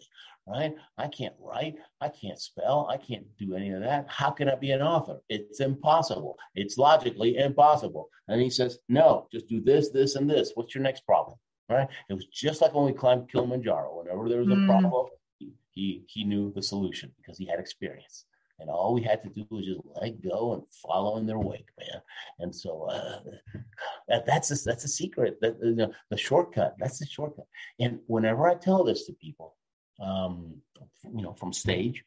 right? 0.48 0.74
I 0.98 1.08
can't 1.08 1.34
write, 1.40 1.76
I 2.02 2.10
can't 2.10 2.40
spell, 2.40 2.88
I 2.90 2.98
can't 2.98 3.26
do 3.38 3.56
any 3.56 3.72
of 3.72 3.82
that. 3.82 4.06
How 4.08 4.32
can 4.32 4.50
I 4.50 4.56
be 4.56 4.72
an 4.72 4.82
author? 4.82 5.20
It's 5.30 5.60
impossible. 5.60 6.38
It's 6.56 6.78
logically 6.78 7.38
impossible. 7.38 8.10
And 8.28 8.42
he 8.42 8.50
says, 8.50 8.80
No, 8.88 9.28
just 9.32 9.48
do 9.48 9.62
this, 9.62 9.90
this, 9.90 10.16
and 10.16 10.30
this. 10.30 10.52
What's 10.56 10.76
your 10.76 10.84
next 10.84 11.06
problem? 11.06 11.38
Right? 11.70 11.88
It 12.10 12.14
was 12.14 12.28
just 12.28 12.62
like 12.62 12.74
when 12.74 12.86
we 12.86 12.94
climbed 12.94 13.32
Kilimanjaro. 13.32 14.04
Whenever 14.04 14.30
there 14.30 14.40
was 14.40 14.50
a 14.50 14.52
mm. 14.52 14.68
problem, 14.68 15.08
he, 15.72 16.04
he 16.08 16.24
knew 16.24 16.54
the 16.54 16.62
solution 16.62 17.12
because 17.18 17.38
he 17.38 17.48
had 17.48 17.60
experience. 17.60 18.26
And 18.60 18.70
all 18.70 18.94
we 18.94 19.02
had 19.02 19.22
to 19.24 19.30
do 19.30 19.46
was 19.50 19.66
just 19.66 19.82
let 20.02 20.22
go 20.22 20.54
and 20.54 20.64
follow 20.82 21.18
in 21.18 21.26
their 21.26 21.40
wake, 21.40 21.68
man. 21.78 22.02
And 22.40 22.56
so 22.56 22.84
uh, 22.90 23.20
that, 24.08 24.26
that's 24.26 24.50
a, 24.52 24.64
that's 24.64 24.86
a 24.86 24.90
secret. 24.90 25.40
That 25.42 25.58
you 25.62 25.76
know, 25.76 25.92
the 26.10 26.18
shortcut. 26.18 26.76
That's 26.80 27.00
the 27.00 27.06
shortcut. 27.06 27.48
And 27.80 28.00
whenever 28.08 28.48
I 28.48 28.56
tell 28.56 28.84
this 28.84 29.06
to 29.08 29.14
people, 29.14 29.55
um, 30.00 30.56
you 31.14 31.22
know, 31.22 31.34
from 31.34 31.54
stage. 31.54 32.04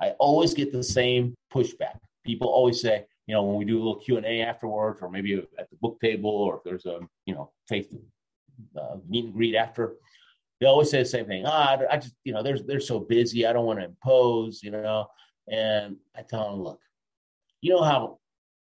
I 0.00 0.10
always 0.18 0.54
get 0.54 0.72
the 0.72 0.82
same 0.82 1.34
pushback. 1.52 1.98
People 2.24 2.48
always 2.48 2.80
say, 2.80 3.06
you 3.26 3.34
know, 3.34 3.42
when 3.42 3.56
we 3.56 3.64
do 3.64 3.76
a 3.76 3.82
little 3.82 3.96
Q 3.96 4.16
and 4.16 4.26
A 4.26 4.42
afterwards, 4.42 5.00
or 5.02 5.10
maybe 5.10 5.34
at 5.58 5.70
the 5.70 5.76
book 5.76 6.00
table, 6.00 6.30
or 6.30 6.56
if 6.56 6.62
there's 6.64 6.86
a 6.86 7.00
you 7.26 7.34
know 7.34 7.50
face 7.68 7.86
uh, 8.80 8.96
meet 9.08 9.26
and 9.26 9.34
greet 9.34 9.54
after, 9.54 9.94
they 10.60 10.66
always 10.66 10.90
say 10.90 10.98
the 11.00 11.04
same 11.04 11.26
thing. 11.26 11.44
Ah, 11.46 11.78
I 11.90 11.96
just 11.96 12.14
you 12.24 12.32
know 12.32 12.42
they're 12.42 12.58
they're 12.58 12.80
so 12.80 13.00
busy. 13.00 13.46
I 13.46 13.52
don't 13.52 13.66
want 13.66 13.80
to 13.80 13.86
impose, 13.86 14.62
you 14.62 14.70
know. 14.70 15.08
And 15.50 15.96
I 16.16 16.22
tell 16.22 16.50
them, 16.50 16.62
look, 16.62 16.80
you 17.60 17.72
know 17.72 17.82
how 17.82 18.18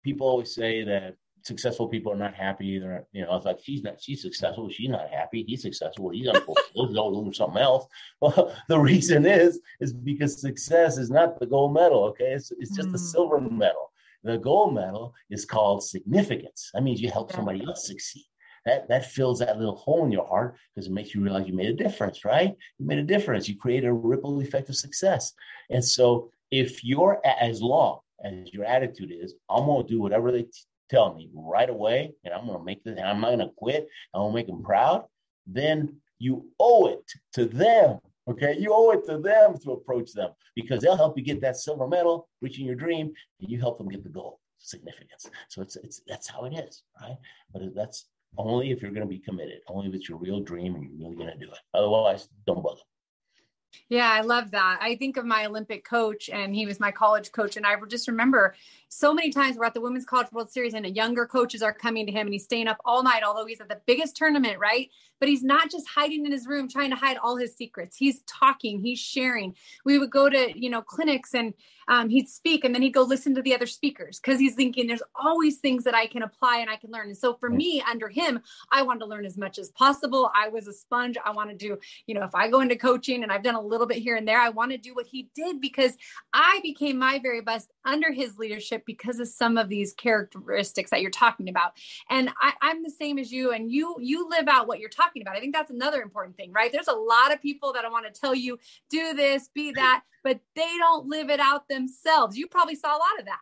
people 0.03 0.27
always 0.27 0.53
say 0.53 0.83
that 0.83 1.15
successful 1.43 1.87
people 1.87 2.11
are 2.11 2.17
not 2.17 2.33
happy. 2.33 2.79
They're, 2.79 3.05
you 3.11 3.23
know, 3.23 3.35
it's 3.35 3.45
like 3.45 3.59
she's 3.63 3.83
not, 3.83 4.01
she's 4.01 4.21
successful. 4.21 4.69
She's 4.69 4.89
not 4.89 5.09
happy. 5.09 5.43
He's 5.47 5.61
successful. 5.61 6.09
He's 6.09 6.27
unfulfilled. 6.27 6.89
He's 6.89 6.95
doing 6.95 7.33
something 7.33 7.61
else. 7.61 7.85
Well, 8.21 8.53
the 8.67 8.79
reason 8.79 9.25
is, 9.25 9.61
is 9.79 9.93
because 9.93 10.41
success 10.41 10.97
is 10.97 11.09
not 11.09 11.39
the 11.39 11.45
gold 11.45 11.73
medal. 11.73 12.03
Okay. 12.05 12.33
It's, 12.33 12.51
it's 12.59 12.75
just 12.75 12.89
mm. 12.89 12.95
a 12.95 12.97
silver 12.97 13.39
medal. 13.39 13.91
The 14.23 14.37
gold 14.37 14.75
medal 14.75 15.13
is 15.29 15.45
called 15.45 15.83
significance. 15.83 16.71
That 16.73 16.83
means 16.83 17.01
you 17.01 17.09
help 17.09 17.31
somebody 17.31 17.63
else 17.65 17.87
succeed. 17.87 18.25
That, 18.65 18.89
that 18.89 19.09
fills 19.09 19.39
that 19.39 19.57
little 19.57 19.77
hole 19.77 20.05
in 20.05 20.11
your 20.11 20.27
heart 20.27 20.57
because 20.75 20.87
it 20.87 20.93
makes 20.93 21.15
you 21.15 21.23
realize 21.23 21.47
you 21.47 21.53
made 21.53 21.69
a 21.69 21.73
difference, 21.73 22.25
right? 22.25 22.53
You 22.77 22.85
made 22.85 22.99
a 22.99 23.03
difference. 23.03 23.47
You 23.47 23.57
create 23.57 23.85
a 23.85 23.93
ripple 23.93 24.41
effect 24.41 24.67
of 24.69 24.75
success. 24.75 25.33
And 25.69 25.83
so 25.83 26.31
if 26.51 26.83
you're 26.83 27.21
as 27.25 27.61
long 27.61 27.99
as 28.23 28.53
your 28.53 28.65
attitude 28.65 29.11
is, 29.11 29.35
I'm 29.49 29.65
going 29.65 29.85
to 29.85 29.93
do 29.93 30.01
whatever 30.01 30.31
they 30.31 30.43
t- 30.43 30.51
tell 30.89 31.13
me 31.13 31.29
right 31.33 31.69
away, 31.69 32.13
and 32.23 32.33
I'm 32.33 32.45
going 32.45 32.57
to 32.57 32.63
make 32.63 32.83
this, 32.83 32.99
I'm 32.99 33.21
not 33.21 33.29
going 33.29 33.39
to 33.39 33.51
quit. 33.55 33.87
I'm 34.13 34.21
going 34.21 34.31
to 34.31 34.35
make 34.35 34.47
them 34.47 34.63
proud. 34.63 35.05
Then 35.47 35.97
you 36.19 36.45
owe 36.59 36.87
it 36.87 37.11
to 37.33 37.45
them. 37.45 37.99
Okay, 38.29 38.55
you 38.59 38.71
owe 38.73 38.91
it 38.91 39.05
to 39.07 39.17
them 39.17 39.57
to 39.63 39.71
approach 39.71 40.13
them 40.13 40.29
because 40.55 40.81
they'll 40.81 40.97
help 40.97 41.17
you 41.17 41.23
get 41.23 41.41
that 41.41 41.57
silver 41.57 41.87
medal, 41.87 42.27
reaching 42.41 42.65
your 42.65 42.75
dream, 42.75 43.11
and 43.39 43.49
you 43.49 43.59
help 43.59 43.79
them 43.79 43.89
get 43.89 44.03
the 44.03 44.09
gold 44.09 44.35
significance. 44.59 45.29
So 45.47 45.61
it's 45.63 45.77
it's 45.77 46.01
that's 46.07 46.27
how 46.27 46.45
it 46.45 46.53
is, 46.53 46.83
right? 47.01 47.17
But 47.51 47.73
that's 47.73 48.05
only 48.37 48.71
if 48.71 48.81
you're 48.81 48.91
going 48.91 49.07
to 49.07 49.09
be 49.09 49.19
committed, 49.19 49.61
only 49.67 49.87
if 49.87 49.95
it's 49.95 50.07
your 50.07 50.19
real 50.19 50.41
dream 50.41 50.75
and 50.75 50.83
you're 50.83 51.09
really 51.09 51.15
going 51.15 51.39
to 51.39 51.43
do 51.43 51.51
it. 51.51 51.57
Otherwise, 51.73 52.29
don't 52.45 52.61
bother. 52.61 52.81
Yeah, 53.87 54.09
I 54.11 54.21
love 54.21 54.51
that. 54.51 54.79
I 54.81 54.95
think 54.95 55.17
of 55.17 55.25
my 55.25 55.45
Olympic 55.45 55.83
coach, 55.83 56.29
and 56.29 56.55
he 56.55 56.65
was 56.65 56.79
my 56.79 56.91
college 56.91 57.31
coach. 57.31 57.57
And 57.57 57.65
I 57.65 57.75
just 57.87 58.07
remember 58.07 58.55
so 58.89 59.13
many 59.13 59.29
times 59.29 59.55
we're 59.55 59.65
at 59.65 59.75
the 59.75 59.81
Women's 59.81 60.05
College 60.05 60.31
World 60.31 60.51
Series, 60.51 60.73
and 60.73 60.85
younger 60.95 61.27
coaches 61.27 61.61
are 61.61 61.71
coming 61.73 62.07
to 62.07 62.11
him, 62.11 62.25
and 62.25 62.33
he's 62.33 62.43
staying 62.43 62.67
up 62.67 62.77
all 62.83 63.03
night, 63.03 63.21
although 63.23 63.45
he's 63.45 63.61
at 63.61 63.69
the 63.69 63.79
biggest 63.85 64.17
tournament, 64.17 64.57
right? 64.59 64.89
But 65.19 65.29
he's 65.29 65.43
not 65.43 65.69
just 65.69 65.87
hiding 65.87 66.25
in 66.25 66.31
his 66.31 66.47
room 66.47 66.67
trying 66.67 66.89
to 66.89 66.95
hide 66.95 67.17
all 67.17 67.37
his 67.37 67.55
secrets. 67.55 67.95
He's 67.95 68.21
talking, 68.21 68.79
he's 68.79 68.99
sharing. 68.99 69.55
We 69.85 69.99
would 69.99 70.09
go 70.09 70.29
to, 70.29 70.59
you 70.59 70.69
know, 70.69 70.81
clinics 70.81 71.35
and 71.35 71.53
um, 71.89 72.07
he'd 72.07 72.29
speak 72.29 72.63
and 72.63 72.73
then 72.73 72.81
he'd 72.81 72.93
go 72.93 73.01
listen 73.01 73.35
to 73.35 73.41
the 73.41 73.53
other 73.53 73.65
speakers 73.65 74.19
because 74.19 74.39
he's 74.39 74.53
thinking 74.53 74.87
there's 74.87 75.03
always 75.15 75.57
things 75.57 75.83
that 75.83 75.95
I 75.95 76.05
can 76.05 76.21
apply 76.21 76.59
and 76.59 76.69
I 76.69 76.75
can 76.75 76.91
learn. 76.91 77.07
And 77.07 77.17
so 77.17 77.33
for 77.33 77.49
me, 77.49 77.83
under 77.89 78.07
him, 78.07 78.41
I 78.71 78.83
wanted 78.83 78.99
to 78.99 79.05
learn 79.07 79.25
as 79.25 79.37
much 79.37 79.57
as 79.57 79.69
possible. 79.71 80.31
I 80.35 80.49
was 80.49 80.67
a 80.67 80.73
sponge. 80.73 81.17
I 81.23 81.31
want 81.31 81.49
to 81.49 81.55
do, 81.55 81.79
you 82.05 82.13
know, 82.13 82.23
if 82.23 82.35
I 82.35 82.47
go 82.49 82.61
into 82.61 82.75
coaching 82.75 83.23
and 83.23 83.31
I've 83.31 83.43
done 83.43 83.55
a 83.55 83.61
little 83.61 83.87
bit 83.87 83.97
here 83.97 84.15
and 84.15 84.27
there, 84.27 84.39
I 84.39 84.49
want 84.49 84.71
to 84.71 84.77
do 84.77 84.93
what 84.93 85.07
he 85.07 85.29
did 85.35 85.59
because 85.59 85.97
I 86.31 86.59
became 86.61 86.97
my 86.99 87.19
very 87.19 87.41
best 87.41 87.71
under 87.85 88.11
his 88.11 88.37
leadership 88.37 88.83
because 88.85 89.19
of 89.19 89.27
some 89.27 89.57
of 89.57 89.69
these 89.69 89.93
characteristics 89.93 90.91
that 90.91 91.01
you're 91.01 91.11
talking 91.11 91.49
about. 91.49 91.73
And 92.09 92.29
I, 92.41 92.53
I'm 92.61 92.83
the 92.83 92.89
same 92.89 93.17
as 93.17 93.31
you, 93.31 93.51
and 93.51 93.71
you 93.71 93.95
you 93.99 94.29
live 94.29 94.47
out 94.47 94.67
what 94.67 94.79
you're 94.79 94.89
talking 94.89 95.21
about. 95.21 95.35
I 95.35 95.39
think 95.39 95.53
that's 95.53 95.71
another 95.71 96.01
important 96.01 96.37
thing, 96.37 96.51
right? 96.51 96.71
There's 96.71 96.87
a 96.87 96.93
lot 96.93 97.33
of 97.33 97.41
people 97.41 97.73
that 97.73 97.85
I 97.85 97.89
want 97.89 98.13
to 98.13 98.19
tell 98.19 98.35
you, 98.35 98.57
do 98.89 99.13
this, 99.13 99.49
be 99.53 99.71
that, 99.73 100.03
but 100.23 100.39
they 100.55 100.77
don't 100.77 101.07
live 101.07 101.29
it 101.29 101.39
out 101.39 101.67
themselves. 101.67 102.37
You 102.37 102.47
probably 102.47 102.75
saw 102.75 102.89
a 102.89 102.99
lot 102.99 103.19
of 103.19 103.25
that. 103.25 103.39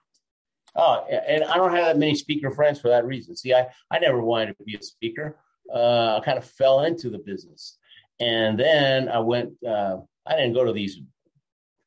Oh, 0.75 1.05
and 1.09 1.43
I 1.43 1.57
don't 1.57 1.71
have 1.71 1.85
that 1.85 1.97
many 1.97 2.13
speaker 2.13 2.51
friends 2.51 2.79
for 2.79 2.89
that 2.89 3.05
reason. 3.05 3.35
See, 3.35 3.53
I, 3.53 3.67
I 3.89 3.97
never 3.97 4.21
wanted 4.21 4.57
to 4.57 4.63
be 4.63 4.75
a 4.75 4.83
speaker. 4.83 5.39
Uh, 5.73 6.17
I 6.17 6.21
kind 6.23 6.37
of 6.37 6.45
fell 6.45 6.83
into 6.83 7.09
the 7.09 7.17
business. 7.17 7.77
And 8.19 8.59
then 8.59 9.09
I 9.09 9.19
went, 9.19 9.53
uh, 9.67 9.97
I 10.27 10.35
didn't 10.35 10.53
go 10.53 10.63
to 10.65 10.73
these 10.73 10.99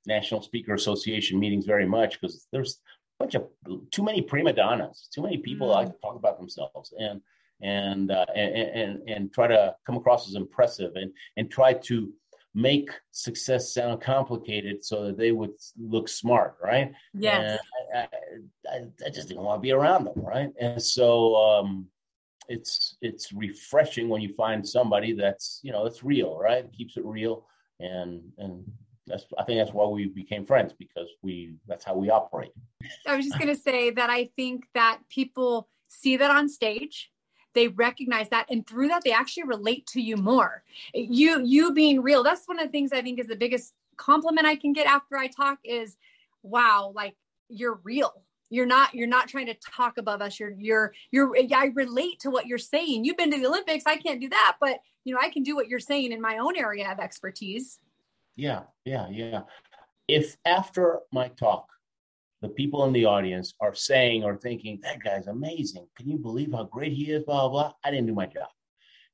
National 0.07 0.43
Speaker 0.43 0.75
Association 0.75 1.39
meetings 1.39 1.67
very 1.67 1.87
much 1.87 2.21
because 2.21 2.47
there's 2.53 2.79
a 3.19 3.25
bunch 3.25 3.35
of 3.35 3.47
too 3.91 4.03
many 4.03 4.23
prima 4.23 4.53
donnas, 4.53 5.09
too 5.13 5.23
many 5.23 5.39
people 5.39 5.69
mm. 5.69 5.75
like 5.75 5.89
to 5.89 5.99
talk 6.03 6.17
about 6.17 6.39
themselves 6.39 6.93
and 6.99 7.21
and, 7.63 8.11
uh, 8.11 8.25
and 8.35 8.55
and 8.57 9.09
and 9.09 9.33
try 9.35 9.47
to 9.47 9.75
come 9.85 9.97
across 9.97 10.29
as 10.29 10.35
impressive 10.35 10.93
and 10.95 11.13
and 11.37 11.51
try 11.51 11.75
to 11.75 12.13
make 12.55 12.91
success 13.13 13.73
sound 13.73 14.01
complicated 14.01 14.85
so 14.85 15.05
that 15.07 15.17
they 15.17 15.31
would 15.31 15.53
look 15.79 16.09
smart, 16.09 16.57
right? 16.63 16.93
Yes. 17.15 17.61
I, 17.95 18.09
I, 18.69 18.79
I, 19.07 19.11
just 19.11 19.29
didn't 19.29 19.45
want 19.45 19.59
to 19.59 19.63
be 19.63 19.71
around 19.71 20.05
them, 20.05 20.15
right? 20.17 20.51
And 20.61 20.83
so 20.83 21.37
um, 21.37 21.87
it's 22.49 22.97
it's 23.01 23.33
refreshing 23.33 24.09
when 24.09 24.21
you 24.21 24.35
find 24.35 24.67
somebody 24.67 25.13
that's 25.13 25.61
you 25.63 25.71
know 25.73 25.85
that's 25.85 26.03
real, 26.03 26.37
right? 26.39 26.71
Keeps 26.73 26.97
it 26.97 27.05
real, 27.05 27.47
and 27.79 28.23
and 28.39 28.65
that's 29.11 29.27
I 29.39 29.45
think 29.45 29.59
that's 29.59 29.75
why 29.75 29.87
we 29.87 30.07
became 30.07 30.47
friends 30.47 30.73
because 30.79 31.09
we 31.23 31.55
that's 31.67 31.85
how 31.85 31.95
we 31.95 32.11
operate. 32.11 32.53
I 33.07 33.17
was 33.17 33.27
just 33.27 33.39
going 33.39 33.55
to 33.55 33.61
say 33.61 33.91
that 33.91 34.11
I 34.11 34.31
think 34.37 34.67
that 34.75 35.01
people 35.09 35.69
see 35.89 36.17
that 36.17 36.31
on 36.31 36.49
stage 36.49 37.11
they 37.53 37.67
recognize 37.67 38.29
that 38.29 38.47
and 38.49 38.65
through 38.65 38.87
that 38.89 39.03
they 39.05 39.13
actually 39.13 39.43
relate 39.43 39.87
to 39.89 40.01
you 40.01 40.17
more. 40.17 40.63
You 40.95 41.45
you 41.45 41.73
being 41.73 42.01
real 42.03 42.23
that's 42.23 42.47
one 42.47 42.61
of 42.61 42.67
the 42.67 42.71
things 42.71 42.93
i 42.93 43.03
think 43.03 43.19
is 43.19 43.27
the 43.27 43.37
biggest 43.37 43.75
compliment 43.97 44.47
i 44.47 44.55
can 44.55 44.73
get 44.73 44.87
after 44.87 45.17
i 45.17 45.27
talk 45.27 45.59
is 45.65 45.97
wow 46.43 46.93
like 46.95 47.17
you're 47.51 47.81
real. 47.83 48.23
You're 48.53 48.67
not 48.67 48.95
you're 48.95 49.09
not 49.09 49.29
trying 49.29 49.47
to 49.47 49.55
talk 49.55 49.99
above 49.99 50.23
us. 50.23 50.41
You're 50.41 50.55
you're 50.59 50.93
you're 51.11 51.37
i 51.55 51.67
relate 51.75 52.21
to 52.21 52.31
what 52.31 52.47
you're 52.47 52.59
saying. 52.59 53.05
You've 53.05 53.17
been 53.17 53.31
to 53.31 53.39
the 53.39 53.47
olympics 53.47 53.85
i 53.87 53.97
can't 53.97 54.21
do 54.21 54.29
that 54.29 54.57
but 54.61 54.81
you 55.05 55.15
know 55.15 55.21
i 55.23 55.29
can 55.31 55.43
do 55.43 55.55
what 55.55 55.69
you're 55.69 55.81
saying 55.81 56.13
in 56.13 56.21
my 56.21 56.39
own 56.39 56.57
area 56.57 56.91
of 56.91 56.99
expertise 56.99 57.79
yeah 58.37 58.63
yeah 58.85 59.09
yeah 59.11 59.43
if 60.09 60.37
after 60.45 61.01
my 61.13 61.29
talk 61.29 61.67
the 62.43 62.49
people 62.49 62.85
in 62.85 62.93
the 62.93 63.05
audience 63.05 63.55
are 63.61 63.75
saying 63.75 64.25
or 64.25 64.37
thinking, 64.37 64.81
that 64.83 65.03
guy's 65.03 65.27
amazing. 65.27 65.87
Can 65.97 66.09
you 66.09 66.17
believe 66.17 66.53
how 66.53 66.65
great 66.65 66.93
he 66.93 67.11
is? 67.11 67.23
Blah, 67.25 67.49
blah, 67.49 67.51
blah. 67.51 67.73
I 67.85 67.91
didn't 67.91 68.07
do 68.07 68.15
my 68.15 68.27
job. 68.27 68.49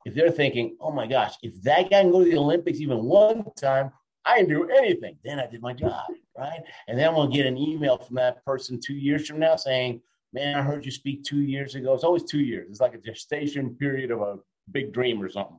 If 0.05 0.15
they're 0.15 0.31
thinking, 0.31 0.77
oh 0.81 0.93
my 0.93 1.07
gosh, 1.07 1.35
if 1.43 1.61
that 1.63 1.91
guy 1.91 2.03
can 2.03 2.13
go 2.13 2.23
to 2.23 2.31
the 2.31 2.37
Olympics 2.37 2.79
even 2.79 3.03
one 3.03 3.45
time, 3.57 3.91
I 4.25 4.39
didn't 4.39 4.51
do 4.51 4.71
anything. 4.71 5.19
Then 5.25 5.41
I 5.41 5.47
did 5.47 5.61
my 5.61 5.73
job, 5.73 6.05
right? 6.39 6.61
And 6.87 6.97
then 6.99 7.15
to 7.15 7.29
get 7.29 7.47
an 7.47 7.59
email 7.59 7.99
from 7.99 8.17
that 8.17 8.45
person 8.45 8.81
two 8.81 8.95
years 8.95 9.27
from 9.27 9.41
now 9.41 9.57
saying, 9.57 10.01
man, 10.33 10.57
I 10.57 10.63
heard 10.63 10.85
you 10.85 10.93
speak 10.93 11.25
two 11.25 11.41
years 11.41 11.75
ago. 11.75 11.95
It's 11.95 12.05
always 12.05 12.25
two 12.25 12.41
years. 12.41 12.71
It's 12.71 12.81
like 12.81 12.95
a 12.95 12.99
gestation 12.99 13.75
period 13.75 14.13
of 14.13 14.21
a 14.21 14.39
big 14.71 14.93
dream 14.93 15.21
or 15.21 15.29
something. 15.29 15.57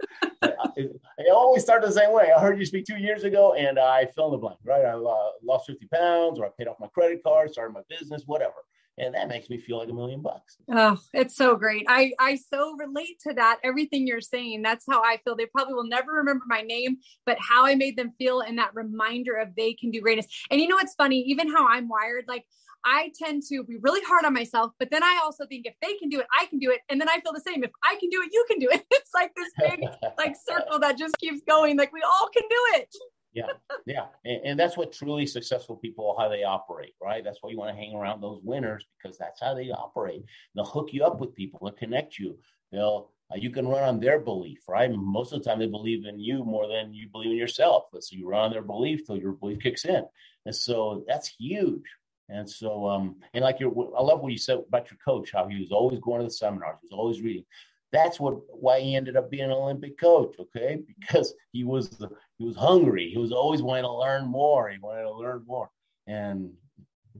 It, 0.77 1.31
always 1.31 1.63
starts 1.63 1.85
the 1.85 1.91
same 1.91 2.13
way. 2.13 2.31
I 2.35 2.39
heard 2.39 2.59
you 2.59 2.65
speak 2.65 2.85
two 2.85 2.97
years 2.97 3.23
ago, 3.23 3.53
and 3.53 3.79
I 3.79 4.05
fill 4.15 4.27
in 4.27 4.31
the 4.31 4.37
blank. 4.37 4.59
Right, 4.63 4.85
I 4.85 4.93
uh, 4.93 5.29
lost 5.43 5.67
fifty 5.67 5.87
pounds, 5.87 6.39
or 6.39 6.45
I 6.45 6.49
paid 6.57 6.67
off 6.67 6.77
my 6.79 6.87
credit 6.87 7.23
card, 7.23 7.51
started 7.51 7.73
my 7.73 7.81
business, 7.89 8.23
whatever. 8.25 8.55
And 8.99 9.13
that 9.13 9.27
makes 9.27 9.47
me 9.47 9.59
feel 9.59 9.77
like 9.77 9.89
a 9.89 9.93
million 9.93 10.23
bucks. 10.23 10.57
Oh, 10.71 10.97
it's 11.13 11.35
so 11.35 11.55
great. 11.55 11.85
I 11.87 12.13
I 12.19 12.35
so 12.35 12.75
relate 12.77 13.19
to 13.27 13.33
that. 13.35 13.59
Everything 13.63 14.07
you're 14.07 14.21
saying. 14.21 14.63
That's 14.63 14.85
how 14.89 15.03
I 15.03 15.17
feel. 15.23 15.35
They 15.35 15.45
probably 15.45 15.75
will 15.75 15.87
never 15.87 16.13
remember 16.13 16.45
my 16.47 16.61
name, 16.61 16.97
but 17.23 17.37
how 17.39 17.63
I 17.65 17.75
made 17.75 17.95
them 17.95 18.09
feel 18.17 18.41
and 18.41 18.57
that 18.57 18.73
reminder 18.73 19.35
of 19.35 19.49
they 19.55 19.73
can 19.73 19.91
do 19.91 20.01
greatness. 20.01 20.25
And 20.49 20.59
you 20.59 20.67
know 20.67 20.77
what's 20.77 20.95
funny? 20.95 21.19
Even 21.27 21.47
how 21.47 21.67
I'm 21.67 21.87
wired, 21.87 22.25
like 22.27 22.45
I 22.87 23.11
tend 23.21 23.43
to 23.49 23.65
be 23.65 23.75
really 23.81 23.99
hard 24.07 24.23
on 24.23 24.33
myself, 24.33 24.71
but 24.79 24.89
then 24.91 25.03
I 25.03 25.19
also 25.21 25.45
think 25.45 25.65
if 25.65 25.73
they 25.81 25.95
can 25.95 26.07
do 26.07 26.21
it, 26.21 26.27
I 26.39 26.45
can 26.45 26.57
do 26.57 26.71
it. 26.71 26.79
And 26.89 27.01
then 27.01 27.09
I 27.09 27.19
feel 27.19 27.33
the 27.33 27.41
same. 27.41 27.61
If 27.61 27.71
I 27.83 27.97
can 27.99 28.09
do 28.09 28.21
it, 28.21 28.29
you 28.31 28.45
can 28.49 28.59
do 28.59 28.69
it. 28.71 28.85
It's 28.97 29.13
like 29.13 29.31
this 29.35 29.51
big 29.59 29.85
like 30.17 30.35
circle 30.35 30.79
that 30.79 30.97
just 30.97 31.17
keeps 31.17 31.41
going. 31.47 31.77
Like 31.77 31.91
we 31.91 32.01
all 32.01 32.29
can 32.29 32.43
do 32.49 32.79
it. 32.79 32.95
yeah, 33.33 33.47
yeah, 33.85 34.05
and, 34.25 34.41
and, 34.45 34.59
that's 34.59 34.75
what 34.77 34.91
truly 34.91 35.25
successful 35.27 35.75
people 35.75 36.15
how 36.17 36.27
they 36.27 36.43
operate, 36.43 36.93
right? 37.01 37.23
That's 37.23 37.37
why 37.41 37.51
you 37.51 37.57
want 37.57 37.75
to 37.75 37.79
hang 37.79 37.93
around 37.93 38.19
those 38.19 38.41
winners 38.43 38.83
because 38.97 39.17
that's 39.17 39.39
how 39.39 39.53
they 39.53 39.69
operate. 39.69 40.23
They'll 40.55 40.65
hook 40.65 40.89
you 40.91 41.03
up 41.03 41.19
with 41.19 41.35
people, 41.35 41.59
they'll 41.61 41.73
connect 41.73 42.17
you. 42.17 42.37
They'll 42.71 43.11
uh, 43.31 43.35
you 43.35 43.49
can 43.49 43.67
run 43.67 43.83
on 43.83 43.99
their 43.99 44.19
belief, 44.19 44.59
right? 44.67 44.89
Most 44.91 45.33
of 45.33 45.43
the 45.43 45.49
time, 45.49 45.59
they 45.59 45.67
believe 45.67 46.05
in 46.05 46.19
you 46.19 46.45
more 46.45 46.67
than 46.67 46.93
you 46.93 47.09
believe 47.09 47.31
in 47.31 47.37
yourself. 47.37 47.83
So 47.99 48.15
you 48.15 48.27
run 48.27 48.45
on 48.45 48.51
their 48.51 48.61
belief 48.61 49.05
till 49.05 49.17
your 49.17 49.33
belief 49.33 49.59
kicks 49.59 49.85
in, 49.85 50.03
and 50.45 50.55
so 50.55 51.03
that's 51.07 51.27
huge, 51.37 51.83
and 52.29 52.49
so, 52.49 52.87
um, 52.87 53.15
and 53.33 53.43
like 53.43 53.59
your, 53.59 53.71
I 53.97 54.01
love 54.01 54.21
what 54.21 54.31
you 54.31 54.37
said 54.37 54.59
about 54.67 54.91
your 54.91 54.97
coach, 55.03 55.31
how 55.31 55.47
he 55.47 55.59
was 55.59 55.71
always 55.71 55.99
going 55.99 56.19
to 56.19 56.25
the 56.25 56.31
seminars, 56.31 56.77
he 56.81 56.87
was 56.87 56.97
always 56.97 57.21
reading. 57.21 57.45
That's 57.93 58.19
what 58.19 58.35
why 58.49 58.81
he 58.81 58.95
ended 58.95 59.15
up 59.15 59.31
being 59.31 59.45
an 59.45 59.51
Olympic 59.51 59.97
coach, 59.97 60.35
okay? 60.39 60.79
Because 60.99 61.33
he 61.53 61.63
was 61.63 61.97
he 62.37 62.45
was 62.45 62.57
hungry. 62.57 63.09
He 63.09 63.17
was 63.17 63.31
always 63.31 63.61
wanting 63.61 63.85
to 63.85 63.93
learn 63.93 64.27
more. 64.27 64.69
He 64.69 64.77
wanted 64.79 65.03
to 65.03 65.13
learn 65.13 65.43
more, 65.47 65.69
and 66.05 66.51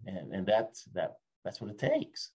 and 0.05 0.33
and 0.33 0.45
that's 0.45 0.83
that 0.93 1.13
that's 1.45 1.61
what 1.61 1.71
it 1.71 1.77
takes. 1.77 2.31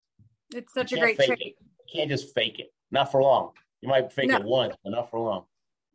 It's 0.54 0.72
such 0.72 0.92
a 0.92 0.98
great 0.98 1.18
trick. 1.18 1.40
It. 1.40 1.56
You 1.60 2.00
can't 2.00 2.10
just 2.10 2.34
fake 2.34 2.58
it. 2.58 2.72
Not 2.90 3.12
for 3.12 3.22
long. 3.22 3.50
You 3.82 3.88
might 3.88 4.12
fake 4.12 4.30
no. 4.30 4.36
it 4.36 4.44
once, 4.44 4.74
but 4.82 4.90
not 4.90 5.10
for 5.10 5.18
long. 5.18 5.44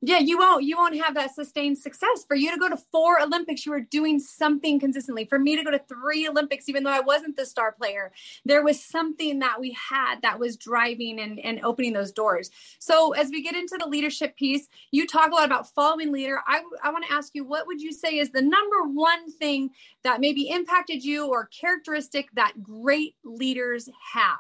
Yeah 0.02 0.20
you 0.20 0.38
won't 0.38 0.64
you 0.64 0.78
won't 0.78 0.96
have 0.96 1.16
that 1.16 1.34
sustained 1.34 1.78
success. 1.78 2.24
For 2.28 2.36
you 2.36 2.52
to 2.52 2.58
go 2.58 2.70
to 2.70 2.78
four 2.92 3.20
olympics 3.22 3.66
you 3.66 3.72
were 3.72 3.82
doing 3.82 4.20
something 4.20 4.80
consistently. 4.80 5.26
For 5.26 5.40
me 5.40 5.56
to 5.56 5.64
go 5.64 5.72
to 5.72 5.80
three 5.80 6.28
olympics 6.28 6.70
even 6.70 6.84
though 6.84 6.92
i 6.92 7.00
wasn't 7.00 7.36
the 7.36 7.46
star 7.46 7.72
player 7.72 8.12
there 8.46 8.64
was 8.64 8.84
something 8.84 9.40
that 9.40 9.60
we 9.60 9.76
had 9.90 10.22
that 10.22 10.40
was 10.40 10.56
driving 10.56 11.20
and, 11.20 11.40
and 11.40 11.60
opening 11.64 11.94
those 11.94 12.12
doors. 12.12 12.50
So 12.80 13.14
as 13.14 13.30
we 13.30 13.42
get 13.42 13.56
into 13.56 13.78
the 13.80 13.88
leadership 13.88 14.36
piece 14.36 14.68
you 14.92 15.08
talk 15.08 15.32
a 15.32 15.36
lot 15.36 15.46
about 15.46 15.74
following 15.74 16.12
leader. 16.12 16.42
I, 16.46 16.62
I 16.84 16.92
want 16.92 17.06
to 17.06 17.14
ask 17.14 17.34
you 17.34 17.44
what 17.44 17.68
would 17.68 17.82
you 17.82 17.92
say 17.92 18.18
is 18.20 18.30
the 18.32 18.42
number 18.42 18.84
one 18.84 19.32
thing 19.32 19.72
that 20.04 20.20
maybe 20.20 20.50
impacted 20.50 21.04
you 21.04 21.28
or 21.28 21.48
characteristic 21.48 22.30
that 22.34 22.62
great 22.62 23.16
leaders 23.24 23.90
have? 24.14 24.40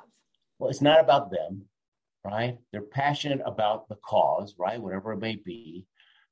Well 0.59 0.69
it's 0.69 0.81
not 0.81 0.99
about 0.99 1.31
them 1.31 1.65
right? 2.27 2.57
They're 2.71 2.81
passionate 2.81 3.41
about 3.45 3.87
the 3.87 3.95
cause, 3.95 4.55
right? 4.59 4.81
Whatever 4.81 5.13
it 5.13 5.19
may 5.19 5.37
be. 5.37 5.85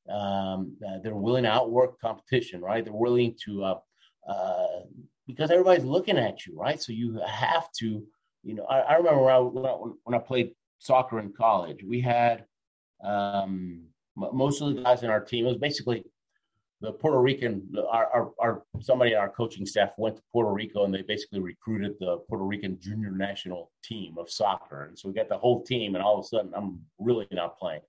Um, 0.10 0.78
uh, 0.86 1.00
they're 1.02 1.16
willing 1.16 1.46
to 1.46 1.52
outwork 1.52 2.00
competition, 2.00 2.62
right? 2.62 2.84
They're 2.84 2.94
willing 2.94 3.36
to, 3.46 3.64
uh, 3.64 3.80
uh, 4.30 4.82
because 5.26 5.50
everybody's 5.52 5.86
looking 5.86 6.18
at 6.18 6.46
you, 6.46 6.60
right? 6.60 6.82
So 6.82 6.92
you 6.92 7.20
have 7.26 7.72
to, 7.80 8.04
you 8.44 8.54
know, 8.54 8.66
I, 8.66 8.80
I 8.82 8.94
remember 8.96 9.22
when 9.22 9.66
I, 9.66 9.76
when 10.04 10.16
I, 10.16 10.20
played 10.20 10.52
soccer 10.80 11.20
in 11.20 11.34
college, 11.34 11.84
we 11.84 12.02
had 12.02 12.46
um, 13.04 13.86
most 14.16 14.62
of 14.62 14.76
the 14.76 14.84
guys 14.84 15.02
in 15.02 15.10
our 15.10 15.22
team, 15.22 15.46
it 15.46 15.50
was 15.50 15.58
basically 15.58 16.04
the 16.82 16.92
Puerto 16.92 17.20
Rican, 17.20 17.68
our, 17.90 18.08
our, 18.08 18.32
our, 18.40 18.64
somebody 18.82 19.14
in 19.14 19.18
our 19.18 19.30
coaching 19.30 19.66
staff 19.66 19.92
went 19.98 20.18
to 20.18 20.22
Puerto 20.32 20.52
Rico 20.52 20.84
and 20.84 20.94
they 20.94 21.02
basically 21.02 21.40
recruited 21.40 21.94
the 22.00 22.18
Puerto 22.30 22.44
Rican 22.44 22.78
junior 22.82 23.12
national 23.12 23.72
team 23.84 24.18
of 24.18 24.30
soccer. 24.30 24.84
And 24.84 24.98
so 24.98 25.08
we 25.08 25.16
got 25.16 25.30
the 25.30 25.38
whole 25.38 25.64
team, 25.64 25.96
and 25.96 26.04
all 26.04 26.20
of 26.20 26.26
a 26.26 26.28
sudden 26.28 26.52
I'm 26.56 26.80
really 27.00 27.28
not 27.32 27.58
playing. 27.58 27.82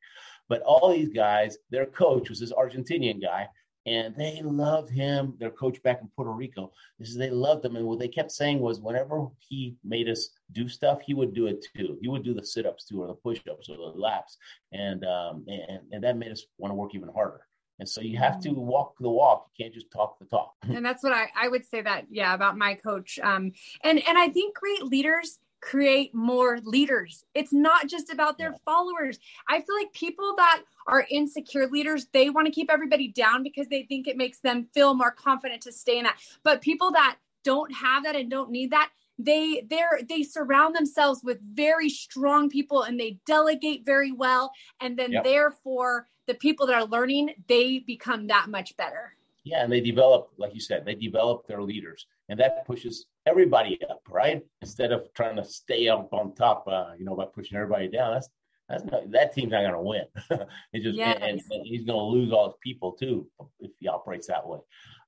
But 0.49 0.63
all 0.63 0.93
these 0.93 1.09
guys, 1.09 1.59
their 1.71 1.87
coach 1.87 2.31
was 2.31 2.39
this 2.39 2.53
Argentinian 2.53 3.21
guy, 3.21 3.49
and 3.87 4.15
they 4.17 4.41
loved 4.43 4.91
him. 4.91 5.35
Their 5.39 5.51
coach 5.51 5.83
back 5.83 6.01
in 6.01 6.11
Puerto 6.15 6.31
Rico, 6.31 6.73
this 6.99 7.09
is 7.09 7.17
they 7.17 7.31
loved 7.31 7.65
him, 7.65 7.77
and 7.77 7.87
what 7.87 7.99
they 7.99 8.09
kept 8.09 8.31
saying 8.31 8.61
was, 8.61 8.81
whenever 8.81 9.27
he 9.39 9.77
made 9.85 10.09
us 10.09 10.31
do 10.53 10.69
stuff, 10.69 11.01
he 11.05 11.15
would 11.15 11.35
do 11.35 11.47
it 11.47 11.67
too. 11.77 11.99
He 12.01 12.09
would 12.09 12.25
do 12.25 12.35
the 12.35 12.45
sit 12.45 12.67
ups 12.67 12.85
too, 12.85 13.03
or 13.03 13.09
the 13.09 13.15
push 13.15 13.41
ups, 13.51 13.69
or 13.69 13.77
the 13.77 13.99
laps, 13.99 14.39
and 14.73 15.05
um, 15.05 15.45
and 15.49 15.81
and 15.93 16.05
that 16.05 16.17
made 16.17 16.33
us 16.33 16.45
want 16.59 16.71
to 16.71 16.77
work 16.77 16.95
even 16.95 17.09
harder. 17.09 17.41
And 17.79 17.89
so 17.89 18.01
you 18.01 18.17
have 18.19 18.41
to 18.41 18.51
walk 18.51 18.95
the 19.01 19.11
walk. 19.11 19.51
You 19.55 19.65
can't 19.65 19.75
just 19.75 19.91
talk 19.91 20.19
the 20.19 20.25
talk. 20.25 20.55
and 20.63 20.85
that's 20.85 21.03
what 21.03 21.13
I, 21.13 21.29
I 21.37 21.49
would 21.49 21.65
say 21.65 21.83
that, 21.83 22.07
yeah, 22.11 22.35
about 22.35 22.57
my 22.57 22.75
coach. 22.75 23.19
Um, 23.23 23.53
and, 23.85 24.03
and 24.07 24.19
I 24.19 24.29
think 24.29 24.57
great 24.57 24.83
leaders 24.83 25.39
create 25.61 26.15
more 26.15 26.59
leaders. 26.63 27.25
It's 27.35 27.53
not 27.53 27.89
just 27.89 28.11
about 28.11 28.39
their 28.39 28.53
yeah. 28.53 28.59
followers. 28.65 29.19
I 29.49 29.61
feel 29.61 29.75
like 29.77 29.93
people 29.93 30.35
that 30.37 30.63
are 30.87 31.07
insecure 31.11 31.67
leaders, 31.67 32.07
they 32.13 32.31
want 32.31 32.47
to 32.47 32.53
keep 32.53 32.71
everybody 32.71 33.09
down 33.09 33.43
because 33.43 33.67
they 33.69 33.83
think 33.83 34.07
it 34.07 34.17
makes 34.17 34.39
them 34.39 34.69
feel 34.73 34.95
more 34.95 35.11
confident 35.11 35.63
to 35.63 35.73
stay 35.73 35.99
in 35.99 36.05
that. 36.05 36.19
But 36.45 36.61
people 36.61 36.93
that 36.93 37.17
don't 37.43 37.73
have 37.75 38.05
that 38.05 38.17
and 38.17 38.31
don't 38.31 38.51
need 38.51 38.71
that, 38.73 38.91
they 39.19 39.67
they're 39.71 40.01
they 40.09 40.23
surround 40.23 40.75
themselves 40.75 41.23
with 41.25 41.39
very 41.55 41.89
strong 41.89 42.49
people 42.49 42.83
and 42.83 42.99
they 43.01 43.19
delegate 43.27 43.85
very 43.85 44.13
well 44.13 44.53
and 44.81 44.99
then 44.99 45.13
yep. 45.13 45.25
therefore 45.25 46.07
the 46.27 46.35
people 46.35 46.67
that 46.67 46.75
are 46.75 46.87
learning 46.87 47.31
they 47.49 47.79
become 47.81 48.27
that 48.27 48.49
much 48.49 48.77
better 48.77 49.15
yeah 49.45 49.63
and 49.63 49.73
they 49.73 49.81
develop 49.81 50.31
like 50.37 50.55
you 50.55 50.61
said 50.61 50.85
they 50.85 50.95
develop 50.95 51.47
their 51.47 51.63
leaders 51.63 52.07
and 52.29 52.39
that 52.39 52.67
pushes 52.67 53.07
everybody 53.27 53.79
up 53.89 54.03
right 54.09 54.45
instead 54.61 54.93
of 54.93 55.09
trying 55.15 55.37
to 55.37 55.45
stay 55.45 55.89
up 55.89 56.13
on 56.13 56.35
top 56.35 56.67
uh, 56.69 56.93
you 56.99 57.05
know 57.05 57.15
by 57.15 57.25
pushing 57.25 57.57
everybody 57.57 57.89
down 57.89 58.13
that's 58.15 58.29
that's 58.69 58.85
not, 58.85 59.11
that 59.13 59.33
team's 59.33 59.53
not 59.53 59.61
going 59.61 59.73
to 59.73 59.81
win. 59.81 60.05
it's 60.73 60.85
just 60.85 60.97
yes. 60.97 61.19
and, 61.21 61.41
and, 61.51 61.67
he's 61.67 61.85
going 61.85 61.99
to 61.99 62.19
lose 62.19 62.33
all 62.33 62.49
his 62.49 62.57
people 62.63 62.93
too 62.93 63.29
if 63.61 63.71
he 63.79 63.89
operates 63.89 64.27
that 64.27 64.47
way. 64.47 64.59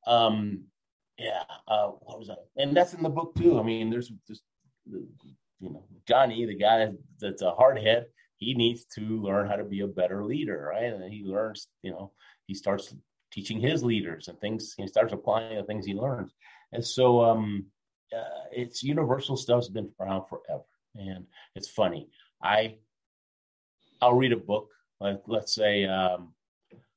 Um, 0.07 0.65
yeah, 1.19 1.43
uh, 1.67 1.89
what 1.89 2.19
was 2.19 2.29
that? 2.29 2.47
And 2.57 2.77
that's 2.77 2.95
in 2.95 3.03
the 3.03 3.09
book 3.09 3.35
too. 3.35 3.59
I 3.59 3.63
mean, 3.63 3.91
there's 3.91 4.13
just 4.27 4.43
you 4.87 5.09
know 5.61 5.85
Johnny, 6.07 6.47
the 6.47 6.55
guy 6.55 6.89
that's 7.21 7.43
a 7.43 7.53
hardhead. 7.59 8.05
He 8.37 8.55
needs 8.55 8.85
to 8.95 9.01
learn 9.01 9.49
how 9.49 9.57
to 9.57 9.65
be 9.65 9.81
a 9.81 9.87
better 9.89 10.25
leader, 10.25 10.71
right? 10.73 10.93
And 10.93 11.13
he 11.13 11.25
learns, 11.25 11.67
you 11.83 11.91
know, 11.91 12.13
he 12.47 12.55
starts 12.55 12.95
teaching 13.33 13.61
his 13.61 13.83
leaders 13.83 14.29
and 14.29 14.41
things. 14.41 14.75
He 14.77 14.87
starts 14.87 15.13
applying 15.13 15.57
the 15.57 15.65
things 15.65 15.85
he 15.85 15.95
learns, 15.95 16.33
and 16.73 16.85
so 16.85 17.25
um, 17.25 17.67
uh, 18.17 18.45
it's 18.53 18.83
universal 18.83 19.37
stuff's 19.37 19.69
been 19.69 19.91
around 20.01 20.27
forever. 20.29 20.65
And 20.95 21.27
it's 21.57 21.69
funny. 21.69 22.09
I 22.43 22.77
I'll 24.01 24.15
read 24.15 24.33
a 24.33 24.37
book, 24.37 24.69
like 25.01 25.23
let's 25.27 25.53
say 25.53 25.85
um, 25.85 26.33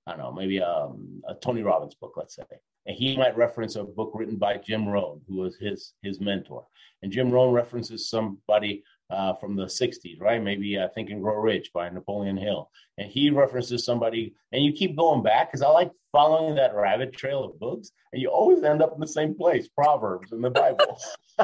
I 0.06 0.12
don't 0.12 0.20
know, 0.20 0.32
maybe 0.32 0.62
um, 0.62 1.22
a 1.28 1.34
Tony 1.36 1.64
Robbins 1.64 1.96
book, 1.96 2.14
let's 2.16 2.36
say, 2.36 2.44
and 2.86 2.96
he 2.96 3.18
might 3.18 3.38
reference 3.38 3.76
a 3.76 3.84
book 3.84 4.12
written 4.14 4.38
by 4.38 4.58
Jim 4.58 4.88
Rohn, 4.88 5.22
who 5.28 5.36
was 5.38 5.56
his 5.58 5.94
his 6.02 6.20
mentor. 6.20 6.66
And 7.02 7.12
Jim 7.12 7.32
Rohn 7.32 7.54
references 7.54 8.10
somebody 8.10 8.84
uh, 9.10 9.34
from 9.34 9.56
the 9.56 9.66
'60s, 9.66 10.20
right? 10.20 10.42
Maybe 10.42 10.78
uh, 10.78 10.88
Think 10.90 11.10
and 11.10 11.22
Grow 11.22 11.36
Rich 11.36 11.72
by 11.74 11.90
Napoleon 11.90 12.38
Hill, 12.38 12.70
and 12.98 13.10
he 13.10 13.30
references 13.30 13.86
somebody. 13.86 14.36
And 14.52 14.64
you 14.64 14.74
keep 14.74 14.96
going 14.96 15.24
back 15.24 15.50
because 15.50 15.62
I 15.62 15.70
like 15.70 15.92
following 16.12 16.56
that 16.56 16.76
rabbit 16.76 17.14
trail 17.14 17.44
of 17.44 17.60
books, 17.60 17.92
and 18.14 18.22
you 18.22 18.30
always 18.30 18.64
end 18.64 18.82
up 18.82 18.94
in 18.94 19.00
the 19.00 19.08
same 19.08 19.36
place: 19.36 19.68
Proverbs 19.68 20.32
in 20.32 20.42
the 20.42 20.50
Bible. 20.50 21.00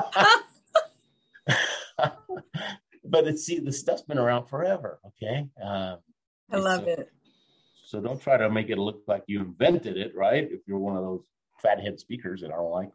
but 3.03 3.27
it's 3.27 3.45
see, 3.45 3.59
the 3.59 3.71
stuff's 3.71 4.01
been 4.03 4.17
around 4.17 4.45
forever. 4.45 4.99
Okay, 5.07 5.47
uh, 5.63 5.97
I 6.51 6.57
love 6.57 6.81
so, 6.81 6.88
it. 6.88 7.11
So 7.88 8.01
don't 8.01 8.21
try 8.21 8.35
to 8.35 8.49
make 8.49 8.69
it 8.69 8.77
look 8.77 9.03
like 9.07 9.23
you 9.27 9.39
invented 9.39 9.95
it, 9.95 10.13
right? 10.13 10.45
If 10.51 10.59
you're 10.67 10.77
one 10.77 10.97
of 10.97 11.03
those 11.03 11.23
fathead 11.61 11.97
speakers 11.97 12.41
that 12.41 12.51
I 12.51 12.57
don't 12.57 12.69
like. 12.69 12.91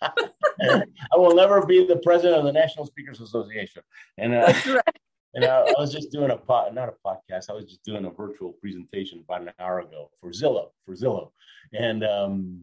I 0.02 1.16
will 1.16 1.34
never 1.34 1.66
be 1.66 1.86
the 1.86 1.96
president 1.96 2.38
of 2.38 2.46
the 2.46 2.52
National 2.52 2.86
Speakers 2.86 3.20
Association. 3.20 3.82
And 4.16 4.34
uh, 4.34 4.50
right. 4.66 4.82
and 5.34 5.44
I, 5.44 5.58
I, 5.58 5.74
was 5.78 5.92
just 5.92 6.10
doing 6.10 6.30
a 6.30 6.38
pot, 6.38 6.74
not 6.74 6.88
a 6.88 6.94
podcast. 7.06 7.50
I 7.50 7.52
was 7.52 7.66
just 7.66 7.84
doing 7.84 8.06
a 8.06 8.10
virtual 8.10 8.54
presentation 8.62 9.22
about 9.28 9.42
an 9.42 9.52
hour 9.60 9.80
ago 9.80 10.10
for 10.22 10.30
Zillow, 10.30 10.70
for 10.86 10.94
Zillow, 10.94 11.32
and 11.74 12.02
um, 12.02 12.62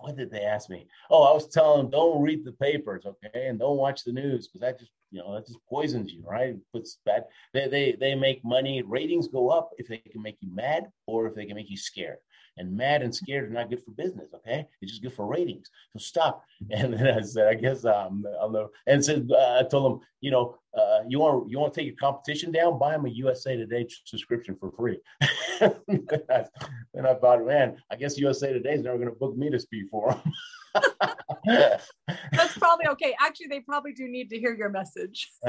what 0.00 0.16
did 0.16 0.30
they 0.30 0.42
ask 0.42 0.70
me? 0.70 0.86
Oh, 1.10 1.24
I 1.24 1.34
was 1.34 1.48
telling 1.48 1.82
them 1.82 1.90
don't 1.90 2.22
read 2.22 2.44
the 2.44 2.52
papers, 2.52 3.06
okay, 3.06 3.48
and 3.48 3.58
don't 3.58 3.76
watch 3.76 4.04
the 4.04 4.12
news 4.12 4.46
because 4.46 4.60
that 4.60 4.78
just 4.78 4.92
you 5.10 5.20
know 5.20 5.34
that 5.34 5.46
just 5.46 5.58
poisons 5.68 6.12
you, 6.12 6.22
right? 6.26 6.50
It 6.50 6.60
puts 6.72 6.98
bad. 7.04 7.24
They 7.52 7.68
they 7.68 7.96
they 7.98 8.14
make 8.14 8.44
money. 8.44 8.82
Ratings 8.82 9.28
go 9.28 9.48
up 9.50 9.70
if 9.78 9.88
they 9.88 9.98
can 9.98 10.22
make 10.22 10.38
you 10.40 10.54
mad 10.54 10.90
or 11.06 11.26
if 11.26 11.34
they 11.34 11.46
can 11.46 11.56
make 11.56 11.70
you 11.70 11.76
scared. 11.76 12.18
And 12.58 12.74
mad 12.74 13.02
and 13.02 13.14
scared 13.14 13.50
are 13.50 13.52
not 13.52 13.68
good 13.68 13.84
for 13.84 13.90
business. 13.90 14.32
Okay, 14.34 14.66
it's 14.80 14.92
just 14.92 15.02
good 15.02 15.12
for 15.12 15.26
ratings. 15.26 15.70
So 15.92 15.98
stop. 15.98 16.42
And 16.70 16.94
then 16.94 17.06
I 17.06 17.20
said, 17.20 17.48
I 17.48 17.54
guess 17.54 17.84
um, 17.84 18.24
on 18.40 18.52
the 18.52 18.68
and 18.86 19.04
said 19.04 19.28
uh, 19.30 19.60
I 19.60 19.68
told 19.68 20.00
them, 20.00 20.06
you 20.20 20.30
know, 20.30 20.56
uh, 20.76 21.00
you 21.08 21.18
want 21.18 21.50
you 21.50 21.58
want 21.58 21.72
to 21.72 21.80
take 21.80 21.86
your 21.86 21.96
competition 21.96 22.52
down? 22.52 22.78
Buy 22.78 22.92
them 22.92 23.06
a 23.06 23.10
USA 23.10 23.56
Today 23.56 23.86
subscription 24.04 24.56
for 24.58 24.70
free. 24.72 24.98
and 25.60 27.06
I 27.06 27.14
thought, 27.14 27.46
man, 27.46 27.76
I 27.90 27.96
guess 27.96 28.18
USA 28.18 28.52
Today 28.52 28.74
is 28.74 28.82
never 28.82 28.98
going 28.98 29.10
to 29.10 29.14
book 29.14 29.36
me 29.36 29.50
to 29.50 29.60
speak 29.60 29.84
for 29.90 30.10
them. 30.10 30.32
That's 31.44 32.58
probably 32.58 32.86
okay. 32.88 33.14
Actually, 33.20 33.48
they 33.48 33.60
probably 33.60 33.92
do 33.92 34.08
need 34.08 34.30
to 34.30 34.38
hear 34.38 34.54
your 34.54 34.70
message. 34.70 35.30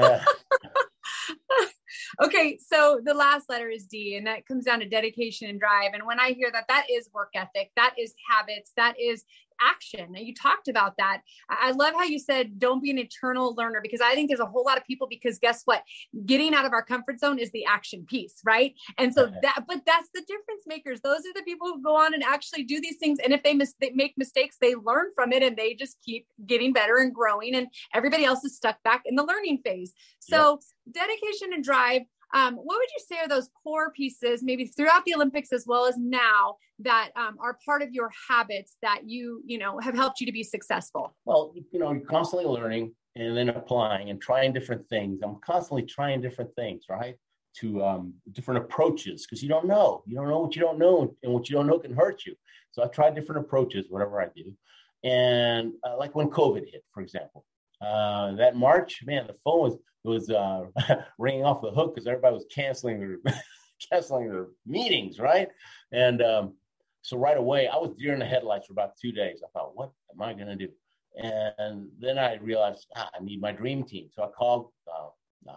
okay, 2.22 2.58
so 2.64 3.00
the 3.04 3.14
last 3.14 3.48
letter 3.48 3.68
is 3.68 3.86
D, 3.86 4.16
and 4.16 4.26
that 4.26 4.46
comes 4.46 4.64
down 4.64 4.80
to 4.80 4.88
dedication 4.88 5.48
and 5.48 5.60
drive. 5.60 5.92
And 5.94 6.06
when 6.06 6.20
I 6.20 6.32
hear 6.32 6.50
that, 6.52 6.66
that 6.68 6.86
is 6.90 7.08
work 7.12 7.30
ethic, 7.34 7.70
that 7.76 7.94
is 7.98 8.14
habits, 8.28 8.72
that 8.76 8.94
is 9.00 9.24
action. 9.60 10.14
And 10.16 10.26
you 10.26 10.34
talked 10.34 10.68
about 10.68 10.94
that. 10.98 11.22
I 11.48 11.72
love 11.72 11.94
how 11.94 12.04
you 12.04 12.18
said, 12.18 12.58
don't 12.58 12.82
be 12.82 12.90
an 12.90 12.98
eternal 12.98 13.54
learner, 13.54 13.80
because 13.82 14.00
I 14.00 14.14
think 14.14 14.28
there's 14.28 14.40
a 14.40 14.46
whole 14.46 14.64
lot 14.64 14.78
of 14.78 14.84
people, 14.84 15.06
because 15.08 15.38
guess 15.38 15.62
what? 15.64 15.82
Getting 16.26 16.54
out 16.54 16.64
of 16.64 16.72
our 16.72 16.82
comfort 16.82 17.20
zone 17.20 17.38
is 17.38 17.50
the 17.52 17.64
action 17.64 18.04
piece, 18.06 18.40
right? 18.44 18.74
And 18.98 19.12
so 19.12 19.30
that, 19.42 19.64
but 19.66 19.82
that's 19.86 20.08
the 20.14 20.20
difference 20.20 20.62
makers. 20.66 21.00
Those 21.02 21.20
are 21.20 21.34
the 21.34 21.42
people 21.42 21.68
who 21.68 21.82
go 21.82 21.96
on 21.96 22.14
and 22.14 22.22
actually 22.22 22.64
do 22.64 22.80
these 22.80 22.96
things. 22.96 23.18
And 23.22 23.32
if 23.32 23.42
they, 23.42 23.54
mis- 23.54 23.74
they 23.80 23.90
make 23.90 24.14
mistakes, 24.16 24.56
they 24.60 24.74
learn 24.74 25.06
from 25.14 25.32
it 25.32 25.42
and 25.42 25.56
they 25.56 25.74
just 25.74 25.98
keep 26.04 26.26
getting 26.46 26.72
better 26.72 26.96
and 26.96 27.14
growing. 27.14 27.54
And 27.54 27.68
everybody 27.94 28.24
else 28.24 28.44
is 28.44 28.56
stuck 28.56 28.82
back 28.82 29.02
in 29.04 29.14
the 29.14 29.24
learning 29.24 29.60
phase. 29.64 29.92
So 30.20 30.60
yep. 30.86 31.08
dedication 31.08 31.52
and 31.52 31.64
drive 31.64 32.02
um, 32.34 32.54
what 32.56 32.78
would 32.78 32.88
you 32.96 33.04
say 33.06 33.18
are 33.18 33.28
those 33.28 33.48
core 33.62 33.90
pieces, 33.92 34.42
maybe 34.42 34.66
throughout 34.66 35.04
the 35.04 35.14
Olympics 35.14 35.52
as 35.52 35.64
well 35.66 35.86
as 35.86 35.96
now, 35.96 36.56
that 36.80 37.10
um, 37.16 37.36
are 37.40 37.58
part 37.64 37.82
of 37.82 37.92
your 37.92 38.10
habits 38.28 38.76
that 38.82 39.02
you, 39.06 39.42
you 39.44 39.58
know, 39.58 39.78
have 39.78 39.94
helped 39.94 40.20
you 40.20 40.26
to 40.26 40.32
be 40.32 40.44
successful? 40.44 41.16
Well, 41.24 41.52
you 41.72 41.78
know, 41.78 41.92
you're 41.92 42.02
constantly 42.02 42.46
learning 42.46 42.94
and 43.16 43.36
then 43.36 43.48
applying 43.48 44.10
and 44.10 44.20
trying 44.20 44.52
different 44.52 44.88
things. 44.88 45.20
I'm 45.22 45.40
constantly 45.44 45.82
trying 45.82 46.20
different 46.20 46.54
things, 46.54 46.84
right? 46.88 47.16
To 47.56 47.82
um, 47.82 48.14
different 48.32 48.64
approaches 48.64 49.26
because 49.26 49.42
you 49.42 49.48
don't 49.48 49.66
know. 49.66 50.02
You 50.06 50.14
don't 50.14 50.28
know 50.28 50.40
what 50.40 50.54
you 50.54 50.62
don't 50.62 50.78
know, 50.78 51.14
and 51.22 51.32
what 51.32 51.48
you 51.48 51.56
don't 51.56 51.66
know 51.66 51.78
can 51.78 51.94
hurt 51.94 52.24
you. 52.24 52.34
So 52.70 52.84
I 52.84 52.86
try 52.86 53.10
different 53.10 53.44
approaches, 53.44 53.86
whatever 53.88 54.20
I 54.20 54.28
do. 54.36 54.52
And 55.02 55.72
uh, 55.84 55.96
like 55.96 56.14
when 56.14 56.28
COVID 56.28 56.70
hit, 56.70 56.84
for 56.92 57.02
example, 57.02 57.44
uh, 57.80 58.34
that 58.36 58.56
March, 58.56 59.00
man, 59.04 59.26
the 59.26 59.36
phone 59.44 59.60
was 59.60 59.76
was 60.08 60.30
uh, 60.30 60.64
ringing 61.18 61.44
off 61.44 61.62
the 61.62 61.70
hook 61.70 61.94
because 61.94 62.06
everybody 62.06 62.34
was 62.34 62.46
canceling 62.52 63.00
their 63.00 63.34
canceling 63.90 64.28
their 64.28 64.46
meetings, 64.66 65.18
right? 65.18 65.48
And 65.92 66.22
um, 66.22 66.54
so 67.02 67.16
right 67.16 67.36
away, 67.36 67.68
I 67.68 67.76
was 67.76 67.94
deer 67.96 68.12
in 68.12 68.18
the 68.18 68.26
headlights 68.26 68.66
for 68.66 68.72
about 68.72 68.96
two 69.00 69.12
days. 69.12 69.42
I 69.44 69.48
thought, 69.52 69.76
what 69.76 69.92
am 70.12 70.22
I 70.22 70.34
going 70.34 70.48
to 70.48 70.56
do? 70.56 70.68
And 71.16 71.88
then 71.98 72.18
I 72.18 72.36
realized 72.36 72.86
ah, 72.96 73.10
I 73.18 73.22
need 73.22 73.40
my 73.40 73.52
dream 73.52 73.84
team. 73.84 74.08
So 74.12 74.22
I 74.22 74.28
called 74.28 74.70
uh, 74.86 75.50
uh, 75.50 75.54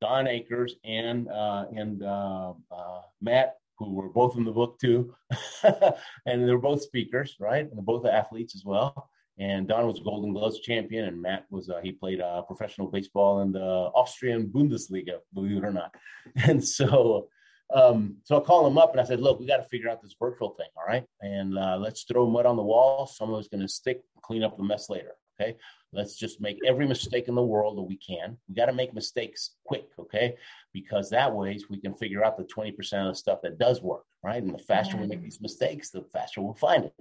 Don 0.00 0.26
Akers 0.26 0.74
and 0.84 1.28
uh, 1.28 1.66
and 1.74 2.02
uh, 2.02 2.54
uh, 2.70 3.00
Matt, 3.20 3.56
who 3.78 3.92
were 3.92 4.08
both 4.08 4.36
in 4.36 4.44
the 4.44 4.50
book 4.52 4.78
too, 4.80 5.14
and 5.62 6.48
they're 6.48 6.58
both 6.58 6.82
speakers, 6.82 7.36
right? 7.38 7.70
And 7.70 7.84
both 7.84 8.06
athletes 8.06 8.54
as 8.54 8.64
well. 8.64 9.10
And 9.38 9.68
Don 9.68 9.86
was 9.86 10.00
a 10.00 10.02
Golden 10.02 10.32
Gloves 10.32 10.60
champion, 10.60 11.04
and 11.04 11.22
Matt 11.22 11.46
was 11.48 11.70
uh, 11.70 11.80
he 11.82 11.92
played 11.92 12.20
professional 12.46 12.88
baseball 12.88 13.40
in 13.42 13.52
the 13.52 13.60
Austrian 13.60 14.48
Bundesliga, 14.48 15.18
believe 15.32 15.58
it 15.58 15.64
or 15.64 15.72
not. 15.72 15.94
And 16.36 16.62
so 16.62 17.28
um, 17.74 18.16
so 18.24 18.36
I 18.36 18.40
called 18.40 18.70
him 18.70 18.78
up 18.78 18.92
and 18.92 19.00
I 19.00 19.04
said, 19.04 19.20
look, 19.20 19.40
we 19.40 19.46
got 19.46 19.58
to 19.58 19.68
figure 19.68 19.90
out 19.90 20.00
this 20.02 20.16
virtual 20.18 20.50
thing. 20.50 20.68
All 20.76 20.86
right. 20.86 21.04
And 21.20 21.58
uh, 21.58 21.76
let's 21.78 22.04
throw 22.04 22.26
mud 22.26 22.46
on 22.46 22.56
the 22.56 22.62
wall. 22.62 23.06
Some 23.06 23.32
of 23.32 23.38
it's 23.38 23.48
going 23.48 23.60
to 23.60 23.68
stick, 23.68 24.02
clean 24.22 24.42
up 24.42 24.56
the 24.56 24.64
mess 24.64 24.88
later. 24.88 25.12
Okay. 25.40 25.56
Let's 25.92 26.16
just 26.16 26.40
make 26.40 26.58
every 26.66 26.86
mistake 26.86 27.28
in 27.28 27.34
the 27.34 27.42
world 27.42 27.78
that 27.78 27.82
we 27.82 27.96
can. 27.96 28.36
We 28.48 28.54
got 28.54 28.66
to 28.66 28.72
make 28.72 28.92
mistakes 28.92 29.52
quick. 29.64 29.88
Okay. 29.98 30.36
Because 30.72 31.10
that 31.10 31.34
way 31.34 31.58
we 31.70 31.80
can 31.80 31.94
figure 31.94 32.24
out 32.24 32.36
the 32.36 32.44
20% 32.44 32.76
of 32.76 33.08
the 33.08 33.14
stuff 33.14 33.40
that 33.42 33.58
does 33.58 33.80
work. 33.80 34.04
Right. 34.22 34.42
And 34.42 34.52
the 34.52 34.58
faster 34.58 34.96
we 34.96 35.06
make 35.06 35.22
these 35.22 35.40
mistakes, 35.40 35.90
the 35.90 36.04
faster 36.12 36.40
we'll 36.40 36.54
find 36.54 36.84
it. 36.84 36.94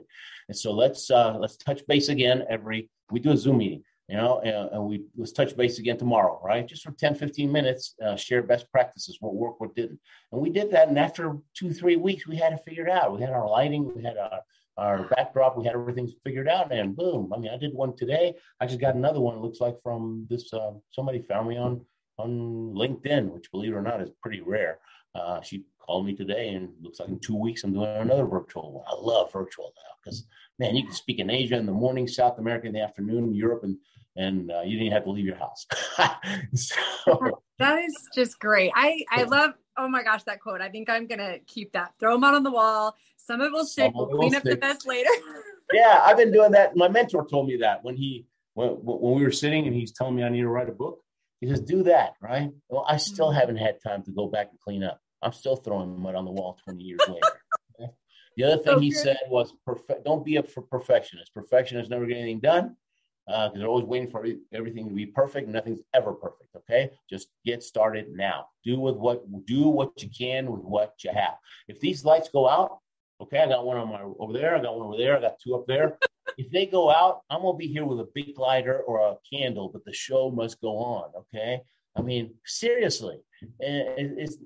And 0.48 0.58
so 0.58 0.72
let's, 0.72 1.10
uh, 1.10 1.38
let's 1.38 1.58
touch 1.58 1.86
base 1.88 2.10
again 2.10 2.46
every, 2.50 2.90
we 3.12 3.20
do 3.20 3.32
a 3.32 3.38
Zoom 3.38 3.58
meeting 3.58 3.84
you 4.08 4.16
know, 4.16 4.40
and, 4.40 4.72
and, 4.72 4.84
we 4.86 5.04
let's 5.18 5.34
touch 5.34 5.56
base 5.58 5.80
again 5.80 5.98
tomorrow, 5.98 6.40
right? 6.44 6.66
Just 6.66 6.84
for 6.84 6.92
10, 6.92 7.16
15 7.16 7.52
minutes, 7.52 7.94
uh, 8.04 8.16
share 8.16 8.42
best 8.42 8.72
practices, 8.72 9.18
what 9.20 9.36
worked, 9.36 9.60
what 9.60 9.76
didn't. 9.76 10.00
And 10.32 10.42
we 10.42 10.50
did 10.50 10.72
that. 10.72 10.88
And 10.88 10.98
after 10.98 11.38
two, 11.54 11.74
three 11.74 11.98
weeks, 11.98 12.26
we 12.26 12.38
had 12.38 12.54
it 12.54 12.62
figured 12.66 12.90
out. 12.90 13.14
We 13.14 13.22
had 13.22 13.34
our 13.34 13.50
lighting, 13.50 13.94
we 13.94 14.04
had 14.04 14.18
our, 14.18 14.40
our 14.78 15.04
backdrop, 15.10 15.58
we 15.58 15.66
had 15.66 15.74
everything 15.74 16.12
figured 16.24 16.48
out. 16.48 16.72
And 16.72 16.96
boom, 16.96 17.32
I 17.34 17.38
mean, 17.38 17.52
I 17.52 17.58
did 17.58 17.74
one 17.74 17.96
today. 17.96 18.36
I 18.60 18.66
just 18.66 18.80
got 18.80 18.96
another 18.96 19.20
one, 19.20 19.42
looks 19.42 19.60
like 19.60 19.82
from 19.82 20.28
this, 20.30 20.54
uh, 20.54 20.72
somebody 20.92 21.22
found 21.22 21.50
me 21.50 21.58
on, 21.58 21.86
on 22.18 22.74
LinkedIn, 22.76 23.30
which 23.30 23.52
believe 23.52 23.74
it 23.74 23.76
or 23.76 23.82
not 23.82 24.02
is 24.02 24.12
pretty 24.22 24.42
rare. 24.42 24.80
Uh, 25.16 25.42
she 25.42 25.64
called 25.80 26.06
me 26.06 26.14
today 26.14 26.50
and 26.50 26.70
looks 26.82 27.00
like 27.00 27.10
in 27.10 27.20
two 27.20 27.36
weeks 27.36 27.64
I'm 27.64 27.74
doing 27.74 27.88
another 27.88 28.26
virtual 28.26 28.72
one. 28.74 28.86
I 28.88 28.96
love 29.00 29.32
virtual 29.32 29.74
now 29.76 29.94
because 30.04 30.28
man, 30.60 30.76
you 30.76 30.84
can 30.84 30.94
speak 30.94 31.20
in 31.20 31.30
Asia 31.30 31.58
in 31.58 31.66
the 31.66 31.72
morning, 31.72 32.08
South 32.08 32.38
America 32.38 32.68
in 32.68 32.74
the 32.74 32.82
afternoon, 32.82 33.34
Europe 33.34 33.64
and 33.64 33.78
and 34.18 34.52
uh, 34.52 34.62
you 34.62 34.80
didn't 34.80 34.94
have 34.94 35.04
to 35.04 35.12
leave 35.12 35.26
your 35.26 35.38
house. 35.38 35.68
so, 36.56 37.42
that 37.60 37.80
is 37.80 38.10
just 38.16 38.40
great. 38.40 38.72
I 38.76 39.04
I 39.12 39.24
love. 39.24 39.52
Oh 39.78 39.88
my 39.88 40.04
gosh, 40.04 40.24
that 40.24 40.40
quote. 40.40 40.60
I 40.60 40.70
think 40.70 40.90
I'm 40.90 41.06
gonna 41.06 41.38
keep 41.46 41.74
that. 41.74 41.94
Throw 42.00 42.14
them 42.14 42.24
out 42.24 42.34
on 42.34 42.44
the 42.44 42.52
wall. 42.52 42.96
Some 43.28 43.42
of 43.42 43.48
it 43.48 43.52
will. 43.52 43.92
We'll 43.94 44.20
clean 44.20 44.36
up 44.36 44.44
the 44.44 44.58
mess 44.58 44.86
later. 44.86 45.10
yeah, 45.74 46.02
I've 46.04 46.16
been 46.16 46.32
doing 46.32 46.52
that. 46.52 46.78
My 46.78 46.88
mentor 46.88 47.28
told 47.28 47.48
me 47.48 47.58
that 47.58 47.84
when 47.84 47.96
he 47.96 48.26
when 48.54 48.70
when 48.70 49.20
we 49.20 49.24
were 49.24 49.32
sitting 49.32 49.68
and 49.68 49.76
he's 49.76 49.92
telling 49.92 50.16
me 50.16 50.24
I 50.24 50.30
need 50.30 50.42
to 50.42 50.48
write 50.48 50.70
a 50.70 50.74
book. 50.74 51.02
He 51.42 51.48
says, 51.48 51.60
"Do 51.60 51.84
that, 51.84 52.14
right?" 52.22 52.52
Well, 52.70 52.86
I 52.88 52.98
still 52.98 53.28
mm-hmm. 53.28 53.40
haven't 53.40 53.58
had 53.58 53.84
time 53.84 54.02
to 54.04 54.12
go 54.12 54.28
back 54.28 54.48
and 54.50 54.60
clean 54.60 54.82
up. 54.82 55.02
I'm 55.22 55.34
still 55.34 55.58
throwing 55.58 56.00
mud 56.00 56.16
on 56.16 56.26
the 56.26 56.32
wall 56.32 56.58
20 56.64 56.82
years 56.82 57.02
later. 57.08 57.92
The 58.38 58.44
other 58.44 58.62
thing 58.62 58.82
he 58.82 58.92
said 58.92 59.18
was, 59.30 59.54
"Perfect. 59.66 60.06
Don't 60.06 60.24
be 60.24 60.38
up 60.38 60.48
for 60.48 60.62
perfectionist. 60.62 61.34
Perfectionists 61.34 61.90
never 61.90 62.06
get 62.06 62.18
anything 62.18 62.40
done 62.40 62.78
because 63.26 63.52
uh, 63.52 63.58
they're 63.58 63.68
always 63.68 63.86
waiting 63.86 64.10
for 64.10 64.26
everything 64.54 64.88
to 64.88 64.96
be 64.96 65.06
perfect. 65.06 65.50
Nothing's 65.50 65.82
ever 65.94 66.14
perfect. 66.14 66.56
Okay, 66.56 66.92
just 67.10 67.28
get 67.46 67.62
started 67.62 68.10
now. 68.12 68.46
Do 68.64 68.80
with 68.80 68.96
what 68.96 69.24
do 69.46 69.68
what 69.68 70.02
you 70.02 70.10
can 70.10 70.50
with 70.52 70.62
what 70.62 70.94
you 71.04 71.12
have. 71.12 71.36
If 71.68 71.80
these 71.80 72.06
lights 72.06 72.30
go 72.30 72.48
out, 72.48 72.80
okay, 73.22 73.40
I 73.40 73.48
got 73.48 73.66
one 73.66 73.78
on 73.78 73.90
my 73.90 74.02
over 74.20 74.34
there. 74.34 74.56
I 74.56 74.62
got 74.62 74.78
one 74.78 74.88
over 74.88 74.98
there. 74.98 75.18
I 75.18 75.22
got 75.22 75.40
two 75.44 75.56
up 75.56 75.66
there. 75.68 75.98
if 76.38 76.50
they 76.52 76.66
go 76.66 76.90
out, 76.90 77.22
I'm 77.30 77.42
gonna 77.42 77.58
be 77.58 77.68
here 77.68 77.86
with 77.86 78.00
a 78.00 78.10
big 78.14 78.38
lighter 78.38 78.80
or 78.82 79.00
a 79.00 79.16
candle, 79.32 79.70
but 79.70 79.86
the 79.86 79.94
show 79.94 80.30
must 80.32 80.62
go 80.62 80.78
on. 80.78 81.12
Okay, 81.16 81.62
I 81.96 82.02
mean 82.02 82.34
seriously, 82.46 83.20
it's 83.60 84.38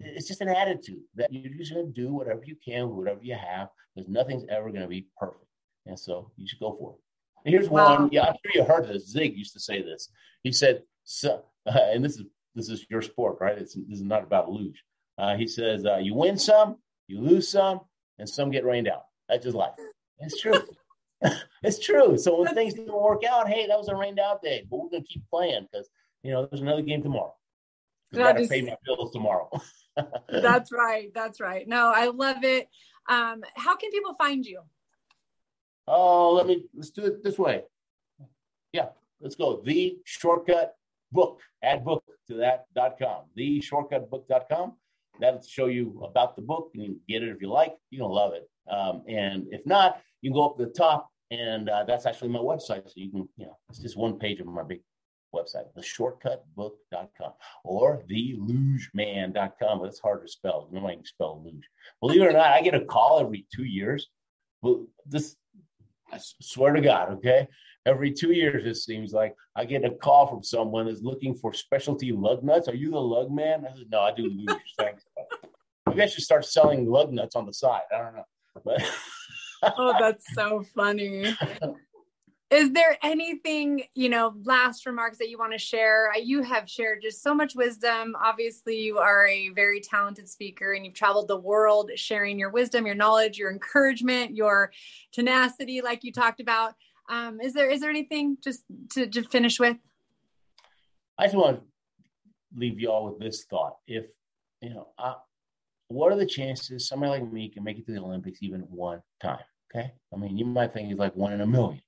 it's 0.00 0.28
just 0.28 0.40
an 0.40 0.48
attitude 0.48 1.02
that 1.14 1.32
you're 1.32 1.52
just 1.54 1.72
gonna 1.72 1.86
do 1.86 2.12
whatever 2.12 2.42
you 2.44 2.56
can, 2.64 2.94
whatever 2.96 3.20
you 3.22 3.34
have, 3.34 3.68
because 3.94 4.08
nothing's 4.08 4.44
ever 4.48 4.70
gonna 4.70 4.88
be 4.88 5.06
perfect. 5.18 5.44
And 5.86 5.98
so 5.98 6.30
you 6.36 6.46
should 6.46 6.60
go 6.60 6.76
for 6.78 6.94
it. 6.94 7.50
Here's 7.50 7.68
wow. 7.68 8.00
one. 8.00 8.08
Yeah, 8.10 8.22
I'm 8.22 8.36
sure 8.44 8.52
you 8.54 8.64
heard 8.64 8.88
this. 8.88 9.08
Zig 9.08 9.36
used 9.36 9.52
to 9.52 9.60
say 9.60 9.82
this. 9.82 10.08
He 10.42 10.52
said, 10.52 10.82
so, 11.04 11.44
uh, 11.66 11.78
and 11.92 12.04
this 12.04 12.16
is 12.16 12.24
this 12.54 12.68
is 12.68 12.86
your 12.88 13.02
sport, 13.02 13.38
right? 13.40 13.58
It's 13.58 13.74
this 13.74 13.98
is 13.98 14.02
not 14.02 14.22
about 14.22 14.50
luge. 14.50 14.82
Uh, 15.18 15.36
he 15.36 15.46
says, 15.46 15.84
uh, 15.86 15.98
you 15.98 16.14
win 16.14 16.36
some, 16.36 16.76
you 17.06 17.20
lose 17.20 17.48
some, 17.48 17.80
and 18.18 18.28
some 18.28 18.50
get 18.50 18.64
rained 18.64 18.88
out. 18.88 19.04
That's 19.28 19.44
just 19.44 19.56
life. 19.56 19.74
It's 20.18 20.40
true. 20.40 20.60
it's 21.62 21.78
true. 21.78 22.18
So 22.18 22.40
when 22.40 22.54
things 22.54 22.74
didn't 22.74 22.94
work 22.94 23.24
out, 23.24 23.48
hey, 23.48 23.66
that 23.66 23.78
was 23.78 23.88
a 23.88 23.96
rained 23.96 24.18
out 24.18 24.42
day, 24.42 24.66
but 24.68 24.78
we're 24.78 24.90
gonna 24.90 25.04
keep 25.04 25.28
playing 25.28 25.66
because 25.70 25.88
you 26.22 26.32
know 26.32 26.46
there's 26.46 26.62
another 26.62 26.82
game 26.82 27.02
tomorrow. 27.02 27.34
I 28.12 28.16
gotta 28.16 28.40
is, 28.40 28.48
pay 28.48 28.62
my 28.62 28.76
bills 28.84 29.12
tomorrow. 29.12 29.50
that's 30.28 30.72
right. 30.72 31.12
That's 31.14 31.40
right. 31.40 31.66
No, 31.66 31.92
I 31.94 32.06
love 32.06 32.44
it. 32.44 32.68
Um, 33.08 33.42
how 33.56 33.76
can 33.76 33.90
people 33.90 34.14
find 34.14 34.44
you? 34.44 34.60
Oh, 35.86 36.32
let 36.32 36.46
me 36.46 36.64
let's 36.74 36.90
do 36.90 37.04
it 37.04 37.22
this 37.22 37.38
way. 37.38 37.64
Yeah, 38.72 38.88
let's 39.20 39.34
go. 39.34 39.60
The 39.64 39.98
shortcut 40.04 40.76
book. 41.12 41.40
Add 41.62 41.84
book 41.84 42.04
to 42.28 42.34
that 42.34 42.66
dot 42.74 42.98
com. 42.98 43.24
The 43.34 43.60
shortcutbook.com. 43.60 44.74
That'll 45.20 45.42
show 45.42 45.66
you 45.66 46.00
about 46.04 46.36
the 46.36 46.42
book. 46.42 46.70
You 46.74 46.84
can 46.84 47.00
get 47.08 47.22
it 47.22 47.28
if 47.28 47.40
you 47.40 47.48
like. 47.48 47.74
You're 47.90 48.02
gonna 48.02 48.14
love 48.14 48.32
it. 48.34 48.48
Um, 48.70 49.02
and 49.08 49.46
if 49.50 49.64
not, 49.66 50.00
you 50.20 50.30
can 50.30 50.34
go 50.34 50.46
up 50.46 50.56
to 50.58 50.66
the 50.66 50.72
top, 50.72 51.08
and 51.30 51.68
uh, 51.68 51.84
that's 51.86 52.06
actually 52.06 52.30
my 52.30 52.40
website. 52.40 52.84
So 52.86 52.92
you 52.96 53.10
can, 53.10 53.28
you 53.36 53.46
know, 53.46 53.56
it's 53.68 53.78
just 53.78 53.96
one 53.96 54.18
page 54.18 54.40
of 54.40 54.46
my 54.46 54.62
big 54.62 54.80
website, 55.34 55.64
theshortcutbook.com 55.76 57.32
or 57.64 58.02
thelugeman.com. 58.10 59.78
But 59.78 59.88
it's 59.88 60.00
hard 60.00 60.22
to 60.22 60.28
spell. 60.28 60.68
Nobody 60.72 60.96
can 60.96 61.04
spell 61.04 61.42
luge. 61.44 61.68
Believe 62.00 62.22
it 62.22 62.26
or 62.26 62.32
not, 62.32 62.52
I 62.52 62.62
get 62.62 62.74
a 62.74 62.84
call 62.84 63.20
every 63.20 63.46
two 63.54 63.64
years. 63.64 64.08
Well, 64.62 64.86
this 65.06 65.36
I 66.12 66.18
swear 66.40 66.72
to 66.72 66.80
God, 66.80 67.12
okay? 67.14 67.48
Every 67.86 68.12
two 68.12 68.32
years, 68.32 68.64
it 68.66 68.76
seems 68.76 69.12
like 69.12 69.34
I 69.54 69.64
get 69.66 69.84
a 69.84 69.90
call 69.90 70.26
from 70.26 70.42
someone 70.42 70.86
that's 70.86 71.02
looking 71.02 71.34
for 71.34 71.52
specialty 71.52 72.12
lug 72.12 72.42
nuts. 72.42 72.66
Are 72.68 72.74
you 72.74 72.90
the 72.90 73.00
lug 73.00 73.30
man? 73.30 73.66
I 73.66 73.76
said, 73.76 73.86
no, 73.90 74.00
I 74.00 74.12
do 74.12 74.22
luge. 74.22 74.58
Thanks. 74.78 75.04
Maybe 75.86 76.02
I 76.02 76.06
should 76.06 76.24
start 76.24 76.46
selling 76.46 76.86
lug 76.86 77.12
nuts 77.12 77.36
on 77.36 77.44
the 77.44 77.52
side. 77.52 77.82
I 77.94 77.98
don't 77.98 78.16
know. 78.16 78.24
But 78.64 78.82
oh, 79.78 79.94
that's 79.98 80.24
so 80.34 80.64
funny. 80.74 81.36
Is 82.50 82.72
there 82.72 82.96
anything, 83.02 83.82
you 83.94 84.08
know, 84.08 84.34
last 84.44 84.86
remarks 84.86 85.18
that 85.18 85.28
you 85.28 85.38
want 85.38 85.52
to 85.52 85.58
share? 85.58 86.12
You 86.16 86.42
have 86.42 86.70
shared 86.70 87.02
just 87.02 87.22
so 87.22 87.34
much 87.34 87.54
wisdom. 87.56 88.14
Obviously, 88.22 88.80
you 88.80 88.98
are 88.98 89.26
a 89.26 89.48
very 89.50 89.80
talented 89.80 90.28
speaker 90.28 90.72
and 90.72 90.84
you've 90.84 90.94
traveled 90.94 91.26
the 91.26 91.36
world 91.36 91.90
sharing 91.96 92.38
your 92.38 92.50
wisdom, 92.50 92.86
your 92.86 92.94
knowledge, 92.94 93.38
your 93.38 93.50
encouragement, 93.50 94.36
your 94.36 94.72
tenacity, 95.10 95.82
like 95.82 96.04
you 96.04 96.12
talked 96.12 96.40
about. 96.40 96.74
Um, 97.08 97.40
is 97.40 97.52
there 97.52 97.70
is 97.70 97.80
there 97.80 97.90
anything 97.90 98.38
just 98.42 98.64
to, 98.92 99.06
to 99.06 99.22
finish 99.22 99.60
with? 99.60 99.76
I 101.18 101.26
just 101.26 101.36
want 101.36 101.58
to 101.58 101.62
leave 102.56 102.80
you 102.80 102.90
all 102.90 103.06
with 103.06 103.18
this 103.18 103.44
thought. 103.44 103.76
If 103.86 104.06
you 104.60 104.70
know, 104.70 104.88
uh, 104.98 105.14
what 105.88 106.12
are 106.12 106.16
the 106.16 106.26
chances 106.26 106.88
somebody 106.88 107.20
like 107.20 107.32
me 107.32 107.48
can 107.50 107.62
make 107.62 107.78
it 107.78 107.86
to 107.86 107.92
the 107.92 108.00
Olympics 108.00 108.42
even 108.42 108.60
one 108.62 109.02
time? 109.22 109.44
Okay, 109.74 109.92
I 110.12 110.16
mean, 110.16 110.36
you 110.38 110.46
might 110.46 110.72
think 110.72 110.90
it's 110.90 110.98
like 110.98 111.16
one 111.16 111.32
in 111.32 111.40
a 111.40 111.46
million 111.46 111.80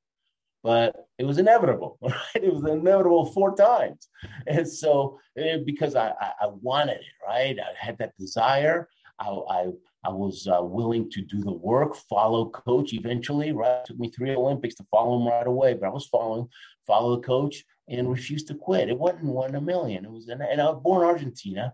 but 0.67 1.07
it 1.17 1.25
was 1.25 1.39
inevitable, 1.39 1.97
right? 2.03 2.15
It 2.35 2.53
was 2.53 2.65
inevitable 2.69 3.27
four 3.27 3.55
times. 3.55 4.09
And 4.49 4.69
so, 4.69 5.17
eh, 5.39 5.59
because 5.65 5.95
I, 5.95 6.09
I, 6.09 6.33
I 6.41 6.47
wanted 6.61 6.97
it, 6.97 7.25
right? 7.25 7.57
I 7.57 7.73
had 7.79 7.97
that 7.99 8.17
desire. 8.19 8.89
I, 9.19 9.29
I, 9.29 9.67
I 10.05 10.11
was 10.11 10.47
uh, 10.47 10.63
willing 10.63 11.11
to 11.11 11.23
do 11.23 11.43
the 11.43 11.53
work, 11.53 11.97
follow 12.09 12.51
coach 12.51 12.93
eventually, 12.93 13.53
right? 13.53 13.81
It 13.81 13.87
took 13.87 13.99
me 13.99 14.11
three 14.11 14.35
Olympics 14.35 14.75
to 14.77 14.87
follow 14.91 15.21
him 15.21 15.27
right 15.27 15.47
away, 15.47 15.75
but 15.75 15.87
I 15.87 15.91
was 15.91 16.07
following, 16.07 16.49
follow 16.87 17.17
the 17.17 17.23
coach 17.23 17.65
and 17.89 18.11
refused 18.11 18.49
to 18.49 18.55
quit. 18.55 18.89
It 18.89 18.99
wasn't 18.99 19.25
one 19.25 19.51
in 19.51 19.57
a 19.57 19.61
million. 19.61 20.05
It 20.05 20.11
was, 20.11 20.29
and 20.29 20.43
I 20.43 20.65
was 20.65 20.81
born 20.83 21.03
in 21.03 21.09
Argentina, 21.09 21.73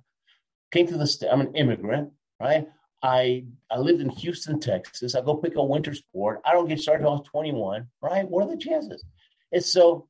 came 0.71 0.87
to 0.87 0.97
the 0.97 1.07
state, 1.07 1.31
I'm 1.31 1.41
an 1.41 1.55
immigrant, 1.55 2.11
right? 2.41 2.67
I 3.03 3.47
I 3.71 3.79
lived 3.79 4.01
in 4.01 4.09
Houston, 4.09 4.61
Texas. 4.61 5.15
I 5.15 5.23
go 5.23 5.37
pick 5.37 5.57
a 5.57 5.65
winter 5.65 5.93
sport. 5.93 6.41
I 6.45 6.53
don't 6.53 6.69
get 6.69 6.81
started 6.81 7.01
until 7.01 7.17
I 7.17 7.19
was 7.19 7.29
21, 7.29 7.87
right? 8.01 8.29
What 8.29 8.45
are 8.45 8.51
the 8.51 8.57
chances? 8.57 9.05
And 9.51 9.63
so, 9.63 10.09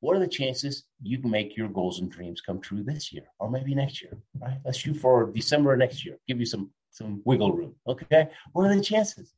what 0.00 0.16
are 0.16 0.20
the 0.20 0.28
chances 0.28 0.84
you 1.02 1.18
can 1.18 1.30
make 1.30 1.56
your 1.56 1.68
goals 1.68 2.00
and 2.00 2.10
dreams 2.10 2.40
come 2.40 2.60
true 2.60 2.82
this 2.82 3.12
year 3.12 3.24
or 3.38 3.50
maybe 3.50 3.74
next 3.74 4.02
year, 4.02 4.12
right? 4.40 4.58
Let's 4.64 4.78
shoot 4.78 4.96
for 4.96 5.30
December 5.30 5.76
next 5.76 6.04
year. 6.04 6.18
Give 6.26 6.40
you 6.40 6.46
some 6.46 6.70
some 6.90 7.22
wiggle 7.24 7.52
room, 7.52 7.74
okay? 7.86 8.28
What 8.52 8.70
are 8.70 8.74
the 8.74 8.82
chances? 8.82 9.32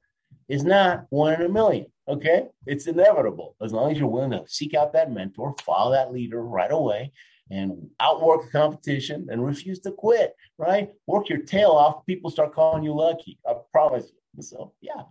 It's 0.48 0.62
not 0.62 1.06
one 1.10 1.34
in 1.34 1.42
a 1.42 1.48
million, 1.48 1.86
okay? 2.08 2.48
It's 2.66 2.86
inevitable 2.86 3.56
as 3.62 3.72
long 3.72 3.92
as 3.92 3.98
you're 3.98 4.08
willing 4.08 4.30
to 4.30 4.44
seek 4.46 4.74
out 4.74 4.92
that 4.94 5.12
mentor, 5.12 5.54
follow 5.64 5.92
that 5.92 6.12
leader 6.12 6.42
right 6.42 6.72
away, 6.72 7.12
and 7.50 7.90
outwork 8.00 8.44
the 8.44 8.50
competition 8.50 9.28
and 9.30 9.44
refuse 9.44 9.80
to 9.80 9.92
quit, 9.92 10.34
right? 10.56 10.90
Work 11.06 11.28
your 11.28 11.40
tail 11.40 11.70
off. 11.70 12.06
People 12.06 12.30
start 12.30 12.54
calling 12.54 12.82
you 12.82 12.94
lucky. 12.94 13.38
I 13.46 13.54
promise 13.70 14.10
you. 14.10 14.42
So, 14.42 14.72
yeah. 14.80 15.02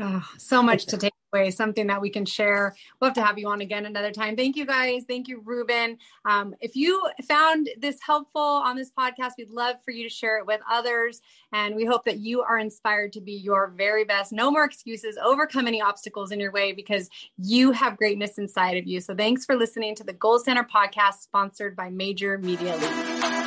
Oh, 0.00 0.28
so 0.38 0.62
much 0.62 0.86
to 0.86 0.96
take 0.96 1.12
away, 1.32 1.50
something 1.50 1.86
that 1.86 2.00
we 2.00 2.10
can 2.10 2.24
share. 2.24 2.74
We'll 3.00 3.08
have 3.08 3.14
to 3.14 3.22
have 3.22 3.38
you 3.38 3.48
on 3.48 3.60
again 3.60 3.86
another 3.86 4.10
time. 4.10 4.36
Thank 4.36 4.56
you 4.56 4.66
guys. 4.66 5.04
Thank 5.08 5.28
you, 5.28 5.40
Ruben. 5.44 5.98
Um, 6.24 6.54
if 6.60 6.76
you 6.76 7.02
found 7.26 7.70
this 7.78 7.98
helpful 8.04 8.40
on 8.40 8.76
this 8.76 8.90
podcast, 8.90 9.32
we'd 9.38 9.50
love 9.50 9.76
for 9.84 9.90
you 9.90 10.02
to 10.04 10.08
share 10.08 10.38
it 10.38 10.46
with 10.46 10.60
others. 10.70 11.20
And 11.52 11.74
we 11.74 11.84
hope 11.84 12.04
that 12.04 12.18
you 12.18 12.42
are 12.42 12.58
inspired 12.58 13.12
to 13.14 13.20
be 13.20 13.32
your 13.32 13.68
very 13.76 14.04
best. 14.04 14.32
No 14.32 14.50
more 14.50 14.64
excuses, 14.64 15.18
overcome 15.22 15.66
any 15.66 15.80
obstacles 15.80 16.32
in 16.32 16.40
your 16.40 16.52
way 16.52 16.72
because 16.72 17.08
you 17.38 17.72
have 17.72 17.96
greatness 17.96 18.38
inside 18.38 18.76
of 18.76 18.86
you. 18.86 19.00
So 19.00 19.14
thanks 19.14 19.44
for 19.44 19.56
listening 19.56 19.94
to 19.96 20.04
the 20.04 20.12
Gold 20.12 20.42
Standard 20.42 20.70
podcast 20.70 21.20
sponsored 21.20 21.76
by 21.76 21.90
Major 21.90 22.38
Media 22.38 22.76
League. 22.76 23.41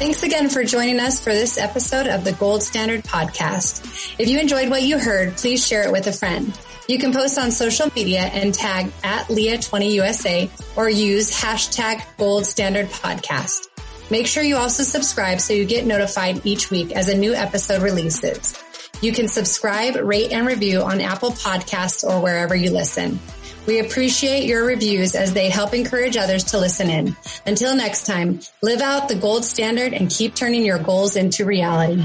Thanks 0.00 0.22
again 0.22 0.48
for 0.48 0.64
joining 0.64 0.98
us 0.98 1.20
for 1.20 1.34
this 1.34 1.58
episode 1.58 2.06
of 2.06 2.24
the 2.24 2.32
Gold 2.32 2.62
Standard 2.62 3.04
Podcast. 3.04 4.16
If 4.18 4.30
you 4.30 4.40
enjoyed 4.40 4.70
what 4.70 4.82
you 4.82 4.98
heard, 4.98 5.36
please 5.36 5.64
share 5.64 5.82
it 5.82 5.92
with 5.92 6.06
a 6.06 6.12
friend. 6.12 6.58
You 6.88 6.98
can 6.98 7.12
post 7.12 7.36
on 7.36 7.50
social 7.50 7.90
media 7.94 8.20
and 8.20 8.54
tag 8.54 8.90
at 9.04 9.26
Leah20USA 9.26 10.50
or 10.74 10.88
use 10.88 11.30
hashtag 11.30 12.02
Gold 12.16 12.46
Standard 12.46 12.86
Podcast. 12.86 13.68
Make 14.10 14.26
sure 14.26 14.42
you 14.42 14.56
also 14.56 14.84
subscribe 14.84 15.38
so 15.38 15.52
you 15.52 15.66
get 15.66 15.84
notified 15.84 16.46
each 16.46 16.70
week 16.70 16.92
as 16.92 17.10
a 17.10 17.14
new 17.14 17.34
episode 17.34 17.82
releases. 17.82 18.58
You 19.02 19.12
can 19.12 19.28
subscribe, 19.28 19.96
rate, 19.96 20.32
and 20.32 20.46
review 20.46 20.80
on 20.80 21.02
Apple 21.02 21.32
Podcasts 21.32 22.04
or 22.08 22.22
wherever 22.22 22.54
you 22.54 22.70
listen. 22.70 23.20
We 23.66 23.80
appreciate 23.80 24.44
your 24.44 24.64
reviews 24.64 25.14
as 25.14 25.32
they 25.32 25.48
help 25.48 25.74
encourage 25.74 26.16
others 26.16 26.44
to 26.44 26.58
listen 26.58 26.90
in. 26.90 27.16
Until 27.46 27.76
next 27.76 28.06
time, 28.06 28.40
live 28.62 28.80
out 28.80 29.08
the 29.08 29.14
gold 29.14 29.44
standard 29.44 29.92
and 29.92 30.10
keep 30.10 30.34
turning 30.34 30.64
your 30.64 30.78
goals 30.78 31.16
into 31.16 31.44
reality. 31.44 32.02